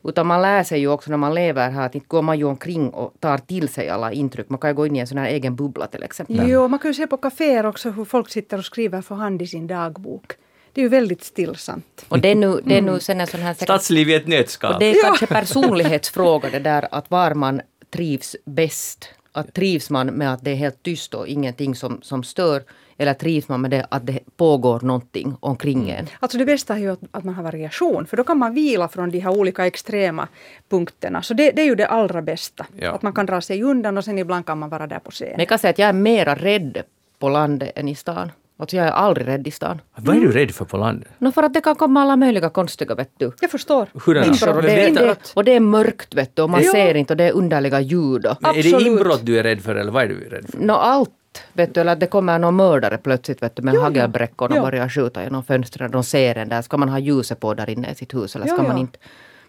Utan 0.07 0.27
man 0.27 0.41
lär 0.41 0.63
sig 0.63 0.79
ju 0.79 0.87
också 0.87 1.09
när 1.09 1.17
man 1.17 1.33
lever 1.35 1.69
här 1.69 1.85
att 1.85 1.95
inte 1.95 2.07
går 2.07 2.21
man 2.21 2.37
ju 2.37 2.43
omkring 2.45 2.89
och 2.89 3.13
tar 3.19 3.37
till 3.37 3.69
sig 3.69 3.89
alla 3.89 4.11
intryck. 4.11 4.49
Man 4.49 4.59
kan 4.59 4.69
ju 4.69 4.73
gå 4.73 4.85
in 4.85 4.95
i 4.95 4.99
en 4.99 5.07
sån 5.07 5.17
här 5.17 5.27
egen 5.27 5.55
bubbla 5.55 5.87
till 5.87 6.03
exempel. 6.03 6.49
Jo, 6.49 6.67
man 6.67 6.79
kan 6.79 6.89
ju 6.91 6.95
se 6.95 7.07
på 7.07 7.17
kaféer 7.17 7.65
också 7.65 7.89
hur 7.89 8.05
folk 8.05 8.29
sitter 8.29 8.57
och 8.57 8.65
skriver 8.65 9.01
för 9.01 9.15
hand 9.15 9.41
i 9.41 9.47
sin 9.47 9.67
dagbok. 9.67 10.33
Det 10.73 10.81
är 10.81 10.83
ju 10.83 10.89
väldigt 10.89 11.23
stillsamt. 11.23 12.05
Och 12.07 12.19
det 12.19 12.31
är 12.31 12.35
nu, 12.35 12.61
det 12.63 12.73
är 12.73 12.79
Mm. 12.79 12.93
nu 12.93 12.99
sen 12.99 13.21
en 13.21 13.27
sån 13.27 13.39
här... 13.41 13.53
Stadsliv 13.53 14.09
i 14.09 14.13
ett 14.13 14.27
nötskal. 14.27 14.73
Och 14.73 14.79
det 14.79 14.85
är 14.85 15.03
kanske 15.03 15.27
personlighetsfråga 15.79 16.49
det 16.49 16.59
där 16.59 16.87
att 16.91 17.11
var 17.11 17.33
man 17.33 17.61
trivs 17.95 18.35
bäst. 18.45 19.09
Att 19.31 19.53
trivs 19.53 19.89
man 19.89 20.07
med 20.07 20.33
att 20.33 20.43
det 20.43 20.51
är 20.51 20.55
helt 20.55 20.83
tyst 20.83 21.13
och 21.13 21.27
ingenting 21.27 21.75
som, 21.75 22.01
som 22.01 22.23
stör. 22.23 22.63
Eller 22.97 23.13
trivs 23.13 23.47
man 23.47 23.61
med 23.61 23.71
det 23.71 23.85
att 23.89 24.05
det 24.05 24.19
pågår 24.37 24.79
någonting 24.79 25.35
omkring 25.39 25.89
en. 25.89 26.07
Alltså 26.19 26.37
det 26.37 26.45
bästa 26.45 26.73
är 26.75 26.79
ju 26.79 26.91
att, 26.91 26.99
att 27.11 27.23
man 27.23 27.35
har 27.35 27.43
variation, 27.43 28.05
för 28.05 28.17
då 28.17 28.23
kan 28.23 28.37
man 28.37 28.53
vila 28.53 28.87
från 28.87 29.09
de 29.11 29.19
här 29.19 29.39
olika 29.39 29.65
extrema 29.65 30.27
punkterna. 30.69 31.21
Så 31.21 31.33
det, 31.33 31.51
det 31.51 31.61
är 31.61 31.65
ju 31.65 31.75
det 31.75 31.87
allra 31.87 32.21
bästa. 32.21 32.65
Ja. 32.77 32.91
Att 32.91 33.01
man 33.01 33.13
kan 33.13 33.25
dra 33.25 33.41
sig 33.41 33.63
undan 33.63 33.97
och 33.97 34.05
sen 34.05 34.19
ibland 34.19 34.45
kan 34.45 34.59
man 34.59 34.69
vara 34.69 34.87
där 34.87 34.99
på 34.99 35.11
scen. 35.11 35.29
Men 35.29 35.39
jag 35.39 35.49
kan 35.49 35.59
säga 35.59 35.71
att 35.71 35.79
jag 35.79 35.89
är 35.89 35.93
mera 35.93 36.35
rädd 36.35 36.83
på 37.19 37.29
landet 37.29 37.71
än 37.75 37.87
i 37.87 37.95
stan. 37.95 38.31
Alltså 38.57 38.77
jag 38.77 38.85
är 38.87 38.91
aldrig 38.91 39.27
rädd 39.27 39.47
i 39.47 39.51
stan. 39.51 39.81
Vad 39.95 40.15
är 40.15 40.19
du 40.21 40.31
rädd 40.31 40.51
för 40.51 40.65
på 40.65 40.77
landet? 40.77 41.07
No, 41.17 41.31
för 41.31 41.43
att 41.43 41.53
det 41.53 41.61
kan 41.61 41.75
komma 41.75 42.01
alla 42.01 42.15
möjliga 42.15 42.49
konstiga 42.49 42.95
vet 42.95 43.11
du. 43.17 43.31
Jag 43.41 43.51
förstår. 43.51 43.87
Hurdana? 44.05 44.25
Människor 44.25 44.55
och 44.55 44.61
det, 44.61 44.89
det, 44.89 45.31
och 45.33 45.43
det 45.43 45.51
är 45.55 45.59
mörkt 45.59 46.13
vet 46.15 46.35
du 46.35 46.41
och 46.41 46.49
man 46.49 46.63
Ja. 46.63 46.71
ser 46.71 46.95
inte 46.95 47.13
och 47.13 47.17
det 47.17 47.23
är 47.23 47.31
underliga 47.31 47.79
ljud. 47.79 48.25
och- 48.25 48.37
Men 48.41 48.55
är 48.55 48.63
det 48.63 48.81
inbrott 48.85 49.19
du 49.23 49.39
är 49.39 49.43
rädd 49.43 49.61
för 49.61 49.75
eller 49.75 49.91
vad 49.91 50.03
är 50.03 50.07
du 50.07 50.15
rädd 50.29 50.45
för? 50.49 50.57
Nå 50.59 50.73
allt. 50.75 51.09
Vet 51.53 51.73
du, 51.73 51.81
eller 51.81 51.91
att 51.93 51.99
det 51.99 52.07
kommer 52.07 52.39
någon 52.39 52.55
mördare 52.55 52.97
plötsligt 52.97 53.43
vet 53.43 53.55
du, 53.55 53.61
med 53.61 53.73
jo. 53.73 53.81
hagelbräckor 53.81 54.49
och 54.49 54.55
Jo. 54.57 54.61
börjar 54.61 54.89
skjuta 54.89 55.23
genom 55.23 55.43
fönstren. 55.43 55.91
De 55.91 56.03
ser 56.03 56.35
en 56.37 56.49
där. 56.49 56.61
Ska 56.61 56.77
man 56.77 56.89
ha 56.89 56.99
ljuset 56.99 57.39
på 57.39 57.53
där 57.53 57.69
inne 57.69 57.91
i 57.91 57.95
sitt 57.95 58.13
hus 58.13 58.35
eller 58.35 58.45
ska 58.47 58.55
Jo, 58.57 58.63
man 58.63 58.75
jo. 58.75 58.81
inte? 58.81 58.99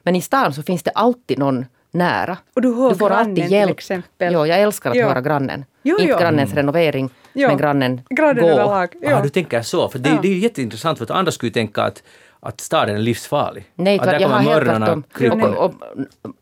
Men 0.02 0.16
i 0.16 0.20
stan 0.22 0.52
så 0.52 0.62
finns 0.62 0.82
det 0.82 0.90
alltid 0.90 1.38
någon 1.38 1.64
nära. 1.90 2.38
Och 2.54 2.62
du 2.62 2.74
hör 2.74 2.94
får 2.94 3.08
grannen 3.08 3.18
alltid 3.30 3.44
till 3.44 3.52
hjälp. 3.52 3.70
exempel. 3.70 4.32
Jo, 4.32 4.46
jag 4.46 4.60
älskar 4.60 4.90
att 4.90 4.96
Jo. 4.96 5.06
höra 5.08 5.20
grannen. 5.20 5.64
Jo, 5.82 5.96
inte 5.98 6.10
jo. 6.12 6.18
grannens 6.18 6.54
renovering, 6.54 7.10
Jo. 7.36 7.48
men 7.48 7.56
grannen, 7.56 8.00
Grannen 8.10 8.42
gå. 8.44 8.48
överlag. 8.50 8.88
Ja. 9.02 9.10
Ja. 9.10 9.20
du 9.22 9.28
tänker 9.28 9.62
så. 9.62 9.88
För 9.88 9.98
det, 9.98 10.08
Ja. 10.08 10.18
det 10.22 10.28
är 10.28 10.32
ju 10.32 10.38
jätteintressant 10.38 10.98
för 10.98 11.04
att 11.04 11.10
andra 11.10 11.32
skulle 11.32 11.48
ju 11.48 11.52
tänka 11.52 11.82
att, 11.82 12.02
att 12.40 12.60
staden 12.60 12.94
är 12.96 13.00
livsfarlig. 13.00 13.64
Nej, 13.74 13.98
att 13.98 14.04
där 14.04 14.20
jag 14.20 14.28
har 14.28 14.38
kommer 14.38 14.50
helt 14.52 14.66
mördarna 14.66 15.02
krypande. 15.14 15.46
Och, 15.46 15.64
och, 15.64 15.74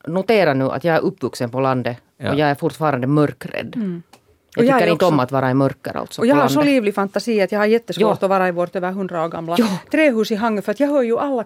notera 0.08 0.54
nu 0.54 0.64
att 0.70 0.84
jag 0.84 0.96
är 0.96 1.00
uppvuxen 1.00 1.50
på 1.50 1.60
landet 1.60 1.96
Ja. 2.16 2.32
och 2.32 2.38
jag 2.38 2.48
är 2.50 2.54
fortfarande 2.54 3.06
mörkrädd. 3.06 3.74
Och 3.76 4.13
jag 4.56 4.66
tycker 4.66 4.86
är 4.86 4.90
inte 4.92 5.04
också- 5.04 5.06
om 5.14 5.20
att 5.20 5.32
vara 5.32 5.50
i 5.50 5.54
mörker 5.54 5.96
alltså. 5.96 6.20
Och 6.20 6.26
jag 6.26 6.36
har 6.36 6.48
så 6.48 6.62
livlig 6.62 6.94
fantasi 6.94 7.40
att 7.42 7.52
jag 7.52 7.58
har 7.58 7.66
jättesvårt 7.66 8.22
att 8.22 8.30
vara 8.30 8.48
i 8.48 8.52
vårt 8.52 8.76
över 8.76 8.90
hundra 8.92 9.24
år 9.24 9.28
gamla 9.28 9.54
Ja. 9.58 9.66
trähus 9.90 10.30
i 10.30 10.34
Hangö 10.34 10.62
för 10.62 10.72
att 10.72 10.80
jag 10.80 10.88
hör 10.88 11.02
ju 11.02 11.18
alla 11.18 11.44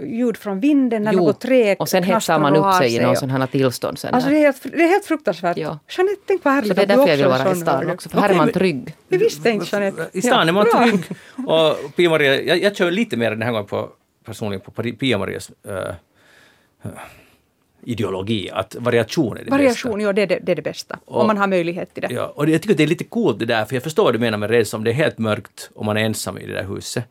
eh, 0.00 0.06
ljud 0.06 0.36
från 0.36 0.60
vinden 0.60 1.02
när 1.02 1.12
Jo, 1.12 1.18
något 1.26 1.40
trä 1.40 1.76
och 1.78 1.88
sen 1.88 2.02
hetsar 2.02 2.38
man 2.38 2.56
och 2.56 2.68
upp 2.68 2.74
sig 2.74 2.96
i 2.96 3.00
någon 3.00 3.10
och- 3.10 3.18
sån 3.18 3.30
här 3.30 3.46
tillstånd 3.46 3.98
sen. 3.98 4.14
Alltså 4.14 4.30
det 4.30 4.36
är 4.36 4.40
helt, 4.40 4.62
det 4.62 4.82
är 4.84 4.88
helt 4.88 5.04
fruktansvärt. 5.04 5.56
Ja. 5.56 5.78
Jeanette, 5.88 6.20
tänk 6.26 6.44
vad 6.44 6.54
härligt 6.54 6.68
så 6.68 6.74
det 6.74 6.82
är 6.82 6.86
därför 6.86 7.00
också 7.02 7.10
jag 7.10 7.16
vill 7.16 7.26
vara 7.26 7.52
i 7.52 7.56
stan 7.56 7.90
också, 7.90 8.08
för 8.08 8.18
här 8.20 8.28
är 8.30 8.34
man 8.34 8.52
trygg. 8.52 8.94
Det 9.08 9.16
visste 9.18 9.50
inte 9.50 9.66
Jeanette. 9.76 10.08
I 10.12 10.22
stan 10.22 10.48
är 10.48 10.52
man 10.52 10.64
bra. 10.64 10.82
trygg. 10.82 11.04
Och 11.46 11.96
Pia-Maria, 11.96 12.42
jag, 12.42 12.62
jag 12.62 12.76
kör 12.76 12.90
lite 12.90 13.16
mer 13.16 13.30
den 13.30 13.42
här 13.42 13.50
gången 13.50 13.66
på 13.66 13.88
personligen 14.24 14.60
på 14.60 14.70
Pari- 14.70 14.96
Pia-Marias 14.98 15.50
äh, 15.68 15.94
ideologi, 17.82 18.50
att 18.52 18.76
variation 18.78 19.36
är 19.38 19.44
det 19.44 19.50
Variation, 19.50 19.92
bästa. 19.92 20.02
ja 20.02 20.12
det 20.12 20.22
är 20.22 20.26
det, 20.26 20.38
det 20.42 20.52
är 20.52 20.56
det 20.56 20.62
bästa. 20.62 20.98
Och- 21.04 21.20
om 21.20 21.26
man 21.26 21.38
har 21.38 21.46
möjlighet 21.46 21.94
till 21.94 22.02
det. 22.02 22.14
Ja, 22.14 22.32
och 22.36 22.48
jag 22.50 22.62
tycker 22.62 22.74
att 22.74 22.78
det 22.78 22.82
är 22.82 22.86
lite 22.86 23.04
coolt 23.04 23.38
det 23.38 23.44
där, 23.44 23.64
för 23.64 23.76
jag 23.76 23.82
förstår 23.82 24.04
vad 24.04 24.14
du 24.14 24.18
menar 24.18 24.38
med 24.38 24.50
rädsla 24.50 24.76
om 24.76 24.84
det 24.84 24.90
är 24.90 24.94
helt 24.94 25.18
mörkt 25.18 25.70
och 25.74 25.84
man 25.84 25.96
är 25.96 26.00
ensam 26.04 26.38
i 26.38 26.46
det 26.46 26.52
där 26.52 26.64
huset. 26.64 27.04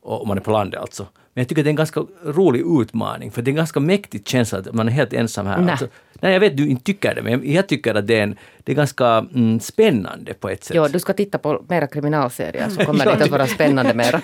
Och 0.00 0.26
man 0.28 0.36
är 0.36 0.42
på 0.42 0.50
landet 0.50 0.80
alltså. 0.80 1.06
Men 1.34 1.40
jag 1.42 1.48
tycker 1.48 1.62
att 1.62 1.64
det 1.64 1.68
är 1.68 1.72
en 1.72 1.76
ganska 1.76 2.04
rolig 2.24 2.62
utmaning, 2.80 3.30
för 3.30 3.42
det 3.42 3.48
är 3.48 3.52
en 3.52 3.56
ganska 3.56 3.80
mäktig 3.80 4.28
känsla 4.28 4.58
att 4.58 4.74
man 4.74 4.88
är 4.88 4.92
helt 4.92 5.12
ensam 5.12 5.46
här. 5.46 5.58
Nej. 5.60 5.70
Alltså, 5.70 5.86
nej, 6.20 6.32
jag 6.32 6.40
vet 6.40 6.56
du 6.56 6.68
inte 6.68 6.84
tycker 6.84 7.14
det, 7.14 7.22
men 7.22 7.52
jag 7.52 7.66
tycker 7.68 7.94
att 7.94 8.06
det 8.06 8.18
är, 8.18 8.22
en, 8.22 8.36
det 8.64 8.72
är 8.72 8.76
ganska 8.76 9.06
mm, 9.34 9.60
spännande 9.60 10.34
på 10.34 10.48
ett 10.48 10.64
sätt. 10.64 10.76
Jo, 10.76 10.86
du 10.88 10.98
ska 11.00 11.12
titta 11.12 11.38
på 11.38 11.64
mera 11.68 11.86
kriminalserier 11.86 12.68
så 12.68 12.84
kommer 12.84 13.04
Ja, 13.06 13.14
det 13.14 13.24
att 13.24 13.30
vara 13.30 13.46
spännande 13.46 13.94
mera. 13.94 14.20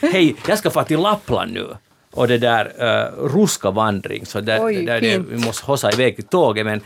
Hej, 0.00 0.36
jag 0.48 0.58
ska 0.58 0.70
få 0.70 0.82
till 0.82 1.00
Lappland 1.00 1.52
nu. 1.52 1.66
Och 2.12 2.28
det 2.28 2.38
där 2.38 2.64
uh, 2.66 3.28
ruska 3.28 3.70
vandring, 3.70 4.26
så 4.26 4.40
där, 4.40 4.64
Oj, 4.64 4.86
där 4.86 5.00
det, 5.00 5.18
vi 5.18 5.44
måste 5.44 5.66
hossa 5.66 5.92
iväg 5.92 6.16
till 6.16 6.24
tåget, 6.24 6.66
men 6.66 6.80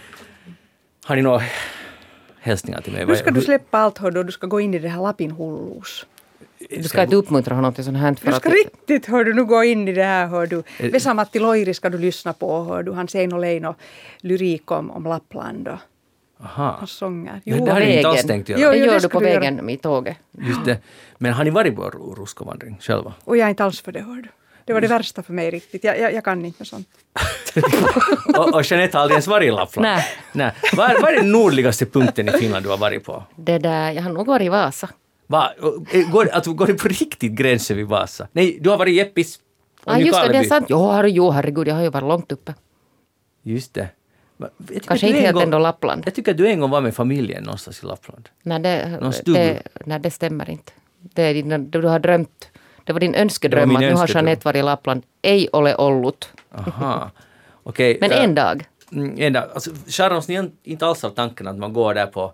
har 1.04 1.16
ni 1.16 1.22
några 1.22 1.42
hälsningar 2.40 2.80
till 2.80 2.92
mig? 2.92 3.06
Nu 3.06 3.16
ska 3.16 3.30
du 3.30 3.40
släppa 3.40 3.78
allt 3.78 3.98
hör 3.98 4.10
du, 4.10 4.22
du 4.22 4.32
ska 4.32 4.46
gå 4.46 4.60
in 4.60 4.74
i 4.74 4.78
det 4.78 4.88
här 4.88 5.02
Lapin 5.02 5.30
hullus. 5.30 6.06
Du 6.70 6.82
ska 6.82 7.02
inte 7.02 7.16
uppmuntra 7.16 7.54
honom 7.54 7.72
till 7.74 7.84
sånt 7.84 7.98
här. 7.98 8.14
För 8.14 8.26
Du 8.26 8.32
ska 8.32 8.48
att, 8.48 8.54
riktigt 8.54 9.06
hör 9.06 9.24
du, 9.24 9.34
nu 9.34 9.44
gå 9.44 9.64
in 9.64 9.88
i 9.88 9.92
det 9.92 10.04
här 10.04 10.26
hör 10.26 10.46
du. 10.46 10.62
Vesa-Matti 10.78 11.38
Loiri 11.38 11.74
ska 11.74 11.88
du 11.90 11.98
lyssna 11.98 12.32
på 12.32 12.64
hör 12.64 12.82
du, 12.82 12.92
hans 12.92 13.14
Eino 13.14 13.38
Leino 13.38 13.74
lyrik 14.20 14.70
om, 14.70 14.90
om 14.90 15.04
Lappland 15.04 15.68
och 15.68 15.78
Aha. 16.44 16.76
hans 16.78 16.90
sånger. 16.90 17.40
Ja, 17.44 17.56
det 17.56 17.72
har 17.72 17.80
jag 17.80 17.90
inte 17.96 18.08
alls 18.08 18.16
vägen. 18.18 18.28
tänkt 18.28 18.48
göra. 18.48 18.60
Jo, 18.60 18.70
det 18.70 18.78
jo, 18.78 18.84
gör 18.86 18.92
det 18.92 19.00
du 19.00 19.08
på 19.08 19.20
du 19.20 19.28
göra. 19.28 19.40
vägen 19.40 19.70
i 19.70 19.76
tåget. 19.76 20.16
Just 20.38 20.64
det. 20.64 20.78
Men 21.18 21.32
har 21.32 21.44
ni 21.44 21.50
varit 21.50 21.76
på 21.76 21.82
ru- 21.90 22.14
ruska 22.20 22.44
vandring 22.44 22.76
själva? 22.80 23.14
Och 23.24 23.36
jag 23.36 23.46
är 23.46 23.50
inte 23.50 23.64
alls 23.64 23.80
för 23.80 23.92
det 23.92 24.00
hör 24.00 24.16
du. 24.22 24.28
Det 24.64 24.72
var 24.72 24.80
det 24.80 24.86
värsta 24.88 25.22
för 25.22 25.32
mig 25.32 25.50
riktigt. 25.50 25.84
Jag, 25.84 25.98
jag, 25.98 26.14
jag 26.14 26.24
kan 26.24 26.44
inte 26.44 26.56
med 26.60 26.66
sånt. 26.66 26.88
och, 28.38 28.54
och 28.54 28.62
Jeanette 28.64 28.96
har 28.96 29.02
aldrig 29.02 29.14
ens 29.14 29.26
varit 29.26 29.48
i 29.48 29.50
Lappland? 29.50 29.82
Nej. 29.88 30.04
Nej. 30.32 30.52
Vad 30.76 30.90
är, 30.90 31.02
vad 31.02 31.12
är 31.12 31.16
den 31.16 31.32
nordligaste 31.32 31.86
punkten 31.86 32.28
i 32.28 32.32
Finland 32.32 32.64
du 32.64 32.68
har 32.68 32.76
varit 32.78 33.04
på? 33.04 33.24
Det 33.36 33.58
där, 33.58 33.90
jag 33.92 34.02
har 34.02 34.12
nog 34.12 34.26
varit 34.26 34.46
i 34.46 34.48
Vasa. 34.48 34.88
Va, 35.26 35.52
eh, 35.92 36.10
går, 36.10 36.28
alltså, 36.28 36.52
går 36.52 36.66
det 36.66 36.74
på 36.74 36.88
riktigt 36.88 37.32
gränsen 37.32 37.76
vid 37.76 37.86
Vasa? 37.86 38.28
Nej, 38.32 38.58
du 38.60 38.70
har 38.70 38.76
varit 38.76 38.90
i 38.92 38.96
Jeppis 38.96 39.38
och 39.84 39.92
Ah, 39.92 39.98
just 39.98 40.22
det, 40.22 40.28
det 40.32 40.38
är 40.38 40.44
sant. 40.44 40.66
Jo, 40.68 40.90
herre, 40.90 41.10
jo, 41.10 41.30
herregud, 41.30 41.68
jag 41.68 41.74
har 41.74 41.82
ju 41.82 41.88
varit 41.90 42.08
långt 42.08 42.32
uppe. 42.32 42.54
Just 43.42 43.74
det. 43.74 43.88
Kanske 44.86 45.06
inte 45.06 45.20
helt 45.20 45.34
gång- 45.34 45.42
ändå 45.42 45.58
Lappland. 45.58 46.02
Jag 46.06 46.14
tycker 46.14 46.30
att 46.30 46.36
du 46.38 46.48
en 46.48 46.60
gång 46.60 46.70
var 46.70 46.80
med 46.80 46.94
familjen 46.94 47.44
någonstans 47.44 47.82
i 47.82 47.86
Lappland. 47.86 48.28
Nej, 48.42 48.60
det, 48.60 49.00
det, 49.24 49.62
nej, 49.84 50.00
det 50.00 50.10
stämmer 50.10 50.50
inte. 50.50 50.72
Det 51.14 51.42
du 51.58 51.82
har 51.82 51.98
drömt. 51.98 52.48
Det 52.84 52.92
var 52.92 53.00
din 53.00 53.14
önskedröm 53.14 53.68
min 53.68 53.76
att 53.76 53.80
nu 53.80 53.92
har 53.92 54.00
önskedröm. 54.00 54.24
Jeanette 54.26 54.44
varit 54.44 54.56
i 54.58 54.62
Lappland. 54.62 55.02
Ej 55.22 55.48
ole 55.52 55.74
ollut. 55.74 56.28
Aha. 56.54 57.10
Okej. 57.62 57.98
Men 58.00 58.10
eh, 58.10 58.24
en 58.24 58.34
dag. 58.34 58.64
Mm, 58.92 59.14
en 59.18 59.32
dag. 59.32 59.44
Alltså, 59.54 59.70
Charons, 59.88 60.28
inte 60.64 60.86
alls 60.86 61.04
av 61.04 61.10
tanken 61.10 61.46
att 61.46 61.56
man 61.58 61.72
går 61.72 61.94
där 61.94 62.06
på 62.06 62.32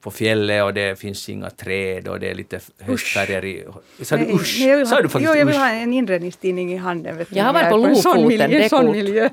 på 0.00 0.10
fjället 0.10 0.64
och 0.64 0.74
det 0.74 0.98
finns 0.98 1.28
inga 1.28 1.50
träd 1.50 2.08
och 2.08 2.20
det 2.20 2.30
är 2.30 2.34
lite 2.34 2.60
höstfärger 2.80 3.44
i... 3.44 3.64
Sa 4.02 4.16
du 4.16 4.24
usch? 4.32 4.56
nej, 4.60 4.68
jag 4.68 4.76
vill 4.78 4.86
Sa 4.86 4.94
ha, 4.94 5.02
du 5.02 5.08
faktiskt 5.08 5.30
jo, 5.34 5.38
jag 5.38 5.46
vill 5.46 5.54
usch? 5.54 5.60
ha 5.60 5.70
en 5.70 5.92
inredningstidning 5.92 6.72
i 6.72 6.76
handen. 6.76 7.16
Vet 7.16 7.32
Jag 7.32 7.44
har 7.44 7.52
varit 7.52 7.70
på 7.70 7.76
Lofoten, 7.76 8.26
miljö- 8.28 8.46
det 8.48 8.64
är 8.64 8.68
coolt. 8.68 9.32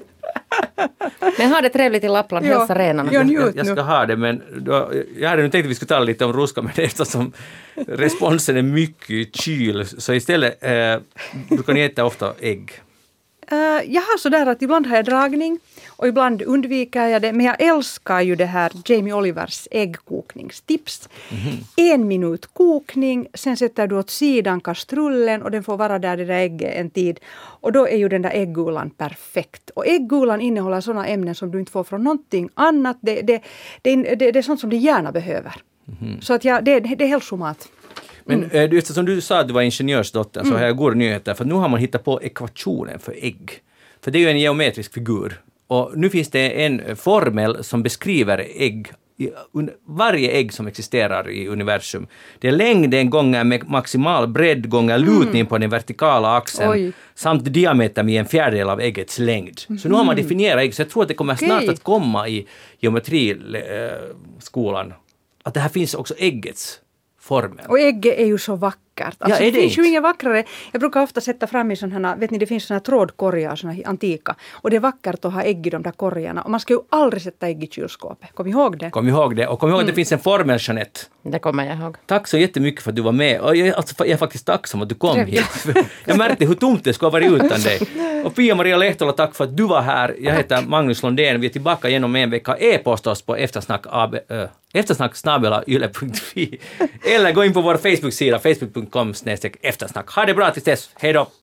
Men 1.38 1.52
ha 1.52 1.62
det 1.62 1.70
trevligt 1.70 2.04
i 2.04 2.08
Lappland. 2.08 2.46
Hälsa 2.46 2.76
renarna. 2.76 3.10
Ja, 3.14 3.24
jag, 3.24 3.32
jag, 3.32 3.56
jag 3.56 3.68
ska 3.68 3.82
ha 3.82 4.06
det, 4.06 4.16
men 4.18 4.42
då, 4.58 4.92
jag 5.20 5.30
hade 5.30 5.42
nu 5.42 5.50
tänkt 5.50 5.66
att 5.66 5.72
vi 5.72 5.76
skulle 5.76 5.88
tala 5.90 6.06
lite 6.06 6.26
om 6.26 6.34
ruska, 6.34 6.62
men 6.62 6.72
eftersom 6.76 7.32
responsen 7.88 8.58
är 8.58 8.62
mycket 8.62 9.36
kyl, 9.36 9.86
så 9.86 10.14
istället 10.14 10.64
eh, 10.64 11.00
brukar 11.50 11.74
ni 11.74 11.82
äta 11.82 12.06
ofta 12.06 12.34
ägg. 12.40 12.82
Eh, 13.52 13.58
jag 13.86 14.02
har 14.02 14.18
sådär 14.18 14.46
att 14.46 14.62
ibland 14.62 14.88
har 14.88 14.96
jag 14.96 15.06
dragning 15.06 15.60
och 15.98 16.08
ibland 16.08 16.42
undviker 16.42 17.08
jag 17.08 17.22
det. 17.22 17.34
Men 17.34 17.46
jag 17.46 17.62
älskar 17.62 18.22
ju 18.22 18.36
det 18.36 18.46
här 18.46 18.72
Jamie 18.86 19.14
Olivers 19.14 19.68
äggkokningstips. 19.72 21.10
En 21.78 22.08
minut 22.08 22.46
kokning, 22.54 23.28
sen 23.34 23.58
sätter 23.58 23.88
du 23.88 23.96
åt 23.98 24.10
sidan 24.10 24.62
kastrullen 24.62 25.42
och 25.42 25.52
den 25.52 25.64
får 25.64 25.78
vara 25.78 26.00
där 26.00 26.18
det 26.18 26.26
där 26.26 26.34
ägget 26.34 26.74
en 26.76 26.90
tid. 26.90 27.20
Och 27.62 27.72
då 27.72 27.88
är 27.88 27.98
ju 27.98 28.10
den 28.10 28.22
där 28.22 28.32
äggulan 28.34 28.90
perfekt. 28.90 29.70
Och 29.70 29.88
äggulan 29.88 30.42
innehåller 30.42 30.82
sådana 30.82 31.08
ämnen 31.08 31.36
som 31.36 31.52
du 31.52 31.60
inte 31.60 31.72
får 31.72 31.84
från 31.84 32.04
någonting 32.04 32.50
annat. 32.54 32.98
Det, 33.02 33.22
det, 33.22 33.42
det, 33.82 34.16
det, 34.16 34.36
är 34.38 34.42
sånt 34.42 34.60
som 34.60 34.70
din 34.70 34.82
hjärna 34.82 35.12
behöver. 35.12 35.54
Så 36.22 36.34
att 36.34 36.46
jag, 36.46 36.66
det, 36.66 36.80
det 36.80 37.04
är 37.04 37.08
hälsomat. 37.08 37.68
Men 38.26 38.44
Mm. 38.44 38.72
eh, 38.74 38.78
eftersom 38.78 39.06
du 39.06 39.22
sa 39.22 39.40
att 39.40 39.48
du 39.48 39.54
var 39.54 39.62
ingenjörsdotter 39.62 40.44
så 40.44 40.54
har 40.54 40.66
jag 40.66 40.78
goda 40.78 40.96
nyheter, 40.96 41.34
för 41.34 41.46
nu 41.46 41.54
har 41.54 41.70
man 41.70 41.80
hittat 41.80 42.04
på 42.04 42.22
ekvationen 42.22 43.00
för 43.00 43.16
ägg. 43.22 43.52
För 44.02 44.12
det 44.12 44.18
är 44.18 44.20
ju 44.20 44.30
en 44.30 44.40
geometrisk 44.40 44.94
figur. 44.94 45.42
Och 45.68 45.92
nu 45.96 46.10
finns 46.10 46.30
det 46.30 46.66
en 46.66 46.80
eh, 46.80 46.96
formel 46.96 47.64
som 47.64 47.84
beskriver 47.84 48.48
ägg 48.56 48.88
i- 49.18 49.30
varje 49.88 50.32
ägg 50.32 50.54
som 50.54 50.68
existerar 50.68 51.30
i 51.30 51.48
universum. 51.48 52.08
Det 52.40 52.48
är 52.48 52.52
längden 52.52 53.10
gånger 53.10 53.44
med 53.44 53.70
maximal 53.70 54.28
bredd 54.28 54.70
gånger 54.70 54.98
lutning 54.98 55.46
på 55.46 55.58
den 55.58 55.70
vertikala 55.70 56.36
axeln 56.38 56.72
Oj. 56.72 56.92
samt 57.16 57.54
diametern 57.54 58.06
med 58.06 58.20
en 58.20 58.26
fjärdedel 58.26 58.70
av 58.70 58.82
äggets 58.82 59.20
längd. 59.20 59.60
Så 59.82 59.90
nu 59.90 59.96
har 59.96 60.04
man 60.04 60.16
definierat 60.16 60.62
ägg, 60.64 60.74
så 60.76 60.82
jag 60.82 60.90
tror 60.90 61.02
att 61.04 61.08
det 61.10 61.14
kommer 61.14 61.36
snart 61.36 61.58
Okej. 61.58 61.70
att 61.70 61.84
komma 61.84 62.28
i 62.30 62.48
geometriskolan 62.80 64.94
att 65.44 65.54
det 65.54 65.60
här 65.60 65.70
finns 65.70 65.94
också 65.94 66.14
äggets 66.18 66.80
formel. 67.20 67.66
Och 67.70 67.80
ägget 67.80 68.20
är 68.20 68.26
ju 68.26 68.38
så 68.38 68.56
vackert. 68.56 68.80
Alltså, 69.04 69.30
Ja, 69.30 69.38
det, 69.40 69.52
det 69.52 69.60
finns 69.62 69.78
ju 69.78 69.82
inte? 69.82 69.90
inget 69.90 70.04
vackrare. 70.04 70.44
Jag 70.72 70.80
brukar 70.80 71.02
ofta 71.04 71.22
sätta 71.22 71.48
fram 71.48 71.72
i 71.72 71.76
sådana 71.76 72.08
här, 72.10 72.16
vet 72.18 72.32
ni 72.32 72.38
det 72.38 72.46
finns 72.46 72.64
sådana 72.66 72.78
här 72.80 72.84
trådkorgar, 72.84 73.56
sådana 73.56 73.74
här 73.76 73.88
antika. 73.88 74.36
Och 74.52 74.70
det 74.70 74.76
är 74.76 74.80
vackert 74.80 75.26
att 75.26 75.34
ha 75.34 75.42
ägg 75.44 75.68
i 75.68 75.70
de 75.70 75.84
där 75.84 75.92
korgarna. 75.92 76.42
Och 76.42 76.52
man 76.52 76.60
ska 76.60 76.74
ju 76.74 76.80
aldrig 76.90 77.22
sätta 77.24 77.48
ägg 77.48 77.64
i 77.64 77.68
kylskåpet. 77.68 78.30
Kom 78.34 78.48
ihåg 78.48 78.78
det. 78.80 78.90
Kom 78.90 79.08
ihåg 79.10 79.36
det. 79.36 79.48
Och 79.48 79.60
kom 79.60 79.70
ihåg 79.70 79.76
Mm. 79.80 79.84
att 79.86 79.88
det 79.88 79.96
finns 79.96 80.12
en 80.12 80.20
formel, 80.20 80.58
Jeanette. 80.62 81.00
Det 81.24 81.40
kommer 81.40 81.66
jag 81.66 81.78
ihåg. 81.78 81.96
Tack 82.06 82.28
så 82.28 82.38
jättemycket 82.38 82.84
för 82.84 82.90
att 82.92 82.96
du 82.96 83.02
var 83.02 83.12
med. 83.12 83.40
Och 83.42 83.56
jag, 83.56 83.76
alltså, 83.76 83.96
jag 84.00 84.10
är 84.10 84.18
faktiskt 84.18 84.46
tacksam 84.46 84.82
att 84.82 84.90
du 84.90 84.96
kom 84.96 85.14
Trevligt. 85.16 85.66
hit. 85.66 85.86
Jag 86.06 86.18
märkte 86.18 86.46
hur 86.46 86.56
tomt 86.56 86.84
det 86.84 86.94
skulle 86.94 87.08
ha 87.08 87.12
varit 87.12 87.32
utan 87.32 87.62
dig. 87.62 87.80
Och 88.26 88.36
Pia-Maria 88.36 88.78
Lehtola, 88.78 89.12
tack 89.12 89.36
för 89.36 89.44
att 89.44 89.58
du 89.58 89.64
var 89.64 89.82
här. 89.82 90.16
Jag 90.20 90.34
heter 90.34 90.62
Magnus 90.68 91.04
Lundén. 91.04 91.42
Vi 91.42 91.48
är 91.48 91.52
tillbaka 91.52 91.90
igen 91.90 92.04
om 92.04 92.16
en 92.16 92.30
vecka. 92.30 92.56
E-posta 92.60 93.12
oss 93.12 93.22
på 93.22 93.36
eftersnack, 93.36 93.82
AB, 93.90 94.16
äh, 94.30 94.44
eftersnacksnabelayle.fi 94.74 96.60
eller 97.16 97.32
gå 97.32 97.46
in 97.46 97.54
på 97.54 97.62
vår 97.62 97.78
Facebook-sida 97.78 98.40
facebook.com 98.40 98.85
eftersnack. 99.62 100.10
Ha 100.10 100.26
det 100.26 100.34
bra 100.34 100.52
tills 100.52 100.66
dess. 100.66 100.90
Hej 100.96 101.14
då! 101.14 101.28